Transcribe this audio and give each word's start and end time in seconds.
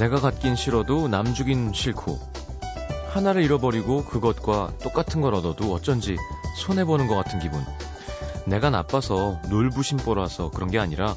내가 0.00 0.16
갖긴 0.18 0.56
싫어도 0.56 1.08
남 1.08 1.34
주긴 1.34 1.74
싫고 1.74 2.18
하나를 3.10 3.42
잃어버리고 3.42 4.02
그것과 4.06 4.72
똑같은 4.82 5.20
걸 5.20 5.34
얻어도 5.34 5.74
어쩐지 5.74 6.16
손해보는 6.56 7.06
것 7.06 7.16
같은 7.16 7.38
기분. 7.38 7.62
내가 8.46 8.70
나빠서 8.70 9.38
놀부심보라서 9.50 10.52
그런 10.52 10.70
게 10.70 10.78
아니라 10.78 11.14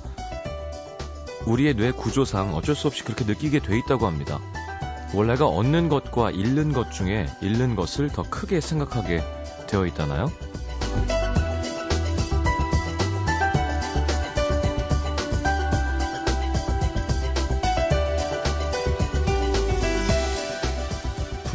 우리의 1.45 1.75
뇌 1.75 1.91
구조상 1.91 2.53
어쩔 2.55 2.75
수 2.75 2.87
없이 2.87 3.05
그렇게 3.05 3.23
느끼게 3.23 3.59
돼 3.59 3.77
있다고 3.77 4.05
합니다. 4.05 4.41
원래가 5.13 5.47
얻는 5.47 5.87
것과 5.87 6.31
잃는 6.31 6.73
것 6.73 6.91
중에 6.91 7.27
잃는 7.39 7.77
것을 7.77 8.09
더 8.09 8.23
크게 8.23 8.59
생각하게 8.59 9.23
되어 9.67 9.85
있다나요? 9.85 10.29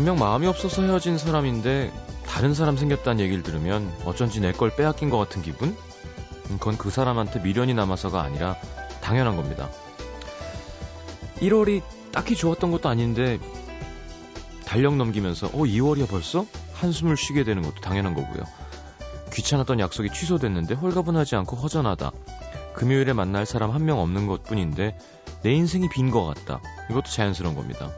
분명 0.09 0.25
마음이 0.27 0.47
없어서 0.47 0.81
헤어진 0.85 1.19
사람인데 1.19 1.93
다른 2.25 2.55
사람 2.55 2.79
생겼다는 2.79 3.21
얘기를 3.23 3.43
들으면 3.43 3.93
어쩐지 4.07 4.41
내 4.41 4.53
걸 4.53 4.75
빼앗긴 4.75 5.11
것 5.11 5.19
같은 5.19 5.43
기분? 5.43 5.77
그건 6.45 6.79
그 6.79 6.89
사람한테 6.89 7.41
미련이 7.41 7.75
남아서가 7.75 8.23
아니라 8.23 8.57
당연한 9.03 9.37
겁니다. 9.37 9.69
1월이 11.43 11.83
딱히 12.11 12.37
좋았던 12.37 12.71
것도 12.71 12.89
아닌데 12.89 13.39
달력 14.65 14.97
넘기면서 14.97 15.49
어 15.49 15.51
2월이야 15.51 16.09
벌써? 16.09 16.47
한숨을 16.73 17.19
쉬게 17.19 17.45
되는 17.45 17.61
것도 17.61 17.83
당연한 17.83 18.15
거고요. 18.15 18.45
귀찮았던 19.35 19.79
약속이 19.79 20.09
취소됐는데 20.09 20.73
홀가분하지 20.73 21.37
않고 21.37 21.55
허전하다. 21.57 22.13
금요일에 22.73 23.13
만날 23.13 23.45
사람 23.45 23.73
한 23.73 23.83
명 23.85 23.99
없는 24.01 24.27
것 24.27 24.43
뿐인데 24.43 24.97
내 25.43 25.53
인생이 25.53 25.91
빈 25.91 26.11
것 26.11 26.25
같다. 26.25 26.63
이것도 26.91 27.11
자연스러운 27.11 27.55
겁니다. 27.55 27.91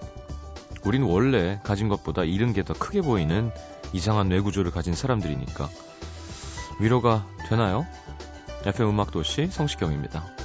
우린 0.85 1.03
원래 1.03 1.61
가진 1.63 1.89
것보다 1.89 2.25
잃은 2.25 2.53
게 2.53 2.63
더 2.63 2.75
크게 2.75 3.01
보이는 3.01 3.51
이상한 3.93 4.29
뇌구조를 4.29 4.71
가진 4.71 4.95
사람들이니까. 4.95 5.69
위로가 6.81 7.27
되나요? 7.49 7.87
FM 8.65 8.91
음악도시 8.91 9.49
성시경입니다. 9.49 10.40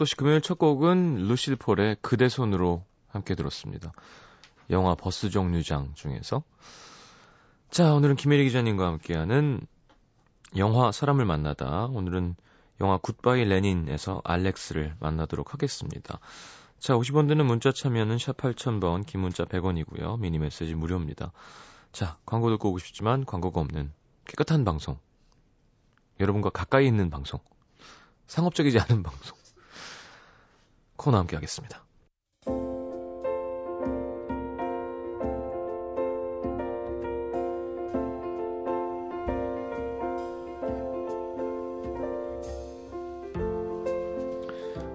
도시 0.00 0.16
금요일 0.16 0.40
첫 0.40 0.56
곡은 0.56 1.28
루시드 1.28 1.56
폴의 1.56 1.98
그대 2.00 2.30
손으로 2.30 2.86
함께 3.08 3.34
들었습니다. 3.34 3.92
영화 4.70 4.94
버스 4.94 5.28
정류장 5.28 5.92
중에서. 5.94 6.42
자, 7.68 7.92
오늘은 7.92 8.16
김혜리 8.16 8.44
기자님과 8.44 8.86
함께하는 8.86 9.60
영화 10.56 10.90
사람을 10.90 11.26
만나다. 11.26 11.84
오늘은 11.84 12.34
영화 12.80 12.96
굿바이 12.96 13.44
레닌에서 13.44 14.22
알렉스를 14.24 14.96
만나도록 15.00 15.52
하겠습니다. 15.52 16.18
자, 16.78 16.94
50원 16.94 17.28
드는 17.28 17.44
문자 17.44 17.70
참여는 17.70 18.16
샵 18.16 18.38
8000번, 18.38 19.04
긴 19.04 19.20
문자 19.20 19.44
100원이고요. 19.44 20.18
미니 20.18 20.38
메시지 20.38 20.74
무료입니다. 20.74 21.30
자, 21.92 22.16
광고 22.24 22.48
듣고 22.48 22.70
오고 22.70 22.78
싶지만 22.78 23.26
광고가 23.26 23.60
없는 23.60 23.92
깨끗한 24.24 24.64
방송. 24.64 24.98
여러분과 26.20 26.48
가까이 26.48 26.86
있는 26.86 27.10
방송. 27.10 27.38
상업적이지 28.28 28.78
않은 28.78 29.02
방송. 29.02 29.39
코너 31.00 31.16
함께 31.16 31.34
하겠습니다. 31.34 31.82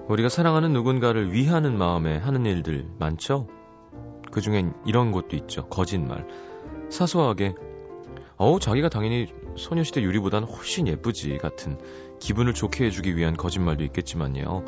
우리가 0.07 0.29
사랑하는 0.29 0.73
누군가를 0.73 1.33
위하는 1.33 1.75
마음에 1.75 2.17
하는 2.17 2.45
일들 2.45 2.87
많죠? 2.99 3.47
그 4.31 4.41
중엔 4.41 4.75
이런 4.85 5.11
것도 5.11 5.35
있죠. 5.35 5.67
거짓말. 5.69 6.27
사소하게, 6.91 7.55
어우, 8.37 8.59
자기가 8.59 8.89
당연히 8.89 9.33
소녀시대 9.57 10.03
유리보단 10.03 10.43
훨씬 10.43 10.87
예쁘지 10.87 11.39
같은 11.39 11.79
기분을 12.19 12.53
좋게 12.53 12.85
해주기 12.85 13.17
위한 13.17 13.35
거짓말도 13.35 13.83
있겠지만요. 13.85 14.63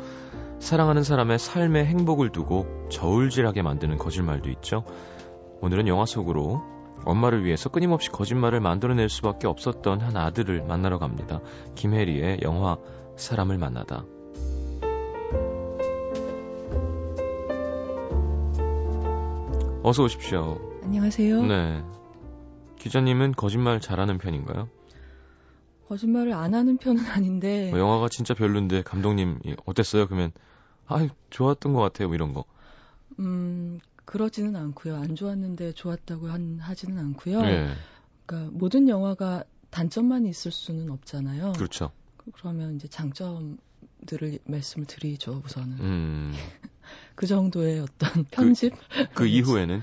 사랑하는 0.60 1.02
사람의 1.02 1.38
삶의 1.38 1.86
행복을 1.86 2.30
두고 2.30 2.88
저울질하게 2.90 3.62
만드는 3.62 3.96
거짓말도 3.96 4.50
있죠. 4.50 4.84
오늘은 5.60 5.88
영화 5.88 6.04
속으로 6.04 6.62
엄마를 7.04 7.44
위해서 7.44 7.68
끊임없이 7.68 8.10
거짓말을 8.10 8.60
만들어낼 8.60 9.08
수밖에 9.08 9.46
없었던 9.46 10.00
한 10.00 10.16
아들을 10.16 10.64
만나러 10.64 10.98
갑니다. 10.98 11.40
김혜리의 11.74 12.40
영화 12.42 12.76
사람을 13.16 13.56
만나다. 13.56 14.04
어서 19.82 20.02
오십시오. 20.02 20.58
안녕하세요. 20.82 21.42
네. 21.46 21.82
기자님은 22.78 23.32
거짓말 23.32 23.80
잘하는 23.80 24.18
편인가요? 24.18 24.68
거짓말을 25.88 26.34
안 26.34 26.54
하는 26.54 26.76
편은 26.76 27.02
아닌데. 27.06 27.70
뭐 27.70 27.78
영화가 27.78 28.08
진짜 28.10 28.34
별론데 28.34 28.82
감독님 28.82 29.38
어땠어요? 29.64 30.06
그러면 30.06 30.32
아 30.88 31.06
좋았던 31.30 31.72
것 31.74 31.80
같아요. 31.80 32.08
뭐 32.08 32.14
이런 32.14 32.34
거. 32.34 32.44
음 33.18 33.78
그러지는 34.04 34.56
않고요. 34.56 34.96
안 34.96 35.14
좋았는데 35.14 35.72
좋았다고 35.72 36.28
한, 36.28 36.58
하지는 36.60 36.98
않고요. 36.98 37.42
네. 37.42 37.74
그러니까 38.24 38.50
모든 38.52 38.88
영화가 38.88 39.44
단점만 39.70 40.24
있을 40.26 40.50
수는 40.50 40.90
없잖아요. 40.90 41.52
그렇죠. 41.52 41.92
그러면 42.32 42.76
이제 42.76 42.88
장점들을 42.88 44.38
말씀을 44.44 44.86
드리죠 44.86 45.42
우선은. 45.44 45.78
음. 45.80 46.32
그 47.14 47.26
정도의 47.26 47.80
어떤 47.80 48.24
편집. 48.30 48.72
그, 48.88 49.08
그 49.14 49.26
이후에는 49.28 49.82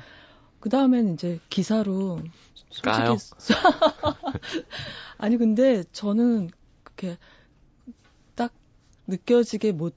그 0.60 0.70
다음엔 0.70 1.14
이제 1.14 1.40
기사로 1.50 2.20
까요? 2.82 3.18
아니 5.20 5.38
근데 5.38 5.84
저는 5.92 6.50
그렇게 6.84 7.18
딱 8.34 8.52
느껴지게 9.06 9.72
못 9.72 9.96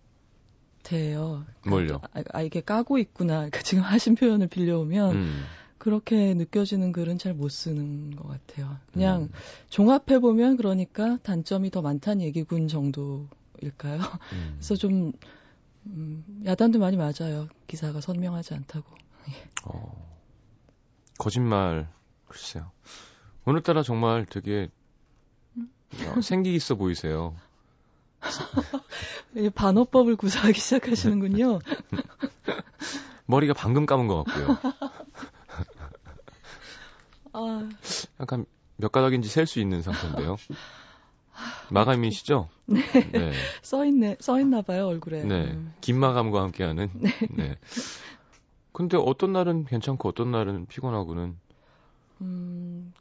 해요. 0.92 1.44
뭘요? 1.66 2.00
아, 2.12 2.22
아, 2.32 2.42
이게 2.42 2.60
까고 2.60 2.98
있구나. 2.98 3.36
그러니까 3.50 3.60
지금 3.62 3.82
하신 3.84 4.14
표현을 4.14 4.46
빌려오면 4.48 5.16
음. 5.16 5.44
그렇게 5.78 6.34
느껴지는 6.34 6.92
글은 6.92 7.18
잘 7.18 7.34
못 7.34 7.50
쓰는 7.50 8.16
것 8.16 8.26
같아요. 8.28 8.76
그냥 8.92 9.22
음. 9.22 9.30
종합해 9.70 10.18
보면 10.20 10.56
그러니까 10.56 11.18
단점이 11.22 11.70
더 11.70 11.82
많다는 11.82 12.22
얘기군 12.22 12.68
정도일까요? 12.68 14.00
음. 14.32 14.54
그래서 14.56 14.74
좀 14.76 15.12
음, 15.86 16.42
야단도 16.44 16.78
많이 16.80 16.96
맞아요. 16.96 17.48
기사가 17.66 18.00
선명하지 18.00 18.54
않다고. 18.54 18.86
어. 19.66 20.08
거짓말 21.18 21.88
글쎄요. 22.26 22.70
오늘따라 23.44 23.82
정말 23.82 24.26
되게 24.26 24.68
어, 25.56 26.20
생기 26.20 26.54
있어 26.54 26.74
보이세요. 26.74 27.34
반어법을 29.54 30.16
구사하기 30.16 30.58
시작하시는군요. 30.58 31.60
머리가 33.26 33.54
방금 33.54 33.86
감은 33.86 34.08
것 34.08 34.24
같고요. 34.24 34.58
아, 37.32 37.68
약간 38.20 38.46
몇 38.76 38.90
가닥인지 38.90 39.28
셀 39.28 39.46
수 39.46 39.60
있는 39.60 39.82
상태인데요. 39.82 40.36
마감이시죠? 41.70 42.48
네. 42.66 42.80
네. 43.12 43.32
써있네, 43.62 44.16
써있나 44.20 44.62
봐요, 44.62 44.88
얼굴에. 44.88 45.22
네. 45.24 45.52
음. 45.52 45.74
긴 45.80 46.00
마감과 46.00 46.42
함께하는. 46.42 46.90
네. 47.30 47.58
근데 48.72 48.96
어떤 48.96 49.32
날은 49.32 49.64
괜찮고 49.64 50.08
어떤 50.08 50.30
날은 50.30 50.66
피곤하고는 50.66 51.36
음, 52.20 52.92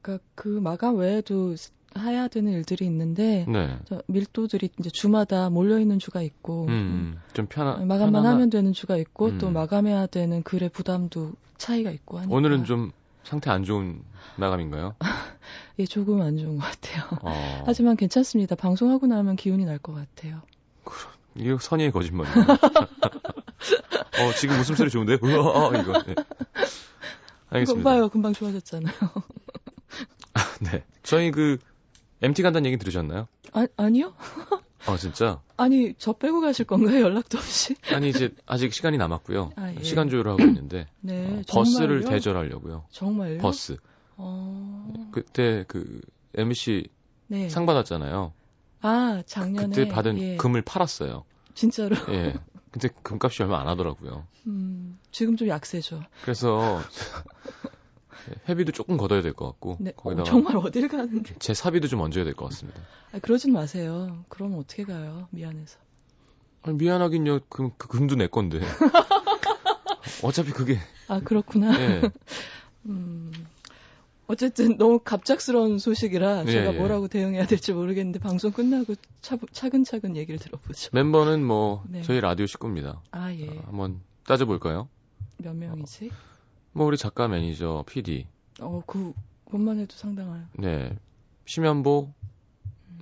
그니까 0.00 0.22
그 0.34 0.48
마감 0.48 0.96
외에도 0.96 1.54
해야 1.98 2.28
되는 2.28 2.52
일들이 2.52 2.86
있는데 2.86 3.44
네. 3.48 3.76
저 3.86 4.02
밀도들이 4.06 4.70
이제 4.78 4.90
주마다 4.90 5.50
몰려 5.50 5.78
있는 5.78 5.98
주가 5.98 6.22
있고 6.22 6.66
음, 6.66 7.18
좀 7.32 7.46
편한 7.46 7.86
마감만 7.88 8.22
편안하- 8.22 8.26
하면 8.34 8.50
되는 8.50 8.72
주가 8.72 8.96
있고 8.96 9.38
또 9.38 9.48
음. 9.48 9.52
마감해야 9.54 10.06
되는 10.06 10.42
글의 10.42 10.68
부담도 10.70 11.32
차이가 11.58 11.90
있고 11.90 12.18
하니까 12.18 12.34
오늘은 12.34 12.64
좀 12.64 12.92
상태 13.24 13.50
안 13.50 13.64
좋은 13.64 14.02
마감인가요? 14.36 14.94
예, 15.80 15.84
조금 15.84 16.20
안 16.22 16.36
좋은 16.38 16.58
것 16.58 16.64
같아요. 16.64 17.04
어, 17.22 17.62
하지만 17.66 17.96
괜찮습니다. 17.96 18.54
방송하고 18.54 19.06
나면 19.06 19.36
기운이 19.36 19.64
날 19.64 19.78
것 19.78 19.92
같아요. 19.94 20.42
이게 21.34 21.56
선의의 21.60 21.90
거짓말이에요. 21.92 22.36
어, 24.20 24.32
지금 24.38 24.58
웃음소리 24.58 24.90
좋은데? 24.90 25.18
우와, 25.22 25.68
이거. 25.80 26.02
네. 26.02 26.12
이거 26.12 26.24
알겠습니다. 27.50 27.88
봐요, 27.90 28.08
금방 28.08 28.32
좋아졌잖아요. 28.32 28.94
네. 30.60 30.84
저희 31.02 31.30
그 31.30 31.58
MT 32.22 32.42
간다는 32.42 32.66
얘기 32.66 32.76
들으셨나요? 32.76 33.28
아, 33.52 33.66
아니요? 33.76 34.14
아, 34.86 34.96
진짜? 34.96 35.40
아니 35.56 35.94
저 35.98 36.12
빼고 36.14 36.40
가실 36.40 36.66
건가요? 36.66 37.00
연락도 37.04 37.38
없이? 37.38 37.74
아니, 37.92 38.08
이제 38.10 38.34
아직 38.46 38.72
시간이 38.72 38.98
남았고요. 38.98 39.52
아, 39.56 39.72
예. 39.78 39.82
시간 39.82 40.08
조율을 40.08 40.30
하고 40.32 40.42
있는데 40.44 40.86
네, 41.00 41.26
어, 41.26 41.42
버스를? 41.48 42.04
대절하려고요. 42.04 42.84
정말요? 42.90 43.38
버스. 43.38 43.76
어, 44.16 44.92
그때 45.12 45.64
그 45.68 46.00
MC 46.34 46.88
네. 47.26 47.48
상 47.48 47.66
받았잖아요. 47.66 48.32
아 48.82 49.22
작년에 49.26 49.68
그 49.68 49.74
때 49.74 49.88
받은 49.88 50.18
예, 50.18 50.36
금을 50.36 50.62
팔았어요. 50.62 51.24
진짜로. 51.54 51.94
예. 52.10 52.34
근데 52.70 52.88
금값이 53.02 53.42
얼마 53.42 53.60
안 53.60 53.66
하더라고요. 53.68 54.26
음, 54.46 54.98
지금 55.10 55.36
좀 55.36 55.48
약세죠. 55.48 56.02
그래서 56.22 56.80
회비도 58.48 58.72
조금 58.72 58.96
걷어야 58.96 59.22
될 59.22 59.32
것 59.34 59.46
같고 59.46 59.76
네, 59.80 59.90
어, 59.96 60.02
거기다가 60.02 60.28
정말 60.30 60.56
어딜 60.56 60.88
가는데? 60.88 61.34
제 61.38 61.54
사비도 61.54 61.88
좀 61.88 62.00
얹어야 62.00 62.24
될 62.24 62.34
것 62.34 62.46
같습니다. 62.50 62.80
아, 63.12 63.18
그러진 63.18 63.52
마세요. 63.52 64.24
그럼 64.28 64.56
어떻게 64.58 64.84
가요? 64.84 65.28
미안해서. 65.30 65.78
아니, 66.62 66.76
미안하긴요. 66.76 67.40
그, 67.48 67.70
그 67.78 67.88
금도 67.88 68.16
내 68.16 68.26
건데. 68.26 68.60
어차피 70.22 70.52
그게 70.52 70.78
아 71.08 71.20
그렇구나. 71.20 71.78
예. 71.80 72.02
음, 72.86 73.32
어쨌든 74.26 74.76
너무 74.76 74.98
갑작스러운 75.00 75.78
소식이라 75.78 76.42
예, 76.46 76.50
제가 76.50 76.74
예. 76.74 76.78
뭐라고 76.78 77.08
대응해야 77.08 77.46
될지 77.46 77.72
모르겠는데 77.72 78.18
방송 78.18 78.52
끝나고 78.52 78.94
차, 79.22 79.36
차근차근 79.52 80.16
얘기를 80.16 80.38
들어보죠. 80.38 80.90
멤버는 80.92 81.44
뭐 81.44 81.84
네. 81.88 82.02
저희 82.02 82.20
라디오 82.20 82.46
식구입니다. 82.46 83.02
아 83.10 83.32
예. 83.32 83.48
아, 83.48 83.62
한번 83.66 84.00
따져볼까요? 84.26 84.88
몇 85.38 85.54
명이지? 85.56 86.10
뭐 86.72 86.86
우리 86.86 86.96
작가, 86.96 87.28
매니저, 87.28 87.84
PD, 87.86 88.26
어, 88.60 88.82
그 88.86 89.12
그것만 89.44 89.78
해도 89.80 89.94
상당해요. 89.96 90.44
네 90.58 90.96
심연보, 91.46 92.12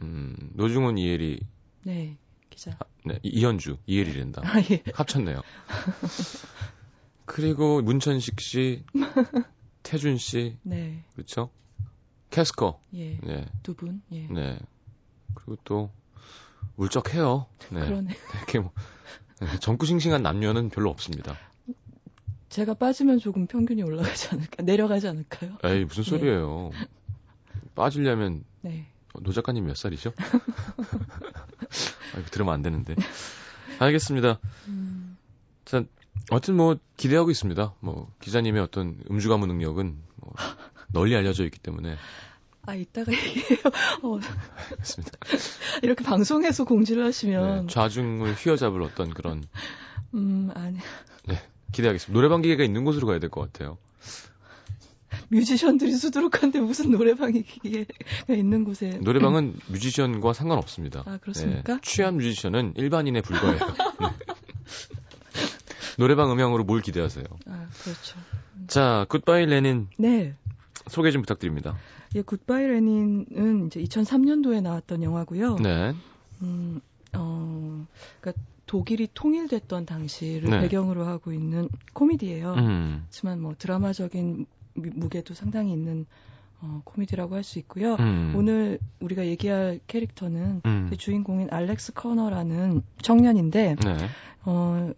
음, 0.02 0.36
노중훈, 0.54 0.96
이혜리, 0.98 1.40
네, 1.82 2.16
기자. 2.50 2.78
네, 3.04 3.18
이- 3.22 3.28
이현주, 3.28 3.78
이혜리랜다 3.86 4.42
아 4.44 4.58
예. 4.70 4.82
합쳤네요. 4.94 5.42
그리고 7.26 7.82
문천식 7.82 8.40
씨, 8.40 8.84
태준 9.82 10.16
씨, 10.16 10.56
네, 10.62 11.04
그렇죠? 11.14 11.50
캐스커, 12.30 12.80
예. 12.94 13.18
네, 13.22 13.46
두 13.62 13.74
분. 13.74 14.02
예. 14.12 14.26
네. 14.28 14.58
그리고 15.34 15.56
또 15.64 15.90
울적해요. 16.76 17.46
네, 17.70 17.80
그러네. 17.80 18.14
이렇게 18.36 18.58
뭐 18.60 18.72
네, 19.40 19.46
정구싱싱한 19.60 20.22
남녀는 20.22 20.70
별로 20.70 20.90
없습니다. 20.90 21.36
제가 22.48 22.74
빠지면 22.74 23.18
조금 23.18 23.46
평균이 23.46 23.82
올라가지 23.82 24.28
않을까, 24.32 24.62
내려가지 24.62 25.08
않을까요? 25.08 25.58
에이 25.64 25.84
무슨 25.84 26.02
네. 26.04 26.10
소리예요? 26.10 26.70
빠지려면 27.74 28.44
네. 28.62 28.86
노 29.20 29.32
작가님 29.32 29.66
몇 29.66 29.76
살이죠? 29.76 30.12
아, 30.18 32.18
이거 32.18 32.28
들으면 32.30 32.54
안 32.54 32.62
되는데. 32.62 32.94
알겠습니다. 33.78 34.38
음, 34.68 35.16
자, 35.64 35.84
어쨌든 36.30 36.56
뭐 36.56 36.78
기대하고 36.96 37.30
있습니다. 37.30 37.74
뭐 37.80 38.10
기자님의 38.20 38.62
어떤 38.62 38.98
음주 39.10 39.28
가무 39.28 39.46
능력은 39.46 39.98
뭐 40.16 40.32
널리 40.92 41.14
알려져 41.16 41.44
있기 41.44 41.58
때문에 41.58 41.96
아 42.66 42.74
이따가 42.74 43.12
얘기해요. 43.12 43.58
어, 44.02 44.18
알겠습니다. 44.70 45.18
이렇게 45.82 46.04
방송에서 46.04 46.64
공지를 46.64 47.04
하시면, 47.04 47.66
네, 47.66 47.72
좌중을 47.72 48.34
휘어잡을 48.34 48.82
어떤 48.82 49.10
그런 49.10 49.44
음, 50.14 50.50
아니 50.54 50.78
기대하겠습니다. 51.72 52.12
노래방 52.18 52.42
기계가 52.42 52.64
있는 52.64 52.84
곳으로 52.84 53.06
가야 53.06 53.18
될 53.18 53.30
것 53.30 53.40
같아요. 53.52 53.78
뮤지션들이 55.30 55.92
수두룩한데 55.92 56.60
무슨 56.60 56.90
노래방이 56.90 57.42
기계가 57.42 58.34
있는 58.34 58.64
곳에. 58.64 58.98
노래방은 59.02 59.54
뮤지션과 59.68 60.32
상관없습니다. 60.32 61.02
아 61.06 61.18
그렇습니까? 61.20 61.74
네, 61.74 61.80
취한 61.82 62.16
뮤지션은 62.16 62.74
일반인에 62.76 63.20
불과해요. 63.22 63.58
네. 63.58 64.06
노래방 65.98 66.30
음향으로 66.30 66.64
뭘 66.64 66.80
기대하세요? 66.80 67.24
아 67.46 67.68
그렇죠. 67.82 68.18
자, 68.68 69.06
굿바이 69.08 69.46
레닌 69.46 69.88
네. 69.98 70.34
소개 70.88 71.10
좀 71.10 71.22
부탁드립니다. 71.22 71.76
예, 72.14 72.22
굿바이 72.22 72.66
레닌은 72.66 73.66
이제 73.66 73.80
2003년도에 73.82 74.62
나왔던 74.62 75.02
영화고요. 75.02 75.56
네. 75.56 75.94
음, 76.42 76.80
어, 77.14 77.86
그러니까 78.20 78.42
독일이 78.68 79.08
통일됐던 79.12 79.86
당시를 79.86 80.50
네. 80.50 80.60
배경으로 80.60 81.04
하고 81.06 81.32
있는 81.32 81.68
코미디예요. 81.94 82.54
음. 82.54 83.02
하지만 83.06 83.40
뭐 83.40 83.54
드라마적인 83.58 84.46
무- 84.74 84.90
무게도 84.94 85.34
상당히 85.34 85.72
있는 85.72 86.06
어, 86.60 86.82
코미디라고 86.84 87.34
할 87.34 87.42
수 87.44 87.58
있고요. 87.60 87.94
음. 88.00 88.34
오늘 88.36 88.78
우리가 89.00 89.26
얘기할 89.26 89.80
캐릭터는 89.86 90.60
음. 90.66 90.86
그 90.90 90.96
주인공인 90.96 91.48
알렉스 91.50 91.94
커너라는 91.94 92.82
청년인데 93.02 93.76
네. 93.76 93.96
어 94.44 94.92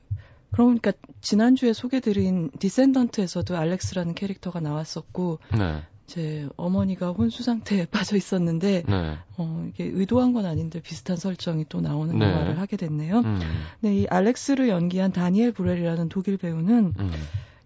그러니까 0.52 0.92
지난주에 1.20 1.72
소개드린 1.72 2.50
디센던트에서도 2.58 3.56
알렉스라는 3.56 4.14
캐릭터가 4.14 4.58
나왔었고 4.60 5.38
네. 5.56 5.82
제 6.10 6.48
어머니가 6.56 7.12
혼수 7.12 7.44
상태에 7.44 7.86
빠져 7.90 8.16
있었는데 8.16 8.82
네. 8.86 9.18
어 9.38 9.64
이게 9.68 9.84
의도한 9.84 10.32
건 10.32 10.44
아닌데 10.44 10.80
비슷한 10.80 11.16
설정이 11.16 11.66
또 11.68 11.80
나오는 11.80 12.18
네. 12.18 12.24
영화를 12.26 12.58
하게 12.58 12.76
됐네요. 12.76 13.20
음. 13.20 13.40
네, 13.80 13.94
이 13.96 14.06
알렉스를 14.08 14.68
연기한 14.68 15.12
다니엘 15.12 15.52
브렐이라는 15.52 16.08
독일 16.08 16.36
배우는 16.36 16.94
음. 16.98 17.12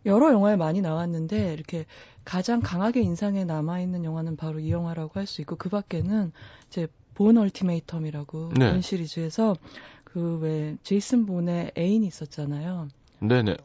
여러 0.05 0.31
영화에 0.31 0.57
많이 0.57 0.83
나왔는데 0.83 1.55
이렇게 1.55 1.87
가장 2.25 2.61
강하게 2.61 3.01
인상에 3.01 3.45
남아 3.45 3.81
있는 3.81 4.05
영화는 4.05 4.37
바로 4.37 4.61
이 4.61 4.71
영화라고 4.71 5.19
할 5.19 5.27
수 5.27 5.41
있고 5.41 5.57
그 5.57 5.71
밖에는 5.71 6.31
이제 6.69 6.87
본 7.15 7.37
얼티메이텀이라고 7.37 8.59
네. 8.59 8.71
본 8.71 8.83
시리즈에서 8.83 9.57
그 10.05 10.39
왜 10.43 10.77
제이슨 10.83 11.25
본의 11.27 11.73
애인이 11.79 12.07
있었잖아요. 12.07 12.89
네네. 13.21 13.57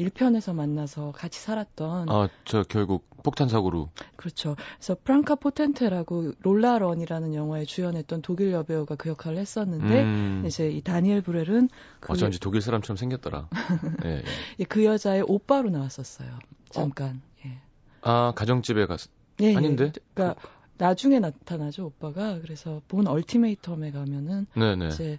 1편에서 0.00 0.54
만나서 0.54 1.12
같이 1.12 1.40
살았던 1.40 2.08
아, 2.08 2.28
저 2.44 2.62
결국 2.62 3.08
폭탄 3.22 3.48
사고로. 3.48 3.90
그렇죠. 4.16 4.56
그래서 4.76 4.96
프랑카 5.04 5.36
포텐테라고 5.36 6.32
롤라런이라는 6.40 7.34
영화에 7.34 7.64
주연했던 7.64 8.22
독일 8.22 8.52
여배우가 8.52 8.96
그 8.96 9.10
역할을 9.10 9.38
했었는데 9.38 10.02
음. 10.02 10.44
이제 10.46 10.70
이 10.70 10.80
다니엘 10.80 11.20
브렐은 11.20 11.68
그, 12.00 12.12
어쩐지 12.12 12.40
독일 12.40 12.62
사람처럼 12.62 12.96
생겼더라. 12.96 13.48
예, 14.04 14.08
예. 14.08 14.22
예, 14.58 14.64
그 14.64 14.84
여자의 14.84 15.22
오빠로 15.26 15.70
나왔었어요. 15.70 16.30
잠깐. 16.70 17.20
예. 17.44 17.58
아, 18.02 18.32
가정집에 18.34 18.86
갔, 18.86 19.00
예, 19.40 19.54
아닌데? 19.54 19.92
예. 19.94 20.00
그러니까 20.14 20.40
나중에 20.78 21.18
나타나죠 21.18 21.86
오빠가. 21.86 22.40
그래서 22.40 22.80
본 22.88 23.04
얼티메이텀에 23.04 23.92
가면은 23.92 24.46
네네. 24.54 24.88
이제 24.88 25.18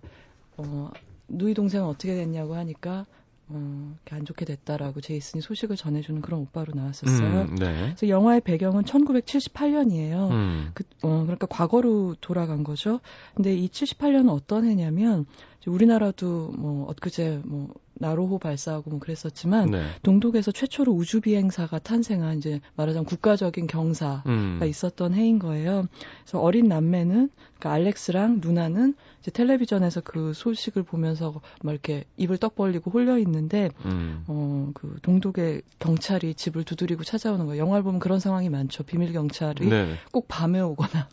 어 0.57 0.89
누이 1.27 1.53
동생은 1.53 1.87
어떻게 1.87 2.15
됐냐고 2.15 2.55
하니까 2.55 3.05
어 3.53 3.93
이렇게 3.95 4.15
안 4.15 4.25
좋게 4.25 4.45
됐다라고 4.45 5.01
제이슨이 5.01 5.41
소식을 5.41 5.75
전해주는 5.75 6.21
그런 6.21 6.41
오빠로 6.41 6.73
나왔었어요. 6.73 7.41
음, 7.41 7.55
네. 7.55 7.93
그래서 7.95 8.07
영화의 8.07 8.41
배경은 8.41 8.83
1978년이에요. 8.83 10.31
음. 10.31 10.71
그, 10.73 10.83
어, 11.03 11.23
그러니까 11.23 11.47
과거로 11.47 12.15
돌아간 12.21 12.63
거죠. 12.63 13.01
근데 13.35 13.53
이 13.53 13.67
78년은 13.67 14.29
어떤 14.29 14.65
해냐면, 14.65 15.25
우리나라도 15.67 16.53
뭐, 16.57 16.89
엊그제 16.89 17.41
뭐, 17.45 17.73
나로호 17.93 18.39
발사하고 18.39 18.89
뭐 18.89 18.99
그랬었지만, 18.99 19.71
네. 19.71 19.85
동독에서 20.01 20.51
최초로 20.51 20.91
우주 20.91 21.21
비행사가 21.21 21.77
탄생한 21.79 22.39
이제 22.39 22.59
말하자면 22.75 23.05
국가적인 23.05 23.67
경사가 23.67 24.23
음. 24.25 24.59
있었던 24.63 25.13
해인 25.13 25.37
거예요. 25.37 25.85
그래서 26.23 26.41
어린 26.41 26.67
남매는 26.67 27.29
그러니까 27.59 27.73
알렉스랑 27.73 28.39
누나는 28.41 28.95
이제 29.21 29.29
텔레비전에서 29.29 30.01
그 30.01 30.33
소식을 30.33 30.81
보면서 30.81 31.39
막 31.61 31.71
이렇게 31.71 32.05
입을 32.17 32.37
떡 32.37 32.55
벌리고 32.55 32.89
홀려 32.89 33.19
있는데 33.19 33.69
음. 33.85 34.23
어그 34.27 34.97
동독의 35.03 35.61
경찰이 35.77 36.33
집을 36.33 36.63
두드리고 36.63 37.03
찾아오는 37.03 37.45
거예요. 37.45 37.61
영화를 37.61 37.83
보면 37.83 37.99
그런 37.99 38.19
상황이 38.19 38.49
많죠. 38.49 38.83
비밀 38.83 39.13
경찰이 39.13 39.67
네. 39.69 39.95
꼭 40.11 40.27
밤에 40.27 40.59
오거나 40.59 41.07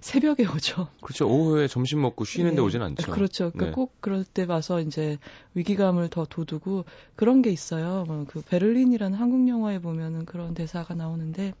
새벽에 0.00 0.44
오죠. 0.46 0.88
그렇죠. 1.00 1.28
오후에 1.28 1.68
점심 1.68 2.00
먹고 2.00 2.24
쉬는데 2.24 2.56
네. 2.56 2.62
오진 2.62 2.82
않죠. 2.82 3.12
그렇죠. 3.12 3.50
그러니까 3.50 3.66
네. 3.66 3.72
꼭 3.72 4.00
그럴 4.00 4.24
때 4.24 4.44
와서 4.44 4.80
이제 4.80 5.18
위기감을 5.54 6.08
더 6.08 6.24
돋우고 6.24 6.84
그런 7.16 7.42
게 7.42 7.50
있어요. 7.50 8.04
뭐그 8.06 8.42
베를린이라는 8.42 9.18
한국 9.18 9.48
영화에 9.48 9.78
보면은 9.78 10.24
그런 10.24 10.54
대사가 10.54 10.94
나오는데 10.94 11.54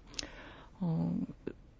어 0.80 1.16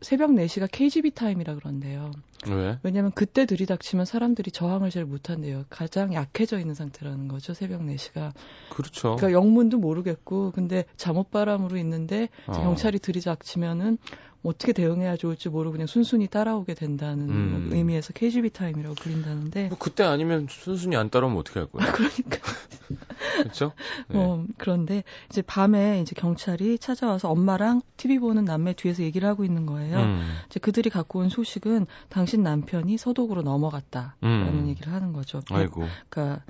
새벽 0.01 0.31
4시가 0.31 0.69
KGB 0.71 1.11
타임이라 1.11 1.57
그런데요. 1.57 2.13
왜? 2.49 2.79
왜냐면 2.85 3.11
그때 3.13 3.47
들이닥치면 3.47 4.05
사람들이 4.07 4.53
저항을 4.53 4.91
잘 4.91 5.05
못한대요. 5.05 5.65
가장 5.71 6.15
약해져 6.15 6.61
있는 6.61 6.75
상태라는 6.75 7.27
거죠. 7.27 7.53
새벽 7.53 7.81
4시가. 7.83 8.33
그렇죠. 8.71 9.17
그러니까 9.17 9.33
영문도 9.33 9.79
모르겠고 9.79 10.53
근데 10.53 10.85
잠옷바람으로 10.97 11.77
있는데 11.79 12.29
어. 12.47 12.53
경찰이 12.53 13.01
들이닥치면은 13.01 13.99
어떻게 14.45 14.73
대응해야 14.73 15.17
좋을지 15.17 15.49
모르고 15.49 15.73
그냥 15.73 15.87
순순히 15.87 16.29
따라오게 16.29 16.75
된다는 16.75 17.29
음. 17.29 17.71
의미에서 17.73 18.13
KGB 18.13 18.51
타임이라고 18.51 18.95
불린다는데 18.95 19.69
뭐 19.69 19.79
그때 19.79 20.05
아니면 20.05 20.47
순순히 20.49 20.97
안 20.97 21.11
따라오면 21.11 21.39
어떻게 21.39 21.59
할 21.59 21.69
거야? 21.69 21.91
그러니까 21.93 22.39
그렇죠? 23.43 23.73
네. 24.09 24.19
어, 24.19 24.45
그런데 24.57 25.03
이제 25.31 25.43
밤에 25.43 26.01
이제 26.01 26.15
경찰이 26.17 26.79
찾아와서 26.79 27.31
엄마랑 27.31 27.83
TV 27.97 28.21
보는 28.21 28.45
남매 28.45 28.75
뒤에서 28.75 29.03
얘기를 29.03 29.29
하고 29.29 29.45
있는 29.45 29.67
거예요. 29.67 29.99
음. 29.99 30.37
이제 30.47 30.61
그들이 30.61 30.89
갖고 30.89 31.19
온 31.19 31.29
소식은 31.29 31.87
당신 32.09 32.43
남편이 32.43 32.97
서독으로 32.97 33.43
넘어갔다라는 33.43 34.15
음. 34.23 34.69
얘기를 34.69 34.93
하는 34.93 35.13
거죠. 35.13 35.43
아이고. 35.51 35.85
그러니까 36.09 36.45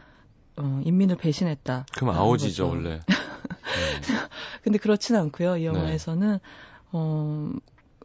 어, 0.57 0.81
인민을 0.85 1.17
배신했다. 1.17 1.87
그럼 1.95 2.15
아오지죠, 2.15 2.69
거죠. 2.69 2.77
원래. 2.77 3.01
네. 3.07 3.07
근데 4.63 4.79
그렇진 4.79 5.17
않고요. 5.17 5.59
이 5.59 5.65
영화에서는 5.65 6.39
어, 6.93 7.51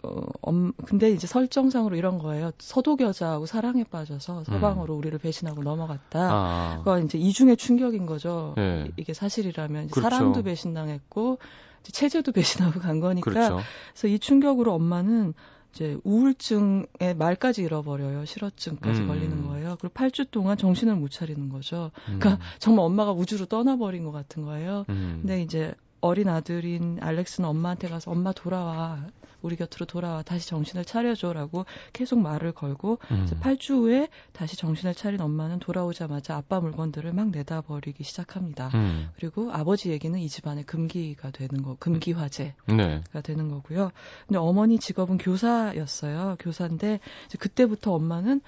어, 0.03 0.21
엄, 0.41 0.73
근데 0.85 1.09
이제 1.11 1.27
설정상으로 1.27 1.95
이런 1.95 2.19
거예요. 2.19 2.51
서독 2.59 3.01
여자하고 3.01 3.45
사랑에 3.45 3.83
빠져서 3.85 4.43
서방으로 4.43 4.95
우리를 4.95 5.17
배신하고 5.19 5.63
넘어갔다. 5.63 6.19
음. 6.19 6.31
아. 6.31 6.75
그거 6.79 6.99
이제 6.99 7.17
이중의 7.17 7.57
충격인 7.57 8.05
거죠. 8.05 8.53
네. 8.57 8.85
이- 8.87 8.91
이게 8.97 9.13
사실이라면 9.13 9.87
그렇죠. 9.89 10.01
사랑도 10.01 10.43
배신당했고 10.43 11.39
체제도 11.83 12.31
배신하고 12.71 12.79
간 12.79 12.99
거니까. 12.99 13.29
그렇죠. 13.29 13.59
그래서 13.93 14.07
이 14.07 14.19
충격으로 14.19 14.73
엄마는 14.73 15.33
이제 15.73 15.97
우울증에 16.03 17.13
말까지 17.17 17.63
잃어버려요. 17.63 18.25
실어증까지 18.25 19.01
음. 19.01 19.07
걸리는 19.07 19.47
거예요. 19.47 19.75
그리고 19.79 19.93
8주 19.95 20.29
동안 20.29 20.55
정신을 20.57 20.95
못 20.95 21.09
차리는 21.11 21.49
거죠. 21.49 21.91
음. 22.09 22.19
그러니까 22.19 22.43
정말 22.59 22.85
엄마가 22.85 23.11
우주로 23.13 23.45
떠나버린 23.47 24.03
것 24.03 24.11
같은 24.11 24.43
거예요. 24.43 24.85
음. 24.89 25.19
근데 25.21 25.41
이제 25.41 25.73
어린 26.03 26.27
아들인 26.27 26.97
알렉스는 27.01 27.47
엄마한테 27.47 27.87
가서 27.87 28.11
엄마 28.11 28.33
돌아와. 28.33 29.07
우리 29.41 29.55
곁으로 29.55 29.85
돌아와. 29.85 30.21
다시 30.21 30.47
정신을 30.49 30.83
차려줘라고 30.83 31.65
계속 31.93 32.19
말을 32.19 32.51
걸고 32.51 32.99
음. 33.11 33.23
이제 33.23 33.35
8주 33.37 33.83
후에 33.83 34.09
다시 34.33 34.57
정신을 34.57 34.95
차린 34.95 35.21
엄마는 35.21 35.59
돌아오자마자 35.59 36.35
아빠 36.35 36.59
물건들을 36.59 37.13
막 37.13 37.29
내다 37.29 37.61
버리기 37.61 38.03
시작합니다. 38.03 38.69
음. 38.73 39.09
그리고 39.15 39.49
아버지 39.53 39.91
얘기는 39.91 40.17
이 40.19 40.27
집안의 40.27 40.65
금기가 40.65 41.31
되는 41.31 41.61
거, 41.61 41.77
금기 41.79 42.11
화제가 42.11 42.53
네. 42.67 43.01
되는 43.23 43.47
거고요. 43.47 43.91
근데 44.27 44.39
어머니 44.39 44.79
직업은 44.79 45.17
교사였어요. 45.17 46.35
교사인데 46.39 46.99
그때부터 47.39 47.93
엄마는 47.93 48.41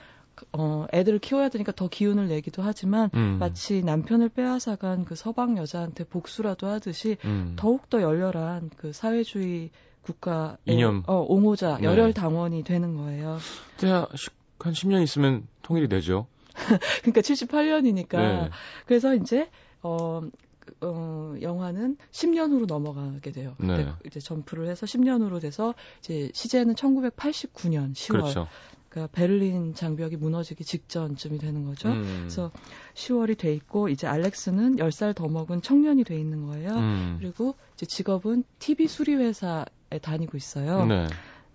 어, 0.53 0.85
애들을 0.93 1.19
키워야 1.19 1.49
되니까 1.49 1.71
더 1.71 1.87
기운을 1.87 2.27
내기도 2.27 2.61
하지만 2.61 3.09
음. 3.13 3.37
마치 3.39 3.81
남편을 3.83 4.29
빼앗아간 4.29 5.05
그 5.05 5.15
서방 5.15 5.57
여자한테 5.57 6.03
복수라도 6.03 6.67
하듯이 6.67 7.17
음. 7.25 7.55
더욱더 7.57 8.01
열렬한 8.01 8.71
그 8.77 8.93
사회주의 8.93 9.69
국가의 10.01 10.57
이념. 10.65 11.03
어, 11.07 11.25
옹호자, 11.27 11.77
네. 11.79 11.87
열혈 11.87 12.13
당원이 12.13 12.63
되는 12.63 12.95
거예요. 12.95 13.39
그때 13.75 13.87
한 13.87 14.73
10년 14.73 15.03
있으면 15.03 15.47
통일이 15.61 15.87
되죠. 15.87 16.27
그러니까 17.01 17.21
78년이니까 17.21 18.17
네. 18.17 18.49
그래서 18.85 19.13
이제 19.15 19.49
어, 19.81 20.21
그, 20.59 20.73
어, 20.81 21.35
영화는 21.41 21.97
10년 22.11 22.51
후로 22.51 22.65
넘어가게 22.65 23.31
돼요. 23.31 23.55
네. 23.59 23.77
그때 23.77 23.91
이제 24.05 24.19
점프를 24.19 24.67
해서 24.67 24.85
10년 24.85 25.21
후로 25.21 25.39
돼서 25.39 25.75
이제 25.99 26.31
시제는 26.33 26.75
1989년 26.75 27.93
10월. 27.93 28.11
그렇죠. 28.11 28.47
그러니까 28.95 29.11
베를린 29.11 29.73
장벽이 29.73 30.15
무너지기 30.15 30.63
직전쯤이 30.63 31.37
되는 31.37 31.65
거죠. 31.65 31.89
음. 31.89 32.19
그래서 32.21 32.51
10월이 32.93 33.37
돼 33.37 33.53
있고 33.53 33.89
이제 33.89 34.07
알렉스는 34.07 34.77
10살 34.77 35.13
더 35.13 35.27
먹은 35.27 35.61
청년이 35.61 36.05
돼 36.05 36.17
있는 36.17 36.45
거예요. 36.45 36.69
음. 36.69 37.17
그리고 37.19 37.55
이제 37.73 37.85
직업은 37.85 38.45
TV 38.59 38.87
수리 38.87 39.15
회사에 39.15 39.65
다니고 40.01 40.37
있어요. 40.37 40.85
네. 40.85 41.07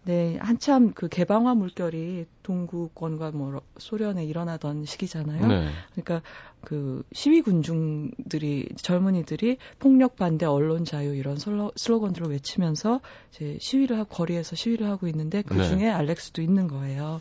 네, 0.05 0.39
한참 0.41 0.93
그 0.93 1.09
개방화 1.09 1.55
물결이 1.55 2.27
동구권과 2.43 3.33
뭐 3.33 3.61
소련에 3.79 4.25
일어나던 4.25 4.87
시기잖아요. 4.87 5.47
네. 5.47 5.69
그러니까 5.93 6.23
그 6.63 7.03
시위 7.13 7.43
군중들이 7.43 8.69
젊은이들이 8.77 9.59
폭력 9.79 10.17
반대 10.17 10.47
언론 10.47 10.85
자유 10.85 11.15
이런 11.15 11.37
슬로, 11.37 11.71
슬로건들을 11.77 12.31
외치면서 12.31 13.01
이제 13.31 13.59
시위를 13.61 13.99
하고 13.99 14.09
거리에서 14.09 14.57
시위를 14.57 14.87
하고 14.87 15.07
있는데 15.07 15.43
그 15.43 15.55
네. 15.55 15.65
중에 15.65 15.91
알렉스도 15.91 16.41
있는 16.41 16.67
거예요. 16.67 17.21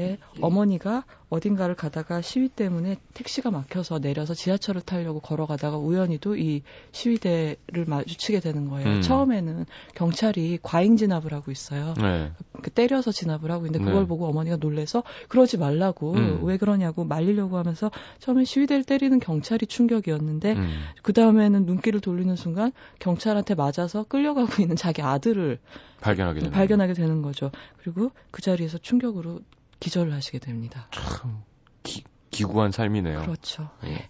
네, 0.00 0.18
어머니가 0.40 1.04
어딘가를 1.28 1.74
가다가 1.74 2.22
시위 2.22 2.48
때문에 2.48 2.96
택시가 3.14 3.50
막혀서 3.50 4.00
내려서 4.00 4.34
지하철을 4.34 4.80
타려고 4.80 5.20
걸어가다가 5.20 5.76
우연히도 5.76 6.36
이 6.36 6.62
시위대를 6.92 7.84
마주치게 7.86 8.40
되는 8.40 8.68
거예요. 8.68 8.88
음. 8.88 9.02
처음에는 9.02 9.66
경찰이 9.94 10.58
과잉 10.62 10.96
진압을 10.96 11.32
하고 11.32 11.50
있어요. 11.52 11.94
네. 11.98 12.32
그 12.62 12.70
때려서 12.70 13.12
진압을 13.12 13.50
하고 13.50 13.66
있는데 13.66 13.84
그걸 13.84 14.02
네. 14.02 14.08
보고 14.08 14.26
어머니가 14.26 14.56
놀래서 14.56 15.04
그러지 15.28 15.58
말라고 15.58 16.14
음. 16.14 16.40
왜 16.42 16.56
그러냐고 16.56 17.04
말리려고 17.04 17.58
하면서 17.58 17.90
처음에 18.18 18.44
시위대를 18.44 18.84
때리는 18.84 19.20
경찰이 19.20 19.66
충격이었는데 19.66 20.52
음. 20.54 20.84
그 21.02 21.12
다음에는 21.12 21.64
눈길을 21.66 22.00
돌리는 22.00 22.34
순간 22.36 22.72
경찰한테 22.98 23.54
맞아서 23.54 24.04
끌려가고 24.04 24.62
있는 24.62 24.74
자기 24.76 25.02
아들을 25.02 25.58
발견하게 26.00 26.40
되는. 26.40 26.52
발견하게 26.52 26.94
되는 26.94 27.22
거죠. 27.22 27.50
그리고 27.78 28.10
그 28.30 28.42
자리에서 28.42 28.78
충격으로 28.78 29.40
기절을 29.80 30.12
하시게 30.12 30.38
됩니다. 30.38 30.88
참 30.92 31.42
기, 31.82 32.04
기구한 32.30 32.70
삶이네요. 32.72 33.22
그렇죠. 33.22 33.70
예. 33.84 34.08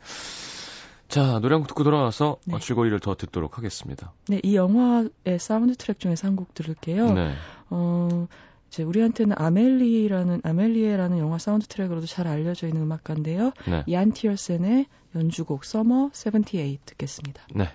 자, 1.08 1.40
노래 1.40 1.54
한 1.54 1.62
곡 1.62 1.68
듣고 1.68 1.82
돌아와서 1.84 2.36
네. 2.46 2.54
어, 2.54 2.58
줄거리를 2.58 2.98
더 3.00 3.16
듣도록 3.16 3.58
하겠습니다. 3.58 4.12
네, 4.28 4.40
이 4.44 4.54
영화의 4.54 5.38
사운드 5.40 5.74
트랙 5.76 5.98
중에서 5.98 6.28
한 6.28 6.36
곡 6.36 6.54
들을게요. 6.54 7.12
네. 7.14 7.34
어, 7.70 8.28
이제 8.68 8.84
우리한테는 8.84 9.34
아멜리라는 9.36 10.42
아멜리에라는 10.44 11.18
영화 11.18 11.38
사운드 11.38 11.66
트랙으로도 11.66 12.06
잘 12.06 12.28
알려져 12.28 12.68
있는 12.68 12.82
음악가인데요. 12.82 13.52
네. 13.66 13.82
이안 13.86 14.12
티어센의 14.12 14.86
연주곡 15.16 15.64
Summer 15.64 16.10
78 16.12 16.78
듣겠습니다. 16.84 17.42
네. 17.56 17.68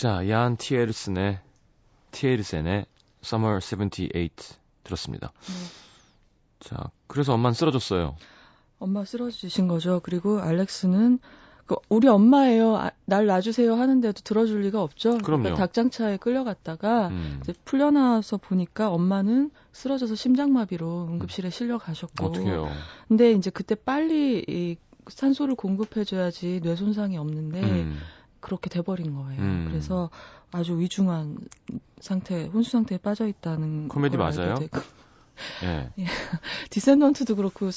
자, 0.00 0.26
얀 0.30 0.56
티에르슨의 0.56 1.40
티에르센의 2.12 2.86
Summer 3.22 3.60
78 3.60 4.30
들었습니다. 4.82 5.30
네. 5.42 5.52
자, 6.60 6.90
그래서 7.06 7.34
엄마는 7.34 7.52
쓰러졌어요. 7.52 8.16
엄마 8.78 9.04
쓰러지신 9.04 9.68
거죠. 9.68 10.00
그리고 10.02 10.40
알렉스는 10.40 11.18
그 11.66 11.76
우리 11.90 12.08
엄마예요. 12.08 12.76
아, 12.76 12.92
날 13.04 13.26
놔주세요 13.26 13.74
하는데도 13.74 14.22
들어줄 14.24 14.62
리가 14.62 14.82
없죠. 14.82 15.18
그럼요. 15.18 15.42
그러니까 15.42 15.66
닭장차에 15.66 16.16
끌려갔다가 16.16 17.08
음. 17.08 17.40
이제 17.42 17.52
풀려나와서 17.66 18.38
보니까 18.38 18.88
엄마는 18.88 19.50
쓰러져서 19.72 20.14
심장마비로 20.14 21.08
응급실에 21.10 21.50
실려 21.50 21.76
가셨고. 21.76 22.24
어떻게요? 22.24 22.70
근데 23.06 23.32
이제 23.32 23.50
그때 23.50 23.74
빨리 23.74 24.42
이 24.48 24.76
산소를 25.08 25.56
공급해줘야지 25.56 26.60
뇌 26.62 26.74
손상이 26.74 27.18
없는데 27.18 27.60
음. 27.60 27.98
그렇게 28.40 28.70
돼버린 28.70 29.14
거예요. 29.14 29.40
음. 29.40 29.66
그래서 29.68 30.10
아주 30.50 30.78
위중한 30.78 31.38
상태, 32.00 32.46
혼수 32.46 32.70
상태에 32.70 32.98
빠져 32.98 33.26
있다는 33.26 33.88
코미디 33.88 34.16
맞아요? 34.16 34.56
예. 35.62 36.04
디센던트도 36.70 37.36
그렇고 37.36 37.70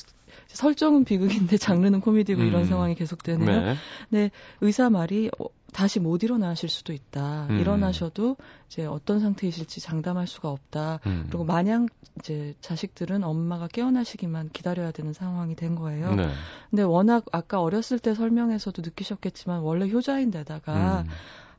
설정은 0.48 1.04
비극인데 1.06 1.58
장르는 1.58 2.02
코미디고 2.02 2.42
음. 2.42 2.48
이런 2.48 2.66
상황이 2.66 2.96
계속되네요. 2.96 3.62
네. 3.62 3.76
네, 4.10 4.32
의사 4.62 4.90
말이 4.90 5.30
어, 5.40 5.46
다시 5.74 6.00
못 6.00 6.24
일어나실 6.24 6.70
수도 6.70 6.94
있다. 6.94 7.48
음. 7.50 7.60
일어나셔도 7.60 8.38
이제 8.68 8.86
어떤 8.86 9.20
상태이실지 9.20 9.82
장담할 9.82 10.28
수가 10.28 10.50
없다. 10.50 11.00
음. 11.06 11.26
그리고 11.28 11.44
마냥 11.44 11.88
이제 12.20 12.54
자식들은 12.62 13.24
엄마가 13.24 13.68
깨어나시기만 13.68 14.50
기다려야 14.54 14.92
되는 14.92 15.14
상황이 15.14 15.56
된 15.56 15.76
거예요. 15.76 16.16
네. 16.16 16.30
근데 16.70 16.84
워낙 16.84 17.26
아까 17.32 17.62
어렸을 17.62 18.00
때 18.00 18.14
설명에서도 18.14 18.82
느끼셨겠지만 18.82 19.60
원래 19.60 19.90
효자인 19.90 20.32
데다가 20.32 21.02
음. 21.02 21.10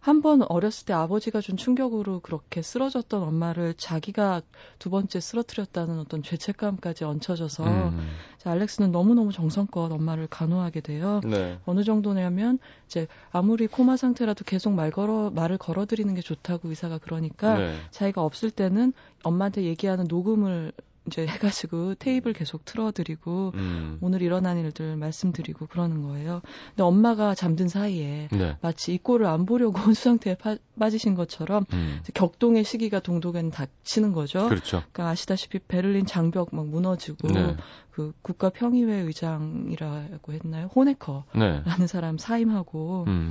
한 0.05 0.21
번 0.21 0.43
어렸을 0.51 0.85
때 0.85 0.93
아버지가 0.93 1.41
준 1.41 1.57
충격으로 1.57 2.21
그렇게 2.21 2.61
쓰러졌던 2.61 3.23
엄마를 3.23 3.73
자기가 3.73 4.43
두 4.79 4.91
번째 4.91 5.19
쓰러뜨렸다는 5.19 5.99
어떤 5.99 6.23
죄책감까지 6.23 7.05
얹혀져서 7.05 7.65
음. 7.65 8.07
알렉스는 8.45 8.93
너무너무 8.93 9.33
정성껏 9.33 9.91
엄마를 9.91 10.27
간호하게 10.27 10.83
돼요. 10.83 11.23
네. 11.25 11.59
어느 11.65 11.85
정도냐면 11.85 12.59
이제 12.85 13.07
아무리 13.31 13.67
코마 13.67 13.97
상태라도 13.97 14.45
계속 14.45 14.75
말 14.75 14.91
걸어 14.91 15.31
말을 15.31 15.57
걸어드리는 15.57 16.15
게 16.15 16.21
좋다고 16.21 16.69
의사가 16.69 16.99
그러니까 16.99 17.57
네. 17.57 17.75
자기가 17.91 18.23
없을 18.23 18.51
때는 18.51 18.93
엄마한테 19.23 19.63
얘기하는 19.63 20.05
녹음을 20.07 20.73
이제 21.07 21.27
해가지고 21.27 21.97
테이블 21.97 22.33
계속 22.33 22.65
틀어드리고 22.65 23.53
음. 23.55 23.99
오늘 24.01 24.23
일어난 24.23 24.59
일들 24.59 24.97
말씀드리고 24.97 25.67
그러는 25.67 26.03
거예요. 26.03 26.41
근데 26.71 26.83
엄마가 26.83 27.35
잠든 27.35 27.69
사이에 27.69 28.29
네. 28.33 28.57
마치 28.63 28.95
이 28.95 28.99
꼴을 28.99 29.27
안 29.27 29.45
보려고 29.45 29.79
혼수 29.81 30.05
상태에 30.05 30.35
파, 30.35 30.57
빠지신 30.79 31.15
것처럼 31.15 31.67
음. 31.73 32.01
격동의 32.15 32.65
시기가 32.65 33.01
동독에는 33.01 33.51
닥치는 33.51 34.13
거죠. 34.13 34.49
그렇죠. 34.49 34.83
그러니까 34.93 35.11
아시다시피 35.11 35.59
베를린 35.59 36.07
장벽 36.07 36.55
막 36.55 36.67
무너지고 36.67 37.29
네. 37.29 37.57
그 37.91 38.13
국가 38.23 38.49
평의회 38.49 39.01
의장이라고 39.01 40.33
했나요? 40.33 40.69
호네커라는 40.75 41.65
네. 41.79 41.87
사람 41.87 42.19
사임하고 42.19 43.05
음. 43.09 43.31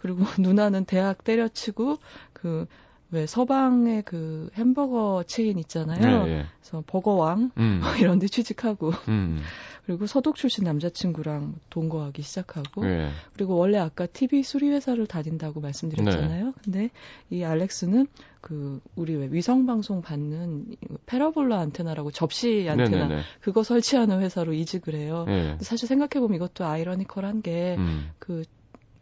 그리고 0.00 0.20
누나는 0.40 0.84
대학 0.84 1.24
때려치고 1.24 1.98
그 2.32 2.66
왜 3.12 3.26
서방의 3.26 4.02
그 4.02 4.50
햄버거 4.54 5.22
체인 5.26 5.58
있잖아요. 5.58 6.24
네, 6.24 6.36
네. 6.36 6.46
그래서 6.60 6.82
버거왕 6.86 7.52
음. 7.58 7.80
뭐 7.84 7.94
이런 7.96 8.18
데 8.18 8.26
취직하고 8.26 8.90
음. 9.08 9.42
그리고 9.84 10.06
서독 10.06 10.36
출신 10.36 10.64
남자친구랑 10.64 11.54
동거하기 11.68 12.22
시작하고 12.22 12.84
네. 12.84 13.10
그리고 13.34 13.56
원래 13.56 13.78
아까 13.78 14.06
TV 14.06 14.42
수리 14.42 14.70
회사를 14.70 15.06
다닌다고 15.06 15.60
말씀드렸잖아요. 15.60 16.46
네. 16.46 16.52
근데 16.64 16.90
이 17.30 17.42
알렉스는 17.42 18.06
그 18.40 18.80
우리 18.96 19.14
왜 19.14 19.28
위성 19.30 19.66
방송 19.66 20.00
받는 20.00 20.76
파라볼라 21.04 21.58
안테나라고 21.58 22.12
접시 22.12 22.66
안테나 22.68 22.90
네네네. 22.90 23.08
네, 23.08 23.14
네. 23.16 23.22
그거 23.40 23.62
설치하는 23.62 24.20
회사로 24.20 24.54
이직을 24.54 24.94
해요. 24.94 25.24
네. 25.26 25.58
사실 25.60 25.86
생각해 25.86 26.20
보면 26.20 26.36
이것도 26.36 26.64
아이러니컬한 26.64 27.42
게그 27.42 27.80
음. 27.80 28.44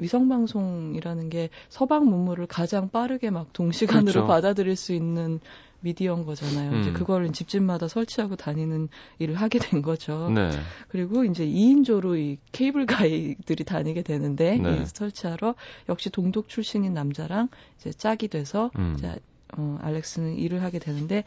위성 0.01 0.29
방송이라는 0.29 1.31
게 1.31 1.51
서방 1.69 2.07
문물을 2.07 2.47
가장 2.47 2.89
빠르게 2.91 3.31
막 3.31 3.53
동시간으로 3.53 4.13
그렇죠. 4.13 4.27
받아들일 4.29 4.77
수 4.77 4.93
있는 4.93 5.41
미디어인 5.81 6.25
거잖아요. 6.25 6.73
음. 6.73 6.81
이제 6.81 6.93
그걸 6.93 7.33
집집마다 7.33 7.89
설치하고 7.89 8.37
다니는 8.37 8.89
일을 9.19 9.35
하게 9.35 9.59
된 9.59 9.83
거죠. 9.83 10.31
네. 10.31 10.51
그리고 10.89 11.25
이제 11.25 11.47
2인조로 11.47 12.19
이 12.19 12.39
케이블 12.53 12.87
가이들이 12.87 13.65
다니게 13.65 14.03
되는데 14.03 14.57
네. 14.57 14.85
설치하러 14.85 15.55
역시 15.89 16.11
동독 16.11 16.49
출신인 16.49 16.93
남자랑 16.95 17.49
이제 17.79 17.93
짝이 17.93 18.29
돼서 18.29 18.71
음. 18.77 18.95
이제 18.99 19.17
어, 19.57 19.79
알렉스는 19.81 20.37
일을 20.37 20.63
하게 20.63 20.79
되는데 20.79 21.25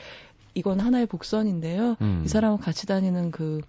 이건 0.53 0.79
하나의 0.79 1.07
복선인데요. 1.07 1.97
음. 2.01 2.21
이 2.25 2.27
사람은 2.27 2.59
같이 2.59 2.85
다니는 2.85 3.31
그 3.31 3.61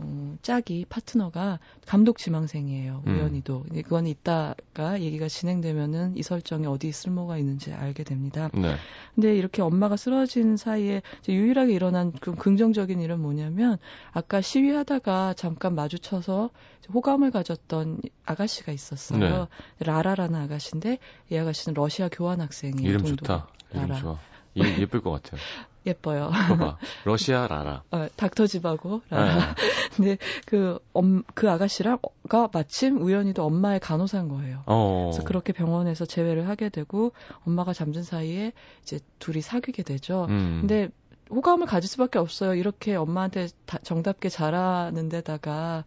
어, 0.00 0.36
짝이 0.42 0.86
파트너가 0.88 1.58
감독 1.86 2.18
지망생이에요. 2.18 3.02
음. 3.06 3.16
우연히도. 3.16 3.64
그건 3.82 4.06
이따가 4.06 5.00
얘기가 5.00 5.28
진행되면은 5.28 6.16
이 6.16 6.22
설정에 6.22 6.66
어디 6.66 6.92
쓸모가 6.92 7.36
있는지 7.36 7.72
알게 7.72 8.04
됩니다. 8.04 8.48
네. 8.54 8.76
근데 9.14 9.36
이렇게 9.36 9.60
엄마가 9.60 9.96
쓰러진 9.96 10.56
사이에 10.56 11.02
유일하게 11.28 11.72
일어난 11.72 12.12
좀 12.22 12.36
긍정적인 12.36 13.00
일은 13.00 13.20
뭐냐면 13.20 13.78
아까 14.12 14.40
시위하다가 14.40 15.34
잠깐 15.34 15.74
마주쳐서 15.74 16.50
호감을 16.94 17.32
가졌던 17.32 18.00
아가씨가 18.24 18.72
있었어요. 18.72 19.18
네. 19.18 19.46
라라라는 19.84 20.40
아가씨인데 20.42 20.98
이 21.30 21.36
아가씨는 21.36 21.74
러시아 21.74 22.08
교환 22.08 22.40
학생이에요. 22.40 22.88
이름 22.88 23.02
동도. 23.02 23.16
좋다. 23.16 23.48
이름 23.72 23.88
라라. 23.88 24.00
좋아. 24.00 24.18
예쁠 24.56 25.02
것 25.02 25.10
같아요. 25.10 25.40
예뻐요. 25.88 26.30
봐봐. 26.30 26.78
러시아 27.04 27.46
라라. 27.46 27.82
어, 27.90 28.06
닥터 28.16 28.46
집하고 28.46 29.02
라라. 29.10 29.34
네. 29.34 29.40
근데 29.96 30.18
그, 30.46 30.78
엄, 30.92 31.22
그 31.34 31.50
아가씨랑가 31.50 32.50
마침 32.52 33.00
우연히도 33.00 33.44
엄마의 33.44 33.80
간호사인 33.80 34.28
거예요. 34.28 34.62
어. 34.66 35.10
그래서 35.10 35.24
그렇게 35.24 35.52
병원에서 35.52 36.04
재회를 36.04 36.48
하게 36.48 36.68
되고 36.68 37.12
엄마가 37.46 37.72
잠든 37.72 38.02
사이에 38.02 38.52
이제 38.82 39.00
둘이 39.18 39.40
사귀게 39.40 39.82
되죠. 39.82 40.26
음. 40.28 40.58
근데 40.60 40.88
호감을 41.30 41.66
가질 41.66 41.88
수밖에 41.88 42.18
없어요. 42.18 42.54
이렇게 42.54 42.94
엄마한테 42.94 43.48
다, 43.66 43.78
정답게 43.82 44.28
잘하는 44.28 45.08
데다가 45.08 45.84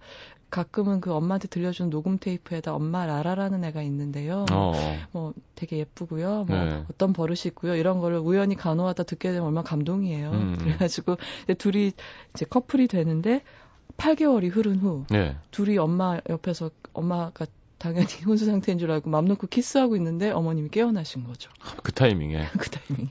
가끔은 0.51 0.99
그 0.99 1.13
엄마한테 1.13 1.47
들려준 1.47 1.89
녹음 1.89 2.19
테이프에다 2.19 2.75
엄마 2.75 3.05
라라라는 3.05 3.63
애가 3.63 3.81
있는데요. 3.83 4.45
어. 4.51 4.73
뭐 5.13 5.33
되게 5.55 5.77
예쁘고요. 5.77 6.45
뭐 6.47 6.57
네. 6.57 6.83
어떤 6.91 7.13
버릇이 7.13 7.39
있고요. 7.47 7.75
이런 7.75 7.99
거를 7.99 8.19
우연히 8.19 8.55
간호하다 8.55 9.03
듣게 9.03 9.31
되면 9.31 9.47
얼마나 9.47 9.63
감동이에요. 9.63 10.31
음. 10.31 10.57
그래가지고 10.59 11.17
둘이 11.57 11.93
이제 12.33 12.45
커플이 12.45 12.87
되는데 12.87 13.41
8개월이 13.97 14.53
흐른 14.53 14.77
후 14.77 15.05
네. 15.09 15.37
둘이 15.51 15.77
엄마 15.77 16.19
옆에서 16.29 16.69
엄마가 16.93 17.45
당연히 17.77 18.07
혼수 18.27 18.45
상태인 18.45 18.77
줄 18.77 18.91
알고 18.91 19.09
맘 19.09 19.25
놓고 19.25 19.47
키스하고 19.47 19.95
있는데 19.95 20.31
어머님이 20.31 20.69
깨어나신 20.69 21.23
거죠. 21.23 21.49
그 21.81 21.91
타이밍에. 21.91 22.45
그 22.59 22.69
타이밍. 22.69 23.09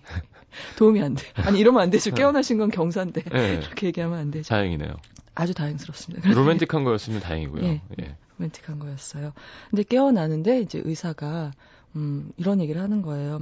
도움이 0.76 1.02
안 1.02 1.14
돼. 1.14 1.24
아니 1.34 1.58
이러면 1.58 1.82
안 1.82 1.90
되죠. 1.90 2.12
깨어나신 2.12 2.58
건 2.58 2.70
경사인데. 2.70 3.22
네. 3.22 3.60
그렇게 3.60 3.88
얘기하면 3.88 4.18
안 4.18 4.30
되죠. 4.30 4.48
다행이네요. 4.48 4.94
아주 5.34 5.54
다행스럽습니다. 5.54 6.30
로맨틱한 6.30 6.84
거였으면 6.84 7.20
다행이고요. 7.20 7.64
예, 7.64 7.82
예. 8.00 8.16
로맨틱한 8.38 8.78
거였어요. 8.78 9.32
근데 9.70 9.82
깨어나는데 9.82 10.60
이제 10.60 10.82
의사가 10.84 11.52
음, 11.96 12.30
이런 12.36 12.60
얘기를 12.60 12.80
하는 12.80 13.02
거예요. 13.02 13.40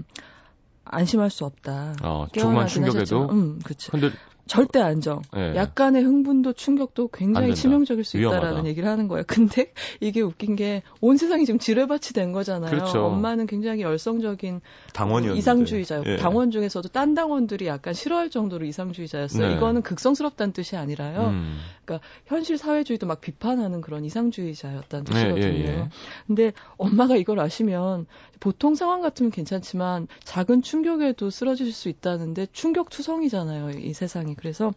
안심할 0.84 1.30
수 1.30 1.44
없다. 1.44 1.96
어, 2.02 2.26
조금만 2.32 2.66
충격에도 2.66 3.28
음, 3.30 3.60
그렇죠. 3.62 3.92
근데 3.92 4.10
절대 4.48 4.80
안정. 4.80 5.22
네. 5.32 5.54
약간의 5.54 6.02
흥분도 6.02 6.54
충격도 6.54 7.08
굉장히 7.08 7.54
치명적일 7.54 8.02
수 8.04 8.18
위험하다. 8.18 8.46
있다라는 8.46 8.66
얘기를 8.68 8.88
하는 8.88 9.06
거예요. 9.06 9.22
근데 9.26 9.72
이게 10.00 10.20
웃긴 10.22 10.56
게 10.56 10.82
온 11.00 11.16
세상이 11.16 11.44
지금 11.46 11.58
지뢰밭이 11.60 12.12
된 12.14 12.32
거잖아요. 12.32 12.70
그렇죠. 12.70 13.04
엄마는 13.06 13.46
굉장히 13.46 13.82
열성적인 13.82 14.60
당원이었는데. 14.94 15.38
이상주의자였고 15.38 16.10
예. 16.10 16.16
당원 16.16 16.50
중에서도 16.50 16.88
딴 16.88 17.14
당원들이 17.14 17.66
약간 17.66 17.94
싫어할 17.94 18.30
정도로 18.30 18.64
이상주의자였어요. 18.66 19.48
네. 19.48 19.54
이거는 19.54 19.82
극성스럽다는 19.82 20.52
뜻이 20.52 20.76
아니라요. 20.76 21.28
음. 21.28 21.58
그러니까 21.84 22.06
현실 22.26 22.58
사회주의도 22.58 23.06
막 23.06 23.20
비판하는 23.20 23.80
그런 23.80 24.04
이상주의자였다는 24.04 25.04
네, 25.04 25.12
뜻이거든요. 25.12 25.46
예, 25.46 25.66
예. 25.66 25.88
근데 26.26 26.52
엄마가 26.76 27.16
이걸 27.16 27.38
아시면 27.40 28.06
보통 28.40 28.74
상황 28.74 29.00
같으면 29.00 29.30
괜찮지만 29.30 30.08
작은 30.24 30.62
충격에도 30.62 31.30
쓰러질 31.30 31.72
수 31.72 31.88
있다는데 31.88 32.46
충격 32.52 32.90
투성이잖아요. 32.90 33.70
이 33.78 33.92
세상이. 33.92 34.34
그래서 34.34 34.72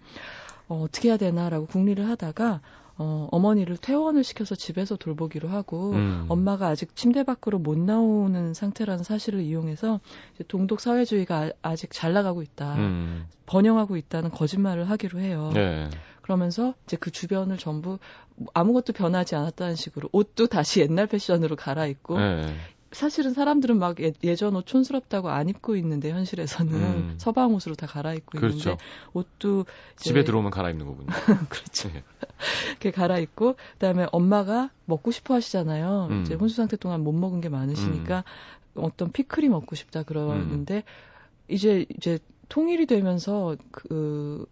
어, 0.68 0.84
어떻게 0.84 1.10
해야 1.10 1.18
되나라고 1.18 1.66
궁리를 1.68 2.08
하다가 2.08 2.62
어, 2.98 3.28
어머니를 3.32 3.78
퇴원을 3.78 4.24
시켜서 4.24 4.54
집에서 4.54 4.96
돌보기로 4.96 5.50
하고 5.50 5.92
음. 5.94 6.26
엄마가 6.30 6.68
아직 6.68 6.96
침대 6.96 7.24
밖으로 7.24 7.58
못 7.58 7.78
나오는 7.78 8.54
상태라는 8.54 9.04
사실을 9.04 9.42
이용해서 9.42 10.00
동독 10.48 10.80
사회주의가 10.82 11.52
아, 11.62 11.76
직잘 11.76 12.14
나가고 12.14 12.44
있다. 12.44 12.76
음. 12.76 13.26
번영하고 13.48 13.98
있다는 13.98 14.30
거짓말을 14.30 14.90
하기로 14.90 15.20
해요. 15.20 15.52
네. 15.54 15.90
그러면서 16.22 16.76
이제 16.86 16.96
그 16.96 17.12
주변을 17.12 17.58
전부 17.58 17.98
아무것도 18.54 18.94
변하지 18.94 19.36
않았다는 19.36 19.76
식으로 19.76 20.10
옷도 20.12 20.48
다시 20.48 20.82
옛날 20.82 21.08
패션으로 21.08 21.56
갈아입고 21.56 22.20
네. 22.20 22.56
사실은 22.92 23.34
사람들은 23.34 23.80
막 23.80 23.98
예, 24.02 24.36
전 24.36 24.56
옷 24.56 24.66
촌스럽다고 24.66 25.30
안 25.30 25.48
입고 25.50 25.76
있는데 25.78 26.12
현실에서는 26.12 26.74
음. 26.74 27.14
서방 27.20 27.54
옷으로 27.54 27.76
다 27.76 27.88
갈아입고 27.88 28.38
그렇죠. 28.38 28.72
있는데 28.72 28.84
옷도 29.14 29.66
집에 29.96 30.24
들어오면 30.24 30.52
갈아입는 30.52 30.86
거군요. 30.86 31.08
그렇죠. 31.50 31.90
네. 31.90 32.04
이렇게 32.72 32.92
갈아입고 32.92 33.56
그다음에 33.74 34.08
엄마가 34.12 34.70
먹고 34.86 35.12
싶어 35.12 35.36
하시잖아요. 35.36 36.08
음. 36.12 36.22
이제 36.22 36.34
혼수 36.36 36.56
상태 36.58 36.76
동안 36.76 37.04
못 37.04 37.14
먹은 37.14 37.40
게 37.42 37.50
많으시니까 37.50 38.24
음. 38.76 38.84
어떤 38.84 39.12
피클이 39.12 39.50
먹고 39.50 39.76
싶다 39.76 40.04
그러는데 40.04 40.78
음. 40.78 40.82
이제 41.54 41.86
이제 41.98 42.20
통일이 42.50 42.86
되면서 42.86 43.56
그 43.72 44.46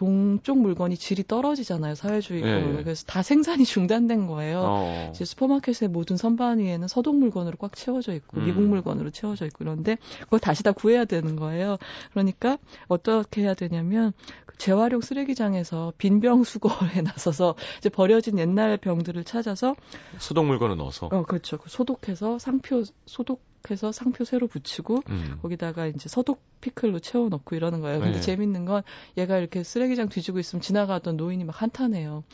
동쪽 0.00 0.56
물건이 0.56 0.96
질이 0.96 1.24
떨어지잖아요. 1.28 1.94
사회주의 1.94 2.42
예, 2.42 2.46
예. 2.46 2.82
그래서 2.82 3.04
다 3.04 3.22
생산이 3.22 3.66
중단된 3.66 4.28
거예요. 4.28 4.62
어. 4.64 5.10
이제 5.14 5.26
슈퍼마켓의 5.26 5.90
모든 5.90 6.16
선반 6.16 6.58
위에는 6.58 6.88
서독 6.88 7.16
물건으로 7.16 7.58
꽉 7.58 7.76
채워져 7.76 8.14
있고 8.14 8.38
음. 8.38 8.46
미국 8.46 8.62
물건으로 8.62 9.10
채워져 9.10 9.44
있고 9.44 9.58
그런데 9.58 9.98
그걸 10.20 10.40
다시 10.40 10.62
다 10.62 10.72
구해야 10.72 11.04
되는 11.04 11.36
거예요. 11.36 11.76
그러니까 12.12 12.56
어떻게 12.88 13.42
해야 13.42 13.52
되냐면 13.52 14.14
그 14.46 14.56
재활용 14.56 15.02
쓰레기장에서 15.02 15.92
빈 15.98 16.20
병 16.20 16.44
수거에 16.44 17.00
나서서 17.04 17.54
이제 17.78 17.90
버려진 17.90 18.38
옛날 18.38 18.78
병들을 18.78 19.24
찾아서 19.24 19.74
소독 20.18 20.46
물건을 20.46 20.76
넣어서 20.78 21.08
어 21.12 21.24
그렇죠. 21.24 21.58
그 21.58 21.68
소독해서 21.68 22.38
상표 22.38 22.84
소독 23.04 23.42
해서 23.70 23.92
상표 23.92 24.24
새로 24.24 24.46
붙이고 24.46 25.02
음. 25.08 25.38
거기다가 25.42 25.86
이제 25.86 26.08
서독 26.08 26.42
피클로 26.60 26.98
채워 27.00 27.28
넣고 27.28 27.56
이러는 27.56 27.80
거예요. 27.80 28.00
근데 28.00 28.16
네. 28.16 28.20
재밌는 28.20 28.64
건 28.64 28.82
얘가 29.16 29.38
이렇게 29.38 29.62
쓰레기장 29.62 30.08
뒤지고 30.08 30.38
있으면 30.38 30.62
지나가던 30.62 31.16
노인이 31.16 31.44
막 31.44 31.60
한탄해요. 31.60 32.24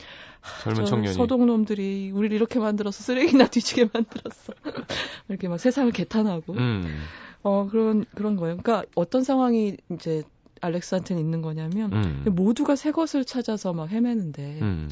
젊은 0.62 0.84
청년이 0.84 1.14
서독 1.14 1.44
놈들이 1.44 2.10
우리를 2.12 2.34
이렇게 2.34 2.58
만들어서 2.58 3.02
쓰레기나 3.02 3.48
뒤지게 3.48 3.88
만들었어. 3.92 4.52
이렇게 5.28 5.48
막 5.48 5.58
세상을 5.58 5.90
개탄하고 5.92 6.54
음. 6.54 6.98
어 7.42 7.68
그런 7.70 8.04
그런 8.14 8.36
거예요. 8.36 8.56
그러니까 8.56 8.88
어떤 8.94 9.22
상황이 9.22 9.76
이제 9.90 10.22
알렉스한테는 10.60 11.20
있는 11.22 11.42
거냐면 11.42 11.92
음. 11.92 12.24
모두가 12.34 12.76
새 12.76 12.90
것을 12.92 13.24
찾아서 13.24 13.72
막 13.72 13.90
헤매는데 13.90 14.58
음. 14.62 14.88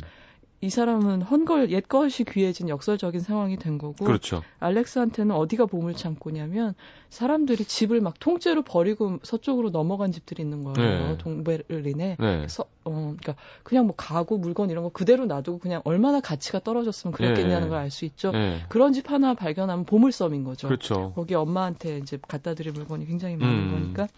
이 0.65 0.71
사람은 0.71 1.21
헌걸 1.21 1.71
옛 1.73 1.87
것이 1.87 2.25
귀해진 2.25 2.71
역설적인 2.71 3.21
상황이 3.21 3.59
된 3.59 3.77
거고 3.77 4.03
그렇죠. 4.03 4.43
알렉스한테는 4.61 5.37
어디가 5.37 5.67
보물 5.67 5.95
창고냐면 5.95 6.75
사람들이 7.11 7.67
집을 7.67 8.01
막 8.01 8.15
통째로 8.19 8.63
버리고 8.63 9.19
서쪽으로 9.23 9.69
넘어간 9.69 10.11
집들이 10.11 10.43
있는 10.43 10.65
거예요. 10.65 11.09
네. 11.11 11.19
동베를린에. 11.19 12.17
네. 12.19 12.49
서, 12.49 12.65
어, 12.85 13.15
그러니까 13.21 13.35
그냥 13.63 13.87
뭐 13.87 13.95
가구 13.95 14.39
물건 14.39 14.71
이런 14.71 14.85
거 14.85 14.89
그대로 14.89 15.27
놔두고 15.27 15.59
그냥 15.59 15.83
얼마나 15.85 16.21
가치가 16.21 16.61
떨어졌으면 16.61 17.13
그랬겠냐는 17.13 17.65
네. 17.65 17.69
걸알 17.69 17.91
수 17.91 18.07
있죠. 18.07 18.33
네. 18.33 18.63
그런 18.71 18.95
집 18.95 19.11
하나 19.11 19.35
발견하면 19.35 19.85
보물섬인 19.85 20.45
거죠. 20.45 20.69
그렇죠. 20.69 21.13
거기 21.15 21.35
엄마한테 21.35 21.99
이제 21.99 22.19
갖다 22.27 22.55
드릴 22.55 22.73
물건이 22.73 23.05
굉장히 23.05 23.37
많은 23.37 23.55
음. 23.55 23.71
거니까 23.71 24.09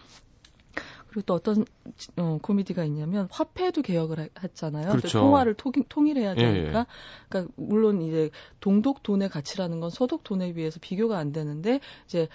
그리고 1.07 1.21
또 1.25 1.33
어떤 1.33 1.65
어, 2.17 2.39
코미디가 2.41 2.83
있냐면 2.85 3.27
화폐도 3.31 3.81
개혁을 3.81 4.29
했잖아요. 4.43 4.89
그렇죠. 4.89 5.19
통화를 5.19 5.53
토, 5.55 5.71
통일 5.89 6.17
해야 6.17 6.31
예, 6.31 6.35
되니까. 6.35 6.79
예, 6.79 6.81
예. 6.81 6.85
그러니까 7.29 7.53
물론 7.55 8.01
이제 8.01 8.29
동독 8.59 9.03
돈의 9.03 9.29
가치라는 9.29 9.79
건 9.79 9.89
서독 9.89 10.23
돈에 10.23 10.53
비해서 10.53 10.79
비교가 10.81 11.17
안 11.17 11.31
되는데 11.31 11.79
이제 12.05 12.27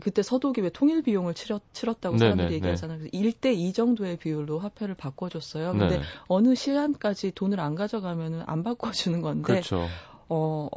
그때 0.00 0.22
서독이 0.22 0.60
왜 0.60 0.68
통일 0.68 1.02
비용을 1.02 1.34
치렀, 1.34 1.62
치렀다고 1.72 2.16
네네, 2.16 2.30
사람들이 2.30 2.48
네. 2.48 2.54
얘기하잖아요. 2.56 2.98
그래서 2.98 3.10
1대 3.12 3.56
2 3.56 3.72
정도의 3.72 4.18
비율로 4.18 4.58
화폐를 4.58 4.94
바꿔줬어요. 4.94 5.72
근데 5.72 5.98
네. 5.98 6.02
어느 6.26 6.54
시간까지 6.54 7.32
돈을 7.32 7.58
안 7.60 7.74
가져가면은 7.74 8.42
안 8.46 8.62
바꿔주는 8.62 9.22
건데. 9.22 9.54
그렇죠. 9.54 9.86
어, 10.28 10.68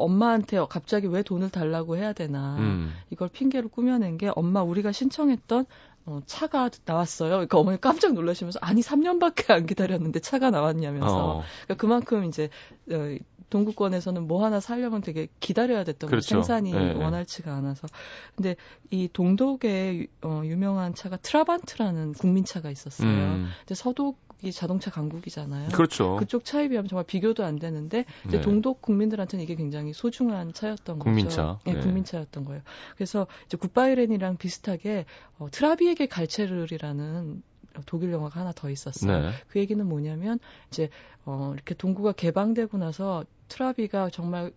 엄마한테 0.00 0.58
갑자기 0.68 1.06
왜 1.06 1.22
돈을 1.22 1.50
달라고 1.50 1.96
해야 1.96 2.12
되나 2.12 2.56
음. 2.58 2.92
이걸 3.10 3.28
핑계로 3.28 3.68
꾸며낸 3.68 4.16
게 4.16 4.30
엄마 4.34 4.62
우리가 4.62 4.92
신청했던 4.92 5.66
어, 6.06 6.20
차가 6.26 6.70
나왔어요. 6.84 7.30
그러니까 7.30 7.58
어머니 7.58 7.80
깜짝 7.80 8.14
놀라시면서 8.14 8.58
아니 8.62 8.80
3년밖에 8.80 9.50
안 9.50 9.66
기다렸는데 9.66 10.20
차가 10.20 10.50
나왔냐면서 10.50 11.38
어. 11.38 11.42
그러니까 11.64 11.74
그만큼 11.80 12.24
이제 12.24 12.48
어, 12.90 13.16
동구권에서는 13.50 14.26
뭐 14.26 14.44
하나 14.44 14.60
살려면 14.60 15.02
되게 15.02 15.28
기다려야 15.40 15.84
됐던 15.84 16.08
그렇죠. 16.08 16.28
생산이 16.28 16.72
네, 16.72 16.94
원활치가 16.94 17.54
않아서 17.54 17.86
근데 18.34 18.56
이 18.90 19.08
동독에 19.12 20.06
어, 20.22 20.42
유명한 20.44 20.94
차가 20.94 21.16
트라반트라는 21.16 22.12
국민차가 22.14 22.70
있었어요. 22.70 23.08
음. 23.08 23.48
근데 23.60 23.74
서독 23.74 24.18
이 24.42 24.52
자동차 24.52 24.90
강국이잖아요. 24.90 25.68
그렇죠. 25.68 26.16
그쪽 26.16 26.46
차에 26.46 26.68
비하면 26.68 26.88
정말 26.88 27.04
비교도 27.04 27.44
안 27.44 27.58
되는데 27.58 28.06
이제 28.26 28.38
네. 28.38 28.40
동독 28.40 28.80
국민들한테는 28.80 29.42
이게 29.42 29.54
굉장히 29.54 29.92
소중한 29.92 30.54
차였던 30.54 30.98
국민차. 30.98 31.42
거죠. 31.42 31.60
네, 31.66 31.74
네. 31.74 31.80
국민차였던 31.80 32.46
거예요. 32.46 32.62
그래서 32.94 33.26
이제 33.44 33.58
굿바이렌이랑 33.58 34.38
비슷하게 34.38 35.04
어, 35.38 35.48
트라비에게 35.50 36.06
갈채르이라는 36.06 37.42
독일 37.86 38.12
영화가 38.12 38.40
하나 38.40 38.52
더 38.52 38.70
있었어요. 38.70 39.20
네. 39.20 39.30
그 39.48 39.58
얘기는 39.58 39.84
뭐냐면 39.86 40.38
이제 40.70 40.88
어 41.24 41.52
이렇게 41.54 41.74
동구가 41.74 42.12
개방되고 42.12 42.78
나서 42.78 43.24
트라비가 43.48 44.10
정말 44.10 44.52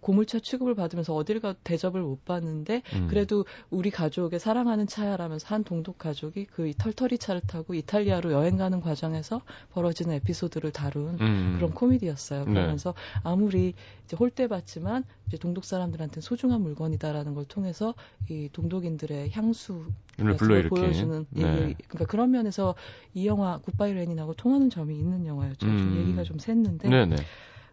고물차 0.00 0.38
취급을 0.40 0.74
받으면서 0.74 1.14
어딜 1.14 1.40
가도 1.40 1.58
대접을 1.64 2.00
못 2.02 2.24
받는데 2.24 2.82
음. 2.94 3.06
그래도 3.08 3.44
우리 3.70 3.90
가족의 3.90 4.38
사랑하는 4.38 4.86
차야라면서 4.86 5.46
한 5.48 5.64
동독 5.64 5.98
가족이 5.98 6.46
그 6.46 6.72
털털이 6.76 7.18
차를 7.18 7.40
타고 7.42 7.74
이탈리아로 7.74 8.32
여행 8.32 8.56
가는 8.56 8.80
과정에서 8.80 9.42
벌어지는 9.72 10.14
에피소드를 10.16 10.72
다룬 10.72 11.18
음. 11.20 11.54
그런 11.56 11.72
코미디였어요. 11.72 12.44
네. 12.44 12.52
그러면서 12.52 12.92
네. 12.92 13.20
아무리 13.24 13.74
이제 14.04 14.16
홀대받지만 14.16 15.04
이제 15.26 15.36
동독 15.36 15.64
사람들한테는 15.64 16.22
소중한 16.22 16.62
물건이다라는 16.62 17.34
걸 17.34 17.44
통해서 17.44 17.94
이 18.28 18.48
동독인들의 18.52 19.32
향수 19.32 19.84
를 20.18 20.68
보여주는 20.68 21.26
네. 21.30 21.42
얘기. 21.42 21.74
그러니까 21.86 22.06
그런 22.06 22.32
면에서 22.32 22.74
이 23.14 23.26
영화 23.26 23.58
굿바이 23.58 23.92
레닌하고 23.92 24.34
통하는 24.34 24.68
점이 24.68 24.96
있는 24.98 25.26
영화였죠. 25.26 25.66
음. 25.66 25.78
좀 25.78 25.96
얘기가 26.00 26.24
좀 26.24 26.38
샜는데. 26.38 26.88
네네. 26.88 27.16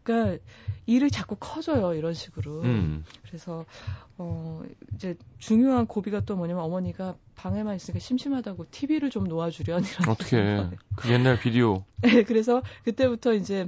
그러니까 0.06 0.42
일을 0.86 1.10
자꾸 1.10 1.36
커져요 1.38 1.96
이런 1.96 2.14
식으로. 2.14 2.62
음. 2.62 3.04
그래서 3.26 3.66
어 4.18 4.62
이제 4.94 5.16
중요한 5.40 5.88
고비가 5.88 6.22
또 6.22 6.38
뭐냐면 6.38 6.64
어머니가 6.64 7.16
방에만 7.36 7.76
있으니까 7.76 8.00
심심하다고 8.00 8.68
TV를 8.72 9.10
좀 9.10 9.26
놓아주련 9.26 9.84
이런. 9.84 10.10
어떻게? 10.10 10.70
그 10.96 11.12
옛날 11.12 11.40
비디오. 11.40 11.84
네, 12.02 12.24
그래서 12.24 12.62
그때부터 12.84 13.34
이제 13.34 13.68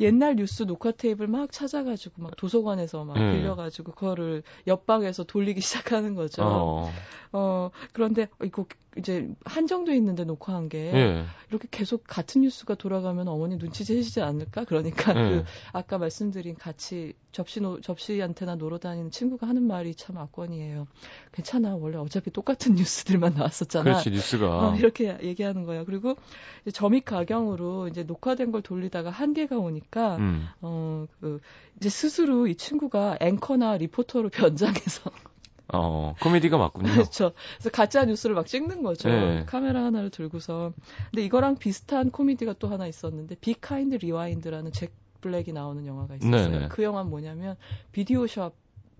옛날 0.00 0.36
뉴스 0.36 0.64
녹화 0.64 0.90
테이프를 0.92 1.26
막 1.26 1.50
찾아가지고 1.50 2.22
막 2.22 2.36
도서관에서 2.36 3.04
막 3.04 3.18
네. 3.18 3.32
빌려가지고 3.32 3.92
그거를 3.92 4.42
옆방에서 4.66 5.24
돌리기 5.24 5.60
시작하는 5.96 6.14
거죠. 6.14 6.42
어, 6.42 6.92
어 7.32 7.49
그런데 7.92 8.28
이거 8.42 8.66
이제 8.96 9.28
한정돼 9.44 9.94
있는데 9.96 10.24
녹화한 10.24 10.68
게 10.68 10.90
네. 10.92 11.24
이렇게 11.48 11.68
계속 11.70 12.02
같은 12.06 12.40
뉴스가 12.42 12.74
돌아가면 12.74 13.28
어머니 13.28 13.56
눈치 13.56 13.84
채시지 13.84 14.20
않을까? 14.20 14.64
그러니까 14.64 15.12
네. 15.12 15.30
그 15.30 15.44
아까 15.72 15.98
말씀드린 15.98 16.56
같이 16.56 17.14
접시 17.32 17.60
노, 17.60 17.80
접시 17.80 18.18
안테나 18.18 18.56
달러 18.56 18.78
다니는 18.78 19.12
친구가 19.12 19.46
하는 19.46 19.62
말이 19.62 19.94
참 19.94 20.18
압권이에요. 20.18 20.88
괜찮아. 21.32 21.76
원래 21.76 21.96
어차피 21.98 22.30
똑같은 22.32 22.74
뉴스들만 22.74 23.34
나왔었잖아. 23.34 23.84
그렇지, 23.84 24.10
뉴스가. 24.10 24.70
어, 24.70 24.76
이렇게 24.76 25.16
얘기하는 25.22 25.64
거예요. 25.64 25.84
그리고 25.84 26.16
점입가경으로 26.72 27.86
이제 27.88 28.02
녹화된 28.02 28.50
걸 28.50 28.62
돌리다가 28.62 29.10
한계가 29.10 29.56
오니까, 29.56 30.16
음. 30.16 30.48
어, 30.60 31.06
그, 31.20 31.40
이제 31.76 31.88
스스로 31.88 32.48
이 32.48 32.56
친구가 32.56 33.18
앵커나 33.20 33.76
리포터로 33.76 34.30
변장해서. 34.34 35.10
어, 35.72 36.14
코미디가 36.20 36.58
맞군요. 36.58 36.82
그렇죠. 37.10 37.32
그래서 37.58 37.70
가짜 37.70 38.04
뉴스를 38.04 38.34
막 38.34 38.46
찍는 38.46 38.82
거죠. 38.82 39.08
네. 39.08 39.44
카메라 39.46 39.84
하나를 39.84 40.10
들고서. 40.10 40.72
근데 41.10 41.24
이거랑 41.24 41.56
비슷한 41.56 42.10
코미디가 42.10 42.54
또 42.58 42.68
하나 42.68 42.86
있었는데, 42.86 43.36
Be 43.36 43.56
Kind 43.56 43.96
Rewind라는 43.96 44.72
잭 44.72 44.92
블랙이 45.20 45.52
나오는 45.52 45.86
영화가 45.86 46.16
있었어요. 46.16 46.48
네네. 46.48 46.68
그 46.68 46.82
영화는 46.82 47.10
뭐냐면 47.10 47.56
비디오샵 47.92 48.54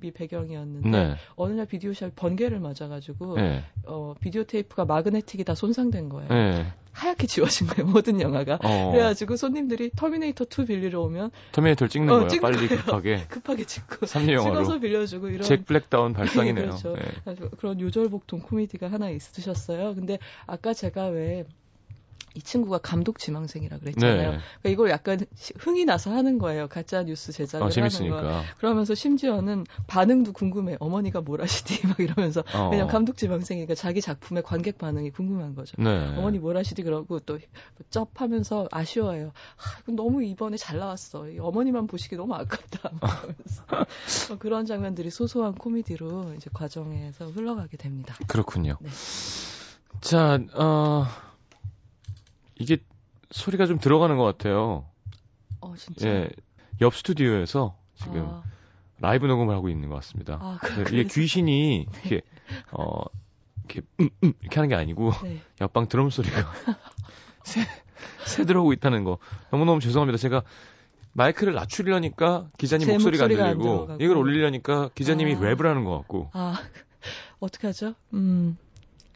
이 0.05 0.11
배경이었는데 0.11 0.89
네. 0.91 1.15
어느 1.37 1.53
날 1.55 1.67
비디오샵 1.67 2.15
번개를 2.17 2.61
맞아가지고 2.61 3.37
네. 3.37 3.63
어 3.87 4.15
비디오 4.21 4.45
테이프가 4.45 4.85
마그네틱이 4.85 5.45
다 5.45 5.55
손상된 5.55 6.09
거예요. 6.09 6.29
네. 6.29 6.67
하얗게 6.93 7.27
지워진 7.29 7.67
거예요 7.69 7.89
모든 7.91 8.21
영화가. 8.21 8.59
어. 8.63 8.91
그래가지고 8.93 9.37
손님들이 9.37 9.91
터미네이터 9.95 10.45
2 10.47 10.67
빌리러 10.67 11.01
오면 11.03 11.31
터미네이터를 11.53 11.89
찍는 11.89 12.13
어, 12.13 12.27
거예요. 12.27 12.41
빨리 12.41 12.67
거예요. 12.69 12.83
급하게. 12.83 13.25
급하게 13.31 13.65
찍고. 13.65 14.07
3류 14.07 14.33
영화로. 14.33 14.65
찍어서 14.65 14.81
빌려주고 14.81 15.29
이런. 15.29 15.43
잭 15.43 15.65
블랙다운 15.67 16.13
발상이네요. 16.15 16.65
그렇죠. 16.67 16.97
네. 16.97 17.37
그런 17.59 17.81
요절복통 17.81 18.41
코미디가 18.41 18.91
하나 18.91 19.09
있으셨어요. 19.11 19.95
근데 19.95 20.19
아까 20.47 20.73
제가 20.75 21.07
왜 21.07 21.45
이 22.35 22.43
친구가 22.43 22.79
감독 22.79 23.19
지망생이라 23.19 23.79
그랬잖아요. 23.79 24.31
네. 24.33 24.39
그러니까 24.63 24.69
이걸 24.69 24.91
약간 24.91 25.21
흥이 25.59 25.85
나서 25.85 26.13
하는 26.13 26.39
거예요. 26.39 26.69
가짜 26.69 27.03
뉴스 27.03 27.33
제작을 27.33 27.67
어, 27.67 27.71
하는 27.71 28.11
거. 28.11 28.43
그러면서 28.59 28.95
심지어는 28.95 29.67
반응도 29.87 30.33
궁금해. 30.33 30.77
어머니가 30.79 31.21
뭐라 31.21 31.43
하시디 31.43 31.87
막 31.89 31.99
이러면서 32.01 32.43
어. 32.55 32.69
왜냐면 32.71 32.89
감독 32.89 33.17
지망생이니까 33.17 33.75
자기 33.75 34.01
작품의 34.01 34.43
관객 34.43 34.79
반응이 34.79 35.11
궁금한 35.11 35.55
거죠. 35.55 35.75
네. 35.79 36.15
어머니 36.17 36.39
뭐라 36.39 36.57
하시디 36.57 36.83
그러고 36.83 37.19
또 37.21 37.39
쩝하면서 37.91 38.69
아쉬워해요. 38.71 39.33
아, 39.57 39.91
너무 39.91 40.23
이번에 40.23 40.57
잘 40.57 40.79
나왔어. 40.79 41.27
어머니만 41.41 41.87
보시기 41.87 42.17
너무 42.17 42.35
아깝다. 42.35 42.91
어, 44.31 44.39
그런 44.39 44.67
장면들이 44.67 45.11
소소한 45.11 45.55
코미디로 45.55 46.35
이제 46.37 46.49
과정에서 46.53 47.27
흘러가게 47.27 47.77
됩니다. 47.77 48.17
그렇군요. 48.29 48.77
네. 48.81 48.91
자, 50.01 50.39
어. 50.55 51.07
이게 52.61 52.77
소리가 53.31 53.67
좀 53.67 53.79
들어가는 53.79 54.17
것 54.17 54.25
같아요. 54.25 54.85
어, 55.61 55.75
진짜. 55.77 56.09
예. 56.09 56.29
옆 56.81 56.95
스튜디오에서 56.95 57.77
지금 57.95 58.27
아. 58.29 58.43
라이브 58.99 59.27
녹음을 59.27 59.55
하고 59.55 59.69
있는 59.69 59.89
것 59.89 59.95
같습니다. 59.97 60.39
아, 60.41 60.59
그, 60.61 60.83
이게 60.93 61.05
귀신이 61.05 61.87
네. 61.91 62.01
이렇게 62.01 62.21
어 62.73 63.03
이렇게 63.65 63.83
음, 64.01 64.11
음, 64.23 64.33
이렇게 64.41 64.55
하는 64.57 64.69
게 64.69 64.75
아니고 64.75 65.13
네. 65.23 65.41
옆방 65.61 65.89
드럼 65.89 66.11
소리가 66.11 66.53
새, 67.45 67.67
새 68.27 68.45
들어오고 68.45 68.73
있다는 68.75 69.05
거 69.05 69.19
너무 69.51 69.65
너무 69.65 69.81
죄송합니다. 69.81 70.19
제가 70.19 70.43
마이크를 71.13 71.55
낮추려니까 71.55 72.51
기자님 72.59 72.89
목소리가, 72.89 73.25
목소리가, 73.25 73.45
안 73.49 73.59
들리고 73.59 73.93
안 73.93 74.01
이걸 74.01 74.17
올리려니까 74.19 74.91
기자님이 74.95 75.37
아. 75.37 75.41
랩을 75.41 75.63
하는 75.63 75.85
것 75.85 75.97
같고. 75.99 76.31
아 76.35 76.61
어떻게 77.41 77.67
하죠? 77.69 77.95
음 78.13 78.59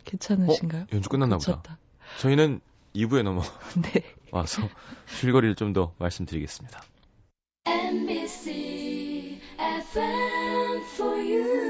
괜찮으신가요? 0.04 0.83
어? 0.83 0.87
연주 0.92 1.09
끝났나 1.11 1.37
보다. 1.37 1.78
저희는 2.20 2.61
2부에 2.94 3.22
넘어 3.22 3.42
네. 3.83 4.02
와서 4.30 4.68
줄거리를 5.18 5.54
좀 5.57 5.72
더 5.72 5.92
말씀드리겠습니다. 5.98 6.83
MBC 7.66 9.40
FM 9.59 10.83
for 10.94 11.16
you. 11.18 11.64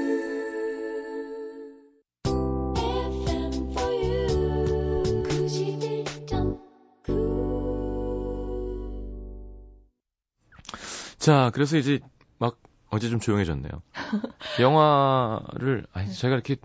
자, 11.17 11.49
그래서 11.53 11.77
이제 11.77 11.99
막 12.37 12.59
어제 12.89 13.09
좀 13.09 13.19
조용해졌네요. 13.19 13.71
영화를 14.61 15.87
아니 15.91 16.13
제가 16.13 16.35
이렇게 16.35 16.57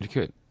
이렇게 0.00 0.22
음? 0.22 0.43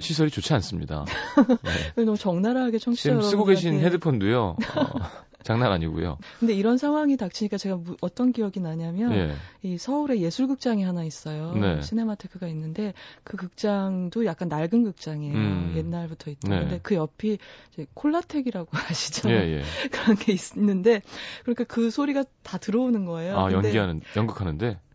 시설이 0.00 0.30
좋지 0.30 0.52
않습니다. 0.54 1.04
네. 1.96 2.04
너무 2.04 2.16
적나라하게 2.16 2.78
청취자 2.78 3.10
지금 3.10 3.22
쓰고 3.22 3.44
계신 3.44 3.80
헤드폰도요. 3.80 4.42
어, 4.42 4.56
장난 5.46 5.70
아니고요. 5.70 6.18
근데 6.40 6.54
이런 6.54 6.76
상황이 6.76 7.16
닥치니까 7.16 7.56
제가 7.56 7.78
어떤 8.00 8.32
기억이 8.32 8.58
나냐면 8.58 9.12
예. 9.12 9.34
이 9.62 9.78
서울에 9.78 10.18
예술극장이 10.18 10.82
하나 10.82 11.04
있어요. 11.04 11.54
네. 11.54 11.80
시네마테크가 11.82 12.48
있는데 12.48 12.94
그 13.22 13.36
극장도 13.36 14.26
약간 14.26 14.48
낡은 14.48 14.82
극장이에요. 14.82 15.34
음. 15.34 15.74
옛날부터 15.76 16.32
있던. 16.32 16.50
네. 16.50 16.60
근데 16.60 16.80
그 16.82 16.96
옆이 16.96 17.38
이제 17.72 17.86
콜라텍이라고 17.94 18.68
아시죠? 18.90 19.30
예, 19.30 19.34
예. 19.34 19.62
그런 19.92 20.16
게 20.16 20.32
있는데 20.56 21.02
그러니까 21.42 21.62
그 21.62 21.90
소리가 21.90 22.24
다 22.42 22.58
들어오는 22.58 23.04
거예요. 23.04 23.38
아, 23.38 23.52
연기하는 23.52 24.00
연극하는데 24.16 24.80
아, 24.80 24.85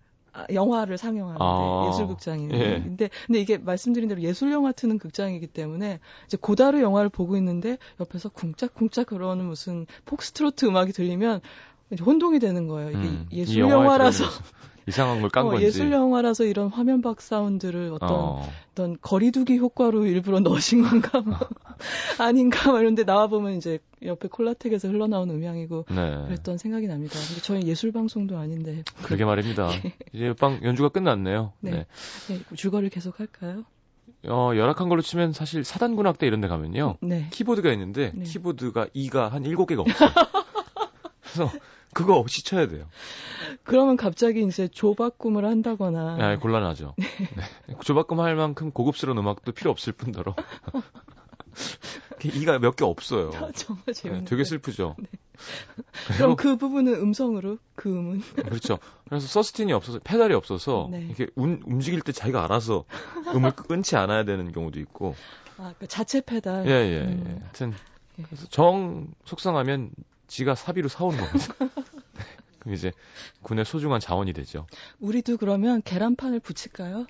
영화를 0.54 0.98
상영하는데 0.98 1.44
아, 1.44 1.88
예술극장인데 1.90 2.60
예. 2.60 2.82
근데 2.82 3.10
근데 3.28 3.40
이게 3.40 3.58
말씀드린 3.58 4.08
대로 4.08 4.22
예술 4.22 4.52
영화 4.52 4.72
트는 4.72 4.98
극장이기 4.98 5.48
때문에 5.48 6.00
이제 6.26 6.38
고다르 6.40 6.82
영화를 6.82 7.10
보고 7.10 7.36
있는데 7.38 7.78
옆에서 8.00 8.30
쿵짝쿵짝 8.30 9.08
그러는 9.08 9.46
무슨 9.46 9.86
폭스트로트 10.06 10.66
음악이 10.66 10.94
들리면 10.94 11.42
혼동이 12.00 12.40
되는 12.40 12.68
거예요. 12.68 12.92
이게 12.92 13.00
음, 13.00 13.28
예술 13.32 13.60
영화라서 13.60 14.26
이상한 14.88 15.22
걸깐 15.22 15.46
어, 15.46 15.50
건지. 15.50 15.66
예술 15.66 15.92
영화라서 15.92 16.44
이런 16.46 16.70
화면 16.70 17.02
밖 17.02 17.22
사운드를 17.22 17.92
어떤 17.94 18.10
어. 18.12 18.50
어떤 18.72 18.98
거리두기 19.02 19.58
효과로 19.58 20.06
일부러 20.06 20.40
넣으신 20.40 20.84
건가 20.84 21.22
뭐 21.22 21.38
아닌가 22.20 22.80
이런데 22.80 23.04
나와 23.04 23.28
보면 23.28 23.54
이제 23.54 23.80
옆에 24.04 24.28
콜라텍에서 24.28 24.88
흘러나온 24.88 25.30
음향이고 25.30 25.86
네. 25.90 26.24
그랬던 26.26 26.58
생각이 26.58 26.88
납니다. 26.88 27.14
근데 27.14 27.42
저희 27.42 27.64
예술 27.64 27.92
방송도 27.92 28.38
아닌데. 28.38 28.84
그러게 29.04 29.26
말입니다. 29.26 29.70
이제 30.14 30.34
빵 30.40 30.60
연주가 30.64 30.90
끝났네요. 30.90 31.54
네. 31.60 31.72
네. 31.72 31.86
네. 32.30 32.40
줄거리 32.56 32.90
계속 32.90 33.20
할까요? 33.20 33.64
어, 34.28 34.52
열악한 34.56 34.90
걸로 34.90 35.02
치면 35.02 35.34
사실 35.34 35.64
사단군악대 35.64 36.28
이런 36.28 36.42
데 36.42 36.48
가면요. 36.48 36.98
네. 37.02 37.28
키보드가 37.32 37.72
있는데 37.74 38.12
네. 38.16 38.24
키보드가 38.24 38.88
2가 38.88 39.30
한 39.30 39.44
7개가 39.44 39.80
없어요. 39.80 40.10
그래서 41.22 41.52
그거 41.94 42.16
없이 42.16 42.44
쳐야 42.44 42.68
돼요. 42.68 42.86
그러면 43.64 43.98
갑자기 43.98 44.44
이제 44.44 44.68
조바꿈을 44.68 45.46
한다거나. 45.46 46.16
네, 46.18 46.38
곤란하죠. 46.38 46.96
네. 46.98 47.08
네. 47.68 47.76
조바꿈 47.84 48.20
할 48.20 48.36
만큼 48.36 48.72
고급스러운 48.72 49.18
음악도 49.18 49.52
필요 49.52 49.72
없을 49.72 49.94
뿐더러. 49.94 50.36
이가 52.24 52.60
몇 52.60 52.76
개 52.76 52.86
없어요. 52.86 53.32
정말 53.56 53.94
재밌네. 53.94 54.20
네, 54.20 54.26
되게 54.26 54.44
슬프죠. 54.44 54.96
네. 55.00 55.08
그럼 56.18 56.36
그 56.36 56.56
부분은 56.56 56.94
음성으로 56.94 57.58
그 57.76 57.90
음은. 57.90 58.22
그렇죠. 58.36 58.78
그래서 59.10 59.26
서스틴이 59.28 59.74
없어서 59.74 60.00
페달이 60.04 60.34
없어서 60.36 60.88
네. 60.92 61.02
이렇게 61.08 61.28
운, 61.36 61.62
움직일 61.66 62.02
때 62.02 62.12
자기가 62.12 62.44
알아서 62.44 62.86
음을 63.34 63.52
끊지 63.52 63.96
않아야 63.96 64.24
되는 64.24 64.52
경우도 64.52 64.80
있고. 64.82 65.16
아, 65.58 65.74
그 65.80 65.88
자체 65.88 66.22
페달. 66.22 66.68
예, 66.68 66.72
예, 66.72 67.02
음. 67.02 67.24
예. 67.28 67.40
하여튼 67.42 67.74
예. 68.20 68.24
그래서 68.24 68.46
정 68.50 69.08
속상하면 69.26 69.90
지가 70.32 70.56
사비로 70.56 70.88
사오는 70.88 71.20
겁니다. 71.20 71.54
네. 72.16 72.24
그럼 72.60 72.74
이제 72.74 72.94
군의 73.42 73.66
소중한 73.66 74.00
자원이 74.00 74.32
되죠. 74.32 74.66
우리도 75.00 75.36
그러면 75.36 75.82
계란판을 75.84 76.40
붙일까요? 76.40 77.06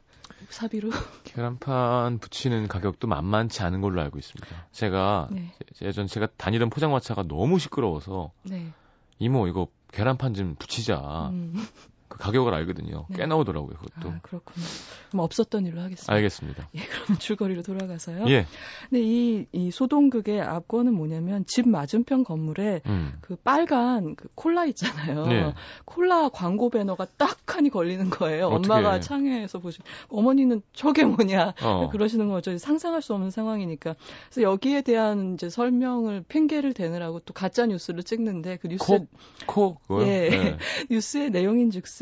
사비로? 0.50 0.90
계란판 1.24 2.18
붙이는 2.18 2.68
가격도 2.68 3.08
만만치 3.08 3.62
않은 3.62 3.82
걸로 3.82 4.02
알고 4.02 4.18
있습니다. 4.18 4.68
제가 4.72 5.30
네. 5.32 5.54
예전 5.84 6.08
제가 6.08 6.30
다니던 6.36 6.72
포장마차가 6.72 7.24
너무 7.28 7.60
시끄러워서 7.60 8.32
네. 8.42 8.74
이모 9.20 9.48
이거 9.48 9.68
계란판 9.92 10.34
좀 10.34 10.56
붙이자. 10.56 11.30
음. 11.32 11.54
그 12.12 12.18
가격을 12.18 12.54
알거든요. 12.54 13.06
네. 13.10 13.18
꽤 13.18 13.26
나오더라고요, 13.26 13.78
그것도. 13.78 14.10
아, 14.10 14.20
그렇군요. 14.22 14.66
그럼 15.10 15.24
없었던 15.24 15.66
일로 15.66 15.80
하겠습니다. 15.80 16.14
알겠습니다. 16.14 16.68
예, 16.76 16.82
그러면 16.82 17.20
줄거리로 17.20 17.64
돌아가서요. 17.64 18.26
예. 18.28 18.46
근데 18.90 19.02
이, 19.02 19.46
이 19.54 19.72
소동극의 19.72 20.42
앞권은 20.42 20.94
뭐냐면 20.94 21.46
집 21.48 21.70
맞은편 21.70 22.26
건물에 22.26 22.82
음. 22.86 23.14
그 23.22 23.38
빨간 23.38 24.16
그 24.18 24.28
콜라 24.36 24.66
있잖아요. 24.66 25.26
예. 25.32 25.54
콜라 25.86 26.28
광고 26.28 26.70
배너가 26.70 27.08
딱 27.18 27.38
하니 27.56 27.70
걸리는 27.70 28.10
거예요. 28.10 28.48
어떻게. 28.48 28.74
엄마가 28.74 29.00
창에서 29.00 29.60
보시면 29.60 29.86
어머니는 30.10 30.62
저게 30.74 31.06
뭐냐 31.06 31.54
어. 31.64 31.90
그러시는 31.90 32.28
거죠. 32.28 32.58
상상할 32.58 33.02
수 33.02 33.14
없는 33.14 33.32
상황이니까. 33.32 33.96
그래서 34.30 34.42
여기에 34.42 34.82
대한 34.82 35.36
이제 35.36 35.50
설명을 35.50 36.26
핑계를 36.28 36.74
대느라고 36.74 37.22
또 37.22 37.34
가짜 37.34 37.66
뉴스를 37.66 38.04
찍는데 38.04 38.58
그 38.58 38.68
뉴스에 38.68 39.08
코, 39.46 39.78
코? 39.88 40.02
예. 40.04 40.30
네. 40.30 40.58
뉴스의 40.92 41.30
내용인즉슨 41.30 42.01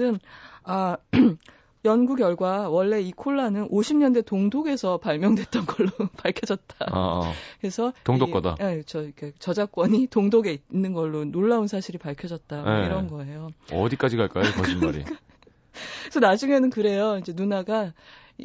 아 0.64 0.98
연구 1.86 2.16
결과 2.16 2.70
원래 2.70 3.00
이 3.00 3.12
콜라는 3.12 3.70
50년대 3.70 4.26
동독에서 4.26 4.98
발명됐던 4.98 5.66
걸로 5.66 5.90
밝혀졌다. 6.18 6.86
어, 6.92 7.22
어. 7.22 7.34
그래서 7.62 7.94
동독 8.04 8.32
거다. 8.32 8.58
예, 8.60 8.84
저 8.86 9.02
이렇게 9.02 9.32
저작권이 9.40 10.08
동독에 10.08 10.58
있는 10.72 10.92
걸로 10.94 11.24
놀라운 11.24 11.68
사실이 11.68 11.98
밝혀졌다. 11.98 12.62
뭐 12.62 12.74
네. 12.80 12.86
이런 12.86 13.08
거예요. 13.08 13.50
어디까지 13.72 14.18
갈까요, 14.18 14.52
거짓말이? 14.52 15.06
그래서 16.04 16.20
나중에는 16.20 16.70
그래요. 16.70 17.18
이제 17.18 17.32
누나가 17.34 17.94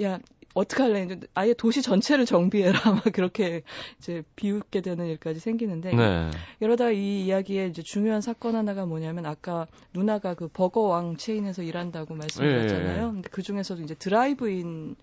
야 0.01 0.19
어떡할래? 0.55 1.05
이제 1.05 1.21
아예 1.35 1.53
도시 1.53 1.83
전체를 1.83 2.27
정비해라. 2.27 2.79
막 2.91 3.05
그렇게 3.13 3.63
이제 3.99 4.23
비웃게 4.37 4.81
되는 4.81 5.07
일까지 5.07 5.41
생기는데. 5.41 5.95
네. 5.95 6.31
이러다 6.61 6.91
이 6.91 7.25
이야기의 7.27 7.71
이제 7.71 7.83
중요한 7.83 8.21
사건 8.21 8.57
하나가 8.57 8.87
뭐냐면 8.87 9.27
아까 9.27 9.67
누나가 9.93 10.35
그 10.35 10.49
버거왕 10.49 11.17
체인에서 11.17 11.63
일한다고 11.63 12.15
말씀드렸잖아요. 12.15 12.97
예, 12.97 13.07
예. 13.07 13.13
근데 13.13 13.29
그 13.31 13.43
중에서도 13.43 13.83
이제 13.83 13.95
드라이브인 13.95 14.97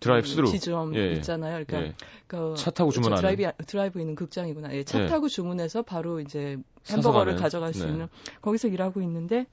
드라이브 0.00 0.26
스루 0.26 0.48
지점 0.50 0.94
예, 0.96 1.12
있잖아요. 1.12 1.64
그러니까 1.64 1.88
예. 1.88 1.94
그 2.26 2.52
차 2.52 2.70
타고 2.70 2.90
주문하는 2.90 3.20
드라이브 3.20 3.64
드라이브 3.66 4.00
있는 4.00 4.14
극장이구나. 4.14 4.74
예, 4.74 4.84
차 4.84 5.02
예. 5.02 5.06
타고 5.06 5.28
주문해서 5.28 5.82
바로 5.82 6.20
이제 6.20 6.58
햄버거를 6.88 7.36
가져갈 7.36 7.72
수 7.72 7.84
네. 7.84 7.92
있는 7.92 8.08
거기서 8.42 8.68
일하고 8.68 9.00
있는데 9.02 9.46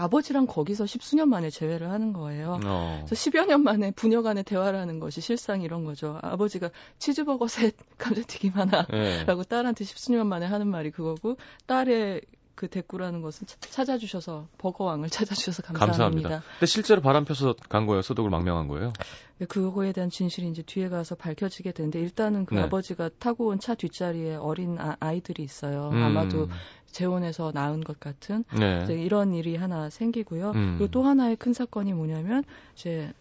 아버지랑 0.00 0.46
거기서 0.46 0.86
십수년 0.86 1.28
만에 1.28 1.50
재회를 1.50 1.90
하는 1.90 2.12
거예요. 2.12 2.58
어. 2.64 3.02
그래서 3.06 3.14
십여 3.14 3.44
년 3.46 3.62
만에 3.62 3.90
부녀 3.92 4.22
간의 4.22 4.44
대화를 4.44 4.78
하는 4.78 4.98
것이 5.00 5.20
실상 5.20 5.62
이런 5.62 5.84
거죠. 5.84 6.18
아버지가 6.22 6.70
치즈버거 6.98 7.48
셋, 7.48 7.74
감자튀김 7.98 8.52
하나라고 8.54 8.92
네. 8.92 9.48
딸한테 9.48 9.84
십수년 9.84 10.26
만에 10.26 10.46
하는 10.46 10.66
말이 10.68 10.90
그거고 10.90 11.36
딸의 11.66 12.22
그 12.54 12.68
대꾸라는 12.68 13.22
것은 13.22 13.46
찾아주셔서 13.60 14.48
버거왕을 14.58 15.08
찾아주셔서 15.48 15.62
감사합니다. 15.62 15.92
감사합니다. 16.28 16.42
근데 16.58 16.66
실제로 16.66 17.00
바람 17.00 17.24
펴서 17.24 17.54
간 17.70 17.86
거예요? 17.86 18.02
소독을 18.02 18.30
망명한 18.30 18.68
거예요? 18.68 18.92
네, 19.38 19.46
그거에 19.46 19.92
대한 19.92 20.10
진실이 20.10 20.46
이제 20.50 20.60
뒤에 20.60 20.90
가서 20.90 21.14
밝혀지게 21.14 21.72
되는데 21.72 21.98
일단은 22.00 22.44
그 22.44 22.54
네. 22.54 22.60
아버지가 22.60 23.08
타고 23.18 23.46
온 23.46 23.58
차 23.60 23.74
뒷자리에 23.74 24.34
어린 24.36 24.76
아, 24.78 25.12
이들이 25.12 25.42
있어요. 25.42 25.88
음. 25.90 26.02
아마도 26.02 26.48
재혼해서 26.90 27.52
낳은 27.54 27.82
것 27.82 28.00
같은 28.00 28.44
네. 28.58 28.84
이런 28.88 29.34
일이 29.34 29.56
하나 29.56 29.90
생기고요. 29.90 30.52
음. 30.52 30.74
그리고 30.78 30.90
또 30.90 31.02
하나의 31.02 31.36
큰 31.36 31.52
사건이 31.52 31.92
뭐냐면 31.92 32.44
이제 32.74 33.12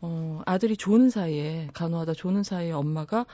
어, 0.00 0.40
아들이 0.46 0.76
조는 0.76 1.10
사이에 1.10 1.68
간호하다 1.72 2.14
조는 2.14 2.42
사이에 2.42 2.72
엄마가 2.72 3.26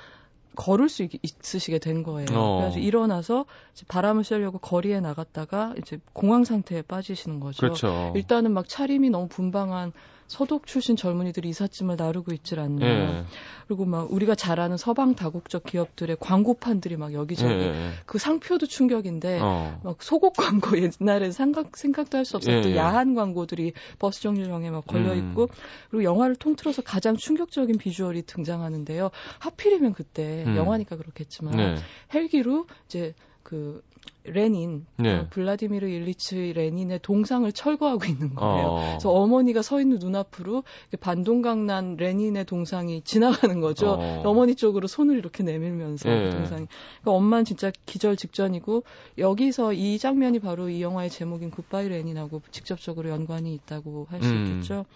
걸을 0.57 0.89
수 0.89 1.03
있, 1.03 1.11
있으시게 1.23 1.79
된 1.79 2.03
거예요. 2.03 2.27
어. 2.33 2.61
그래서 2.61 2.79
일어나서 2.79 3.45
바람을 3.89 4.25
쐬려고 4.25 4.59
거리에 4.59 5.01
나갔다가 5.01 5.75
이제 5.79 5.99
공황 6.13 6.45
상태에 6.45 6.83
빠지시는 6.83 7.41
거죠. 7.41 7.61
그렇죠. 7.61 8.13
일단은 8.15 8.53
막 8.53 8.69
차림이 8.69 9.11
너무 9.11 9.29
분방한 9.29 9.93
서독 10.27 10.67
출신 10.67 10.97
젊은이들이 10.97 11.49
이삿짐을 11.51 11.97
나르고 11.97 12.33
있질 12.33 12.61
않나. 12.61 12.87
예. 12.87 13.25
그리고 13.67 13.85
막 13.85 14.13
우리가 14.13 14.35
잘 14.35 14.61
아는 14.61 14.77
서방 14.77 15.15
다국적 15.15 15.65
기업들의 15.65 16.17
광고판들이 16.21 16.97
막 16.97 17.13
여기저기 17.13 17.53
예. 17.55 17.67
예. 17.69 17.91
그 18.07 18.19
상표도 18.19 18.67
충격인데 18.67 19.39
어. 19.41 19.81
막 19.85 20.03
소곡 20.03 20.35
광고 20.37 20.71
옛날에 21.01 21.31
생각 21.31 21.77
생각도 21.77 22.19
할 22.19 22.25
수 22.25 22.37
없었던 22.37 22.65
예, 22.65 22.71
예. 22.71 22.77
야한 22.77 23.15
광고들이 23.15 23.73
버스 23.99 24.23
정류장에 24.23 24.71
막 24.71 24.87
걸려 24.87 25.13
음. 25.13 25.19
있고 25.19 25.43
음. 25.43 25.49
그리고 25.91 26.05
영화를 26.05 26.37
통틀어서 26.37 26.83
가장 26.83 27.17
충격적인 27.17 27.77
비주얼이 27.79 28.23
등장하는데요. 28.23 29.11
하필이면 29.41 29.93
그때 29.93 30.45
음. 30.47 30.57
영화니까 30.57 30.97
그렇겠지만 30.97 31.57
네. 31.57 31.77
헬기로 32.15 32.67
이제 32.87 33.15
그 33.43 33.83
레닌, 34.25 34.87
네. 34.97 35.19
어, 35.19 35.27
블라디미르 35.29 35.87
일리치 35.87 36.55
레닌의 36.55 37.01
동상을 37.03 37.51
철거하고 37.53 38.07
있는 38.07 38.35
거예요. 38.35 38.67
어. 38.67 38.89
그래서 38.93 39.11
어머니가 39.11 39.61
서 39.61 39.81
있는 39.81 39.99
눈앞으로 39.99 40.65
반동강 41.01 41.67
난 41.67 41.97
레닌의 41.97 42.47
동상이 42.47 43.03
지나가는 43.03 43.61
거죠. 43.61 43.99
어. 43.99 44.35
어머니 44.35 44.55
쪽으로 44.55 44.87
손을 44.87 45.19
이렇게 45.19 45.43
내밀면서 45.43 46.09
네. 46.09 46.25
그 46.25 46.37
동상이. 46.37 46.67
그러니까 47.03 47.11
엄마는 47.13 47.45
진짜 47.45 47.71
기절 47.87 48.17
직전이고 48.17 48.85
여기서 49.19 49.75
이 49.75 49.99
장면이 49.99 50.39
바로 50.39 50.69
이 50.71 50.81
영화의 50.83 51.11
제목인 51.11 51.51
굿바이 51.51 51.89
레닌하고 51.89 52.41
직접적으로 52.51 53.11
연관이 53.11 53.55
있다고 53.55 54.07
할수 54.11 54.31
음. 54.31 54.47
있겠죠. 54.47 54.87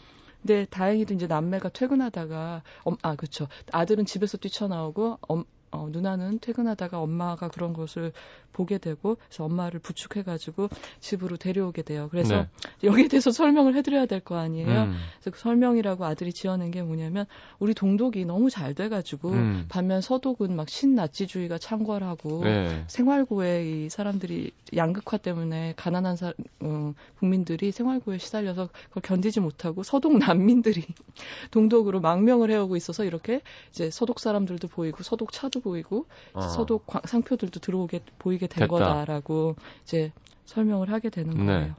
근데 0.40 0.66
다행히도 0.70 1.14
이제 1.14 1.26
남매가 1.26 1.70
퇴근하다가 1.70 2.62
엄, 2.84 2.96
아 3.02 3.16
그렇죠. 3.16 3.48
아들은 3.72 4.06
집에서 4.06 4.38
뛰쳐나오고 4.38 5.18
엄, 5.28 5.44
어, 5.70 5.88
누나는 5.90 6.38
퇴근하다가 6.40 7.00
엄마가 7.00 7.48
그런 7.48 7.72
것을 7.72 8.12
보게 8.52 8.78
되고 8.78 9.16
그래서 9.28 9.44
엄마를 9.44 9.80
부축해가지고 9.80 10.68
집으로 11.00 11.36
데려오게 11.36 11.82
돼요. 11.82 12.08
그래서 12.10 12.34
네. 12.34 12.48
여기에 12.84 13.08
대해서 13.08 13.30
설명을 13.30 13.74
해드려야 13.76 14.06
될 14.06 14.18
거 14.20 14.36
아니에요. 14.36 14.82
음. 14.82 14.96
그래서 15.20 15.30
그 15.30 15.38
설명이라고 15.40 16.04
아들이 16.04 16.32
지어낸 16.32 16.70
게 16.70 16.82
뭐냐면 16.82 17.26
우리 17.58 17.72
동독이 17.72 18.24
너무 18.24 18.50
잘 18.50 18.74
돼가지고 18.74 19.30
음. 19.30 19.66
반면 19.68 20.00
서독은 20.00 20.54
막 20.56 20.68
신나치주의가 20.68 21.58
창궐하고 21.58 22.42
네. 22.44 22.84
생활고에 22.88 23.64
이 23.68 23.88
사람들이 23.88 24.50
양극화 24.76 25.18
때문에 25.18 25.74
가난한 25.76 26.16
사, 26.16 26.32
어, 26.60 26.94
국민들이 27.18 27.70
생활고에 27.70 28.18
시달려서 28.18 28.68
그걸 28.88 29.02
견디지 29.02 29.40
못하고 29.40 29.82
서독 29.82 30.18
난민들이 30.18 30.82
동독으로 31.52 32.00
망명을 32.00 32.50
해오고 32.50 32.76
있어서 32.76 33.04
이렇게 33.04 33.40
이제 33.70 33.90
서독 33.90 34.20
사람들도 34.20 34.68
보이고 34.68 35.02
서독 35.02 35.32
차도 35.32 35.57
보이고 35.60 36.06
어. 36.32 36.40
서독 36.40 36.86
상표들도 37.04 37.60
들어오게 37.60 38.00
보이게 38.18 38.46
된 38.46 38.62
됐다. 38.62 38.66
거다라고 38.68 39.56
이제 39.82 40.12
설명을 40.46 40.90
하게 40.90 41.10
되는 41.10 41.34
네. 41.34 41.46
거예요. 41.46 41.74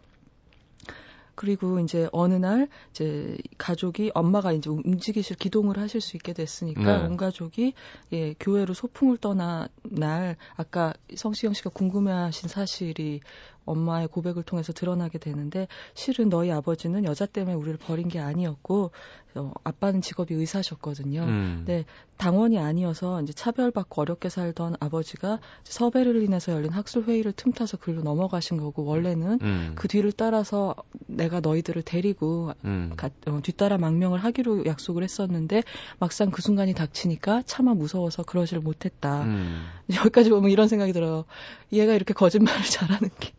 그리고 1.40 1.80
이제 1.80 2.10
어느 2.12 2.34
날 2.34 2.68
이제 2.92 3.38
가족이 3.58 4.12
엄마가 4.14 4.52
이제 4.52 4.70
움직이실 4.70 5.38
기동을 5.38 5.78
하실 5.78 6.02
수 6.02 6.18
있게 6.18 6.34
됐으니까 6.34 6.98
네. 6.98 7.06
온 7.06 7.16
가족이 7.16 7.76
예 8.12 8.34
교회로 8.34 8.74
소풍을 8.74 9.20
떠나 9.20 9.70
날 9.84 10.36
아까 10.58 10.94
성시경 11.16 11.54
씨가 11.54 11.70
궁금해하신 11.70 12.50
사실이 12.50 13.22
엄마의 13.64 14.10
고백을 14.10 14.44
통해서 14.44 14.74
드러나게 14.74 15.18
되는데 15.18 15.70
실은 15.94 16.28
너희 16.28 16.52
아버지는 16.52 17.06
여자 17.06 17.26
때문에 17.26 17.56
우리를 17.56 17.78
버린 17.78 18.10
게 18.10 18.20
아니었고 18.20 18.92
어, 19.36 19.52
아빠는 19.64 20.02
직업이 20.02 20.34
의사셨거든요. 20.34 21.22
음. 21.22 21.64
근 21.66 21.84
당원이 22.18 22.60
아니어서 22.60 23.22
이제 23.22 23.32
차별받고 23.32 24.02
어렵게 24.02 24.30
살던 24.30 24.76
아버지가 24.80 25.40
서베를린에서 25.64 26.52
열린 26.52 26.72
학술 26.72 27.04
회의를 27.04 27.32
틈타서 27.32 27.78
글로 27.78 28.02
넘어가신 28.02 28.58
거고 28.58 28.84
원래는 28.84 29.40
음. 29.42 29.72
그 29.76 29.88
뒤를 29.88 30.12
따라서 30.12 30.76
내가 31.08 31.40
너희들을 31.40 31.82
데리고 31.84 32.52
음. 32.66 32.94
가, 32.98 33.10
어, 33.28 33.40
뒤따라 33.42 33.78
망명을 33.78 34.20
하기로 34.20 34.66
약속을 34.66 35.04
했었는데 35.04 35.64
막상 36.00 36.32
그 36.32 36.42
순간이 36.42 36.74
닥치니까 36.74 37.44
차마 37.46 37.74
무서워서 37.74 38.24
그러질 38.24 38.60
못했다. 38.60 39.24
음. 39.24 39.66
여기까지 39.96 40.30
보면 40.30 40.52
이런 40.52 40.68
생각이 40.68 40.92
들어요. 40.92 41.26
얘가 41.72 41.94
이렇게 41.94 42.14
거짓말을 42.14 42.62
잘하는 42.66 43.10
게 43.20 43.32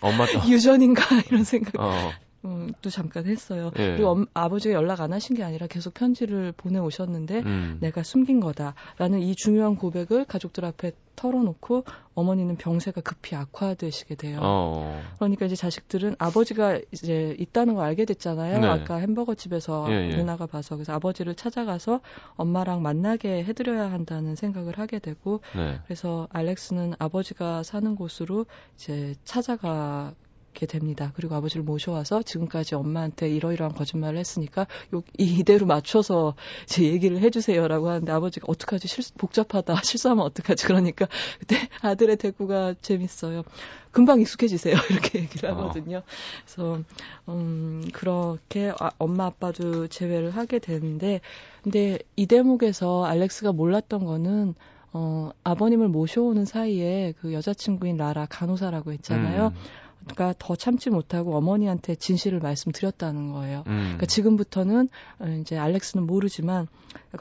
엄마 0.00 0.26
유전인가 0.48 1.02
이런 1.28 1.44
생각. 1.44 1.80
어. 1.80 2.12
음, 2.46 2.72
또 2.80 2.90
잠깐 2.90 3.26
했어요. 3.26 3.70
예. 3.78 3.96
그리고 3.96 4.10
엄, 4.10 4.26
아버지가 4.34 4.74
연락 4.74 5.00
안 5.00 5.12
하신 5.12 5.36
게 5.36 5.42
아니라 5.42 5.66
계속 5.66 5.94
편지를 5.94 6.52
보내 6.56 6.78
오셨는데 6.78 7.40
음. 7.40 7.78
내가 7.80 8.02
숨긴 8.02 8.40
거다라는 8.40 9.20
이 9.20 9.34
중요한 9.34 9.76
고백을 9.76 10.24
가족들 10.24 10.64
앞에 10.64 10.92
털어놓고 11.16 11.84
어머니는 12.14 12.56
병세가 12.56 13.00
급히 13.00 13.34
악화되시게 13.34 14.14
돼요. 14.14 14.38
어. 14.42 15.02
그러니까 15.18 15.46
이제 15.46 15.56
자식들은 15.56 16.16
아버지가 16.18 16.78
이제 16.92 17.34
있다는 17.38 17.74
걸 17.74 17.84
알게 17.86 18.04
됐잖아요. 18.04 18.60
네. 18.60 18.66
아까 18.66 18.96
햄버거 18.96 19.34
집에서 19.34 19.86
예, 19.90 20.10
예. 20.10 20.16
누나가 20.16 20.46
봐서 20.46 20.76
그래서 20.76 20.92
아버지를 20.92 21.34
찾아가서 21.34 22.00
엄마랑 22.36 22.82
만나게 22.82 23.44
해드려야 23.44 23.90
한다는 23.90 24.36
생각을 24.36 24.78
하게 24.78 24.98
되고 24.98 25.40
네. 25.56 25.80
그래서 25.86 26.28
알렉스는 26.30 26.94
아버지가 26.98 27.62
사는 27.62 27.96
곳으로 27.96 28.46
이제 28.76 29.14
찾아가 29.24 30.12
게 30.56 30.66
됩니다. 30.66 31.12
그리고 31.14 31.34
아버지를 31.34 31.62
모셔와서 31.62 32.22
지금까지 32.22 32.74
엄마한테 32.74 33.28
이러이러한 33.28 33.74
거짓말을 33.74 34.18
했으니까 34.18 34.66
요, 34.94 35.02
이대로 35.18 35.66
맞춰서 35.66 36.34
제 36.64 36.82
얘기를 36.84 37.18
해주세요라고 37.20 37.88
하는데 37.88 38.10
아버지가 38.10 38.46
어떡하지 38.48 38.88
실, 38.88 39.04
복잡하다 39.18 39.74
실수하면 39.84 40.24
어떡하지 40.24 40.66
그러니까 40.66 41.06
그때 41.38 41.68
아들의 41.82 42.16
대꾸가 42.16 42.74
재밌어요. 42.80 43.44
금방 43.90 44.20
익숙해지세요 44.20 44.74
이렇게 44.90 45.20
얘기를 45.20 45.50
어. 45.50 45.54
하거든요. 45.54 46.02
그래서 46.44 46.80
음 47.28 47.82
그렇게 47.92 48.72
아, 48.80 48.90
엄마 48.98 49.26
아빠도 49.26 49.86
제외를 49.86 50.30
하게 50.30 50.58
되는데 50.58 51.20
근데 51.62 51.98
이 52.16 52.26
대목에서 52.26 53.04
알렉스가 53.04 53.52
몰랐던 53.52 54.04
거는 54.04 54.54
어, 54.92 55.30
아버님을 55.44 55.88
모셔오는 55.88 56.46
사이에 56.46 57.12
그 57.20 57.34
여자친구인 57.34 57.98
라라 57.98 58.26
간호사라고 58.30 58.92
했잖아요. 58.92 59.48
음. 59.48 59.85
그러니까 60.08 60.34
더 60.38 60.56
참지 60.56 60.90
못하고 60.90 61.36
어머니한테 61.36 61.94
진실을 61.94 62.40
말씀드렸다는 62.40 63.32
거예요. 63.32 63.64
음. 63.66 63.82
그러니까 63.82 64.06
지금부터는 64.06 64.88
어, 65.20 65.26
이제 65.40 65.56
알렉스는 65.56 66.06
모르지만 66.06 66.68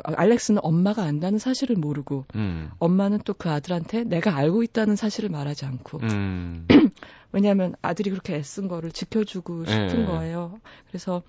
알렉스는 0.04 0.62
엄마가 0.64 1.04
안다는 1.04 1.40
사실을 1.40 1.76
모르고 1.76 2.26
음. 2.36 2.72
엄마는 2.80 3.20
또 3.20 3.36
그 3.38 3.50
아들한테 3.50 4.04
내가 4.04 4.36
알고 4.36 4.64
있다는 4.64 4.96
사실을 4.96 5.30
말하지 5.30 5.66
않고 5.66 6.00
음. 6.00 6.68
왜냐하면 7.32 7.76
아들이 7.82 8.10
그렇게 8.10 8.36
애쓴 8.36 8.68
거를 8.68 8.92
지켜주고 8.92 9.66
싶은 9.66 9.88
네. 9.88 10.06
거예요. 10.06 10.60
그래서 10.88 11.22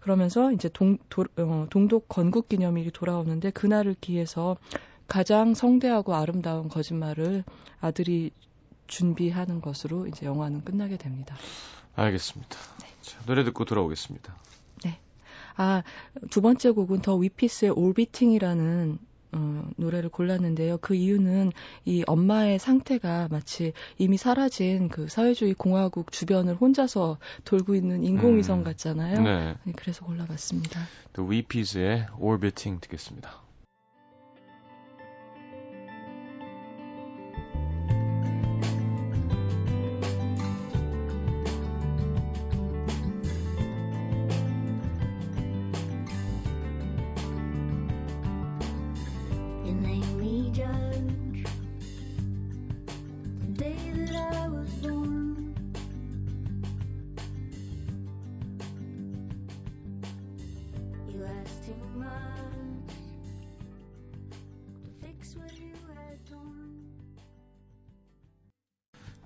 그러면서 0.00 0.52
이제 0.52 0.68
동, 0.72 0.98
도, 1.08 1.24
어, 1.38 1.66
동독 1.70 2.06
건국 2.08 2.48
기념일이 2.48 2.90
돌아오는데 2.90 3.50
그날을 3.50 3.96
기해서 4.00 4.56
가장 5.08 5.54
성대하고 5.54 6.14
아름다운 6.14 6.68
거짓말을 6.68 7.44
아들이 7.80 8.30
준비하는 8.86 9.60
것으로 9.60 10.06
이제 10.06 10.26
영화는 10.26 10.64
끝나게 10.64 10.96
됩니다. 10.96 11.36
알겠습니다. 11.94 12.56
네. 12.80 12.88
자, 13.02 13.18
노래 13.26 13.44
듣고 13.44 13.64
돌아오겠습니다. 13.64 14.34
네. 14.84 14.98
아, 15.56 15.82
두 16.30 16.40
번째 16.40 16.70
곡은 16.70 17.02
더 17.02 17.16
위피스의 17.16 17.70
올비팅이라는 17.70 18.98
어, 19.36 19.68
노래를 19.76 20.10
골랐는데요. 20.10 20.78
그 20.80 20.94
이유는 20.94 21.52
이 21.84 22.04
엄마의 22.06 22.58
상태가 22.58 23.28
마치 23.30 23.72
이미 23.98 24.16
사라진 24.16 24.88
그 24.88 25.08
사회주의 25.08 25.54
공화국 25.54 26.12
주변을 26.12 26.54
혼자서 26.54 27.18
돌고 27.44 27.74
있는 27.74 28.04
인공위성 28.04 28.60
음, 28.60 28.64
같잖아요. 28.64 29.20
네. 29.22 29.56
네. 29.64 29.72
그래서 29.76 30.04
골라봤습니다. 30.04 30.80
The 31.14 31.28
Weepies의 31.28 32.06
Orbiting 32.18 32.80
듣겠습니다. 32.82 33.43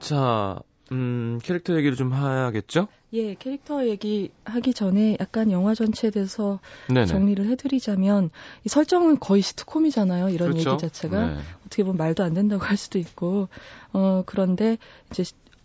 자, 0.09 0.59
음, 0.91 1.39
캐릭터 1.43 1.77
얘기를 1.77 1.95
좀 1.95 2.15
해야겠죠? 2.15 2.89
예, 3.13 3.35
캐릭터 3.35 3.87
얘기 3.87 4.31
하기 4.47 4.73
전에 4.73 5.19
약간 5.21 5.53
영화 5.53 5.75
전체에 5.75 6.11
대해서 6.11 6.61
네네. 6.89 7.05
정리를 7.05 7.45
해드리자면 7.45 8.31
이 8.65 8.71
설정은 8.71 9.21
거의 9.21 9.43
시트콤이잖아요. 9.43 10.31
이런 10.31 10.53
그렇죠? 10.53 10.71
얘기 10.71 10.81
자체가 10.81 11.27
네. 11.27 11.37
어떻게 11.67 11.83
보면 11.83 11.99
말도 11.99 12.23
안 12.23 12.33
된다고 12.33 12.65
할 12.65 12.79
수도 12.79 12.99
있고 12.99 13.51
어 13.93 14.23
그런데 14.25 14.79
이제 15.11 15.25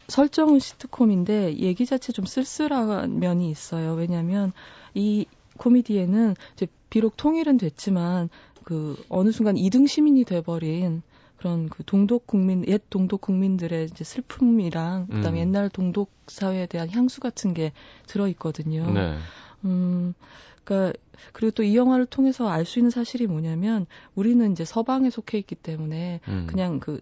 설정은 0.09 0.59
시트콤인데 0.59 1.55
얘기 1.59 1.85
자체 1.85 2.11
좀 2.11 2.25
쓸쓸한 2.25 3.21
면이 3.21 3.49
있어요. 3.49 3.93
왜냐하면 3.93 4.51
이 4.93 5.25
코미디에는 5.57 6.35
이제 6.55 6.67
비록 6.89 7.15
통일은 7.15 7.57
됐지만 7.57 8.29
그 8.65 9.01
어느 9.07 9.31
순간 9.31 9.55
이등 9.55 9.87
시민이 9.87 10.25
돼버린 10.25 11.01
그런 11.43 11.67
그 11.67 11.83
동독 11.83 12.25
국민 12.25 12.65
옛 12.69 12.81
동독 12.89 13.19
국민들의 13.19 13.89
이제 13.91 14.05
슬픔이랑 14.05 15.07
그다음에 15.07 15.39
음. 15.39 15.41
옛날 15.41 15.67
동독 15.67 16.09
사회에 16.27 16.67
대한 16.67 16.89
향수 16.89 17.19
같은 17.19 17.53
게 17.53 17.73
들어 18.07 18.29
있거든요. 18.29 18.89
네. 18.89 19.17
음. 19.65 20.13
그러니까 20.63 20.97
그리고 21.33 21.51
또 21.51 21.63
이 21.63 21.75
영화를 21.75 22.05
통해서 22.05 22.47
알 22.47 22.63
수 22.63 22.79
있는 22.79 22.91
사실이 22.91 23.27
뭐냐면 23.27 23.87
우리는 24.15 24.49
이제 24.53 24.63
서방에 24.63 25.09
속해 25.09 25.37
있기 25.37 25.55
때문에 25.55 26.21
음. 26.29 26.47
그냥 26.47 26.79
그 26.79 27.01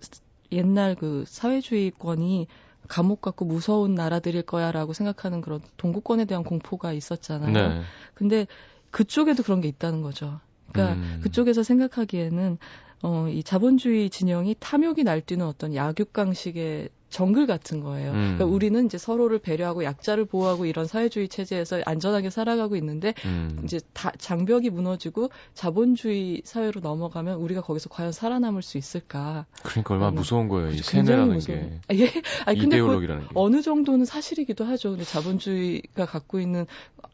옛날 0.51 0.95
그 0.95 1.23
사회주의권이 1.27 2.47
감옥 2.87 3.21
같고 3.21 3.45
무서운 3.45 3.93
나라들일 3.93 4.41
거야라고 4.41 4.93
생각하는 4.93 5.41
그런 5.41 5.61
동구권에 5.77 6.25
대한 6.25 6.43
공포가 6.43 6.93
있었잖아요. 6.93 7.53
네. 7.53 7.81
근데 8.15 8.47
그쪽에도 8.89 9.43
그런 9.43 9.61
게 9.61 9.67
있다는 9.67 10.01
거죠. 10.01 10.39
그러니까 10.71 10.95
음. 10.95 11.19
그쪽에서 11.21 11.61
생각하기에는 11.61 12.57
어, 13.03 13.27
이 13.29 13.43
자본주의 13.43 14.09
진영이 14.09 14.55
탐욕이 14.59 15.03
날뛰는 15.03 15.45
어떤 15.45 15.75
약육강식의 15.75 16.89
정글 17.11 17.45
같은 17.45 17.81
거예요. 17.81 18.11
음. 18.11 18.35
그러니까 18.37 18.45
우리는 18.45 18.85
이제 18.85 18.97
서로를 18.97 19.37
배려하고 19.37 19.83
약자를 19.83 20.25
보호하고 20.25 20.65
이런 20.65 20.87
사회주의 20.87 21.27
체제에서 21.27 21.81
안전하게 21.85 22.29
살아가고 22.29 22.77
있는데 22.77 23.13
음. 23.25 23.61
이제 23.65 23.81
다 23.93 24.13
장벽이 24.17 24.69
무너지고 24.69 25.29
자본주의 25.53 26.41
사회로 26.45 26.79
넘어가면 26.79 27.35
우리가 27.35 27.61
거기서 27.61 27.89
과연 27.89 28.13
살아남을 28.13 28.61
수 28.61 28.77
있을까? 28.77 29.45
그러니까 29.61 29.93
얼마나 29.93 30.11
무서운 30.11 30.47
거예요. 30.47 30.71
이 30.71 30.77
세뇌라는 30.77 31.39
게. 31.39 31.79
아, 31.89 31.93
예. 31.95 32.09
아니, 32.45 32.59
근데 32.59 32.79
그 32.79 33.27
어느 33.33 33.61
정도는 33.61 34.05
사실이기도 34.05 34.63
하죠. 34.63 34.91
근데 34.91 35.03
자본주의가 35.03 36.05
갖고 36.05 36.39
있는 36.39 36.65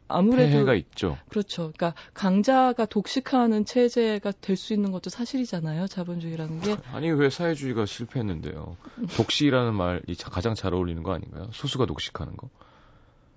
아무래도 0.07 0.51
폐해가 0.51 0.73
있죠. 0.75 1.17
그렇죠. 1.29 1.71
그러니까 1.75 1.93
강자가 2.13 2.85
독식하는 2.85 3.65
체제가 3.65 4.31
될 4.41 4.55
수 4.57 4.73
있는 4.73 4.91
것도 4.91 5.09
사실이잖아요. 5.09 5.87
자본주의라는 5.87 6.61
게. 6.61 6.77
아니 6.91 7.11
왜 7.11 7.29
사회주의가 7.29 7.85
실패했는데요? 7.85 8.77
독식이라는 9.17 9.73
말이 9.73 10.15
가장 10.15 10.55
잘 10.55 10.73
어울리는 10.73 11.03
거 11.03 11.13
아닌가요? 11.13 11.49
소수가 11.53 11.85
독식하는 11.85 12.35
거. 12.37 12.49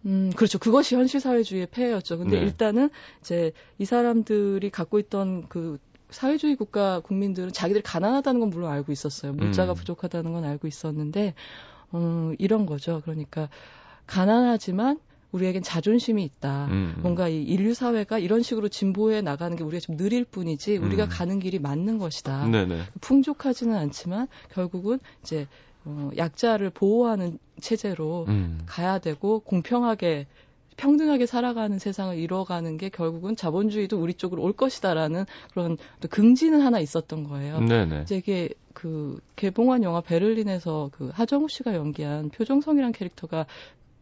음, 0.07 0.33
그렇죠. 0.35 0.59
그것이 0.59 0.95
현실 0.95 1.21
사회주의의 1.21 1.66
폐해였죠. 1.66 2.18
근데 2.18 2.39
네. 2.39 2.47
일단은 2.47 2.89
이제 3.21 3.53
이 3.79 3.85
사람들이 3.85 4.71
갖고 4.71 4.99
있던 4.99 5.49
그 5.49 5.79
사회주의 6.09 6.57
국가 6.57 7.01
국민들은 7.01 7.53
자기들 7.53 7.83
가난하다는 7.83 8.41
건 8.41 8.51
물론 8.51 8.71
알고 8.73 8.93
있었어요. 8.93 9.33
물자가 9.33 9.73
음. 9.73 9.75
부족하다는 9.75 10.33
건 10.33 10.45
알고 10.45 10.66
있었는데, 10.66 11.35
음, 11.95 12.35
이런 12.39 12.66
거죠. 12.66 13.01
그러니까 13.05 13.49
가난하지만 14.07 14.99
우리에겐 15.33 15.62
자존심이 15.62 16.24
있다. 16.24 16.66
음, 16.66 16.95
음. 16.97 17.03
뭔가 17.03 17.28
이 17.28 17.43
인류 17.43 17.74
사회가 17.74 18.18
이런 18.18 18.43
식으로 18.43 18.68
진보해 18.68 19.22
나가는 19.22 19.57
게 19.57 19.64
우리가 19.64 19.81
좀 19.81 19.97
느릴 19.97 20.24
뿐이지 20.24 20.76
우리가 20.76 21.05
음. 21.05 21.09
가는 21.11 21.39
길이 21.39 21.59
맞는 21.59 21.99
것이다. 21.99 22.47
네네. 22.49 22.83
풍족하지는 23.01 23.76
않지만 23.76 24.28
결국은 24.53 24.99
이제 25.22 25.47
어, 25.85 26.11
약자를 26.16 26.70
보호하는 26.70 27.39
체제로 27.61 28.26
음. 28.28 28.61
가야 28.66 28.99
되고 28.99 29.41
공평하게 29.41 30.26
평등하게 30.76 31.26
살아가는 31.26 31.78
세상을 31.78 32.16
이뤄가는 32.16 32.78
게 32.78 32.89
결국은 32.89 33.37
자본주의도 33.37 34.01
우리 34.01 34.14
쪽으로 34.14 34.43
올 34.43 34.55
것이다라는 34.55 35.26
그런 35.53 35.76
또 36.01 36.09
긍지는 36.09 36.62
하나 36.62 36.81
있었던 36.81 37.24
거예요. 37.24 37.61
네네. 37.61 38.03
이제 38.03 38.16
이게 38.16 38.49
그 38.72 39.20
개봉한 39.37 39.83
영화 39.83 40.01
베를린에서 40.01 40.91
그 40.93 41.11
하정우 41.12 41.49
씨가 41.49 41.74
연기한 41.74 42.31
표정성이란 42.31 42.93
캐릭터가 42.93 43.45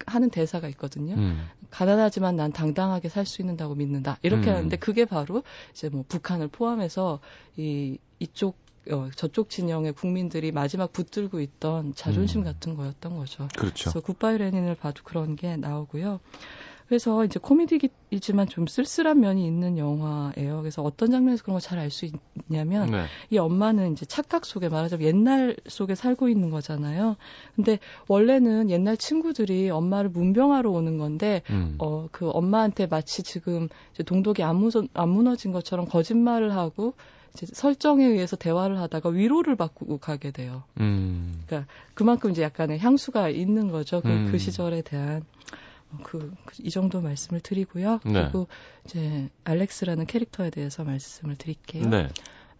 하는 0.07 0.30
대사가 0.30 0.68
있거든요. 0.68 1.14
음. 1.14 1.46
가난하지만 1.70 2.36
난 2.36 2.53
당당하게 2.53 3.09
살 3.09 3.26
수 3.26 3.42
있는다고 3.42 3.74
믿는다. 3.74 4.18
이렇게 4.22 4.51
음. 4.51 4.57
하는데 4.57 4.76
그게 4.76 5.05
바로 5.05 5.42
이제 5.72 5.88
뭐 5.88 6.05
북한을 6.09 6.49
포함해서 6.49 7.20
이 7.57 7.99
이쪽 8.18 8.57
어, 8.90 9.11
저쪽 9.14 9.51
진영의 9.51 9.92
국민들이 9.92 10.51
마지막 10.51 10.92
붙들고 10.94 11.40
있던 11.40 11.94
자존심 11.94 12.40
음. 12.40 12.44
같은 12.44 12.74
거였던 12.74 13.16
거죠. 13.18 13.49
그렇죠. 13.57 13.90
그래서 13.90 14.01
굿바이 14.01 14.38
레닌을 14.38 14.76
봐도 14.76 15.03
그런 15.05 15.36
게 15.36 15.57
나오고요. 15.57 16.20
그래서 16.89 17.24
이제 17.24 17.39
코미디이지만 17.39 18.49
좀 18.49 18.66
쓸쓸한 18.66 19.20
면이 19.20 19.47
있는 19.47 19.76
영화예요. 19.76 20.61
그래서 20.61 20.82
어떤 20.82 21.11
장면에서 21.11 21.43
그런 21.43 21.55
걸 21.55 21.61
잘 21.61 21.78
알 21.78 21.91
수 21.91 22.09
있냐면 22.49 22.91
네. 22.91 23.05
이 23.30 23.36
엄마는 23.39 23.93
이제 23.93 24.07
착각 24.07 24.47
속에 24.47 24.68
말하자면 24.70 25.07
옛날 25.07 25.57
속에 25.66 25.95
살고 25.95 26.28
있는 26.30 26.51
거잖아요. 26.51 27.16
근데 27.57 27.78
원래는 28.09 28.70
옛날 28.70 28.97
친구들이 28.97 29.68
엄마를 29.70 30.09
문병하러 30.11 30.70
오는 30.70 30.97
건데 30.97 31.43
음. 31.51 31.74
어그 31.78 32.30
엄마한테 32.30 32.86
마치 32.86 33.22
지금 33.22 33.68
이제 33.93 34.03
동독이 34.03 34.43
안, 34.43 34.57
무서, 34.57 34.84
안 34.95 35.11
무너진 35.11 35.53
것처럼 35.53 35.86
거짓말을 35.86 36.57
하고 36.57 36.95
이제 37.34 37.47
설정에 37.53 38.07
의해서 38.07 38.36
대화를 38.36 38.80
하다가 38.80 39.11
위로를 39.11 39.57
받고 39.57 39.99
가게 39.99 40.30
돼요. 40.30 40.62
음. 40.80 41.43
그러니까 41.47 41.70
그만큼 41.93 42.30
이제 42.30 42.43
약간의 42.43 42.78
향수가 42.78 43.28
있는 43.28 43.70
거죠. 43.70 44.01
그, 44.01 44.09
그 44.09 44.14
음. 44.14 44.28
그 44.32 44.39
시절에 44.39 44.80
대한. 44.82 45.22
그, 46.03 46.32
그, 46.45 46.55
이 46.59 46.70
정도 46.70 47.01
말씀을 47.01 47.41
드리고요. 47.41 48.01
네. 48.05 48.12
그리고 48.12 48.49
이제 48.84 49.28
알렉스라는 49.45 50.07
캐릭터에 50.07 50.51
대해서 50.51 50.84
말씀을 50.84 51.36
드릴게요. 51.36 51.89
네. 51.89 52.09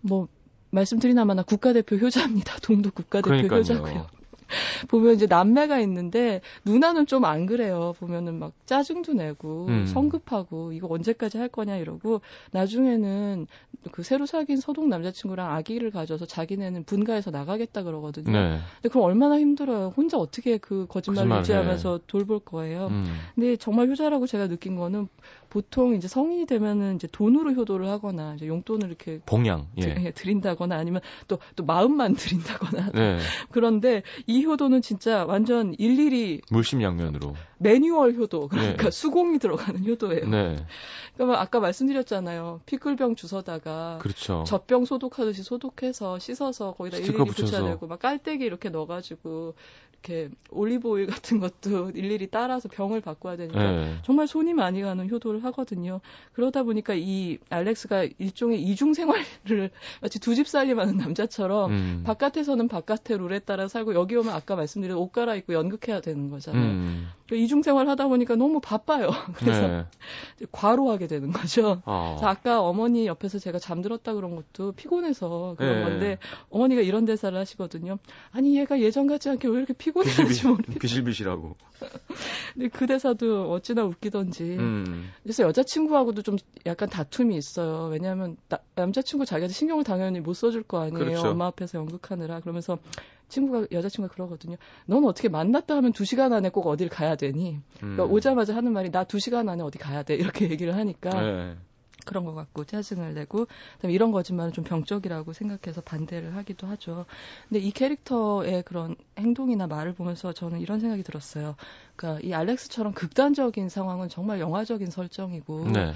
뭐 0.01 0.29
말씀드리나마나 0.71 1.43
국가대표 1.43 1.97
효자입니다. 1.97 2.59
동독 2.61 2.95
국가대표 2.95 3.49
그러니까요. 3.49 3.61
효자고요. 3.61 4.07
보면 4.89 5.15
이제 5.15 5.27
남매가 5.27 5.79
있는데 5.81 6.41
누나는 6.65 7.07
좀 7.07 7.19
안 7.29 7.47
그래요. 7.47 7.95
보면은 7.99 8.39
막 8.39 8.53
짜증도 8.67 9.13
내고 9.15 9.67
음. 9.69 9.87
성급하고 9.87 10.73
이거 10.73 10.87
언제까지 10.91 11.37
할 11.37 11.49
거냐 11.49 11.77
이러고 11.77 12.21
나중에는 12.53 13.47
그 13.93 14.03
새로 14.03 14.27
사귄 14.27 14.57
서동 14.57 14.89
남자친구랑 14.89 15.53
아기를 15.55 15.91
가져서 15.91 16.27
자기네는 16.27 16.85
분가해서 16.85 17.31
나가겠다 17.31 17.83
그러거든요. 17.83 18.33
네. 18.33 18.59
근데 18.77 18.89
그럼 18.89 19.05
얼마나 19.05 19.39
힘들어요. 19.39 19.93
혼자 19.97 20.17
어떻게 20.17 20.59
그 20.59 20.87
거짓말을 20.89 21.39
유지하면서 21.39 22.01
돌볼 22.07 22.41
거예요. 22.41 22.89
음. 22.89 23.05
근데 23.35 23.57
정말 23.57 23.89
효자라고 23.89 24.27
제가 24.27 24.49
느낀 24.49 24.77
거는 24.77 25.09
보통 25.51 25.95
이제 25.95 26.09
성인이 26.09 26.47
되면은 26.47 26.97
이제 26.97 27.09
돈으로 27.11 27.53
효도를 27.53 27.89
하거나 27.89 28.35
이제 28.35 28.47
용돈을 28.47 28.89
이렇게 28.89 29.21
봉양 29.27 29.69
예. 29.79 29.95
드, 29.95 30.13
드린다거나 30.15 30.77
아니면 30.77 31.01
또또 31.27 31.65
마음만 31.65 32.15
드린다거나 32.17 32.91
네. 32.93 33.19
그런데 33.51 34.03
이 34.27 34.45
효도는 34.45 34.83
진짜 34.83 35.25
완전 35.25 35.75
일일이 35.79 36.41
물심양면으로 36.51 37.35
매뉴얼 37.59 38.15
효도 38.15 38.49
그러니까 38.49 38.85
네. 38.85 38.91
수공이 38.91 39.39
들어가는 39.39 39.85
효도예요. 39.87 40.29
네. 40.29 40.57
그러니까 41.15 41.41
아까 41.41 41.61
말씀드렸잖아요. 41.61 42.61
피클병 42.67 43.17
주워다가 43.17 43.99
그렇죠. 44.01 44.45
젖병 44.47 44.85
소독하듯이 44.85 45.43
소독해서 45.43 46.19
씻어서 46.19 46.75
거기다 46.75 46.99
일일이 46.99 47.17
붙여야 47.25 47.65
되고 47.65 47.87
막 47.87 47.99
깔때기 47.99 48.45
이렇게 48.45 48.69
넣어가지고 48.69 49.55
이렇게 49.93 50.31
올리브 50.51 50.89
오일 50.89 51.07
같은 51.07 51.41
것도 51.41 51.91
일일이 51.95 52.29
따라서 52.31 52.69
병을 52.69 53.01
바꿔야 53.01 53.37
되니까 53.37 53.59
네. 53.59 53.97
정말 54.05 54.29
손이 54.29 54.55
많이 54.55 54.81
가는 54.81 55.11
효도를 55.11 55.38
하거든요. 55.45 56.01
그러다 56.33 56.63
보니까 56.63 56.95
이 56.95 57.39
알렉스가 57.51 58.07
일종의 58.19 58.63
이중 58.63 58.95
생활을 58.95 59.71
마치 60.01 60.19
두 60.21 60.39
집 60.39 60.47
살림하는 60.47 60.97
남자처럼 60.97 61.73
음. 61.73 62.03
바깥에서는 62.07 62.69
바깥의 62.69 63.19
룰에 63.19 63.41
따라 63.41 63.67
살고 63.67 63.95
여기 63.95 64.15
오면 64.15 64.33
아까 64.33 64.55
말씀드린 64.55 64.95
옷 64.97 65.11
갈아입고 65.11 65.53
연극해야 65.53 66.01
되는 66.01 66.31
거잖아요. 66.31 66.63
음. 66.63 67.09
그러니까 67.27 67.45
이중 67.45 67.63
생활 67.63 67.89
하다 67.89 68.07
보니까 68.07 68.37
너무 68.37 68.61
바빠요. 68.61 69.11
그래서 69.35 69.67
네. 69.67 69.85
과로하게 70.53 71.09
되는 71.09 71.33
거죠. 71.33 71.83
어. 71.87 72.21
아까 72.23 72.61
어머니 72.61 73.07
옆에서 73.09 73.41
제가 73.41 73.59
잠들었다 73.59 74.15
그런 74.15 74.37
것도 74.37 74.73
피곤해서 74.73 75.57
그런 75.59 75.75
네. 75.79 75.83
건데 75.85 76.19
어머니가 76.51 76.83
이런 76.83 77.05
대사를 77.05 77.37
하시거든요. 77.37 77.99
아니 78.31 78.57
얘가 78.57 78.81
예전 78.81 79.09
같지 79.09 79.29
않게 79.29 79.49
왜 79.49 79.59
이렇게 79.59 79.73
피 79.73 79.89
피곤해하지 79.89 80.47
모르겠 80.47 80.79
비실비실하고. 80.79 81.57
근데 82.55 82.69
그 82.69 82.87
대사도 82.87 83.51
어찌나 83.53 83.85
웃기던지. 83.85 84.43
음. 84.59 85.11
그래서 85.29 85.43
여자친구하고도 85.43 86.23
좀 86.23 86.39
약간 86.65 86.89
다툼이 86.89 87.37
있어요. 87.37 87.89
왜냐하면 87.93 88.39
나, 88.49 88.61
남자친구 88.77 89.27
자기한테 89.27 89.53
신경을 89.53 89.85
당연히 89.85 90.21
못 90.21 90.33
써줄 90.33 90.63
거 90.63 90.81
아니에요. 90.81 90.99
그렇죠. 90.99 91.29
엄마 91.29 91.49
앞에서 91.49 91.77
연극하느라. 91.77 92.41
그러면서 92.41 92.79
친구가 93.29 93.67
여자친구가 93.71 94.15
그러거든요. 94.15 94.57
넌 94.87 95.05
어떻게 95.05 95.29
만났다 95.29 95.77
하면 95.77 95.93
두 95.93 96.07
시간 96.07 96.33
안에 96.33 96.49
꼭 96.49 96.67
어딜 96.67 96.89
가야 96.89 97.17
되니? 97.17 97.61
그러니까 97.79 98.07
음. 98.07 98.11
오자마자 98.11 98.57
하는 98.57 98.73
말이 98.73 98.89
나두 98.89 99.19
시간 99.19 99.51
안에 99.51 99.63
어디 99.63 99.77
가야 99.77 100.03
돼 100.03 100.15
이렇게 100.15 100.49
얘기를 100.51 100.75
하니까 100.75 101.11
네. 101.21 101.57
그런 102.09 102.25
것 102.25 102.35
같고 102.35 102.65
짜증을 102.65 103.15
내고 103.15 103.47
그다음에 103.77 103.95
이런 103.95 104.11
거짓말은 104.11 104.53
좀 104.53 104.65
병적이라고 104.65 105.33
생각해서 105.35 105.83
반대를 105.83 106.35
하기도 106.37 106.67
하죠. 106.67 107.05
근데 107.49 107.61
이 107.61 107.71
캐릭터의 107.71 108.63
그런 108.65 108.97
행동이나 109.19 109.67
말을 109.67 109.93
보면서 109.93 110.33
저는 110.33 110.61
이런 110.61 110.81
생각이 110.81 111.03
들었어요. 111.03 111.55
그러니까 111.97 112.27
이 112.27 112.33
알렉스처럼 112.33 112.95
극단적인 112.95 113.69
상황은 113.69 114.09
정말 114.09 114.41
영화적인 114.41 114.91
설정이고 114.91 115.69
네. 115.71 115.93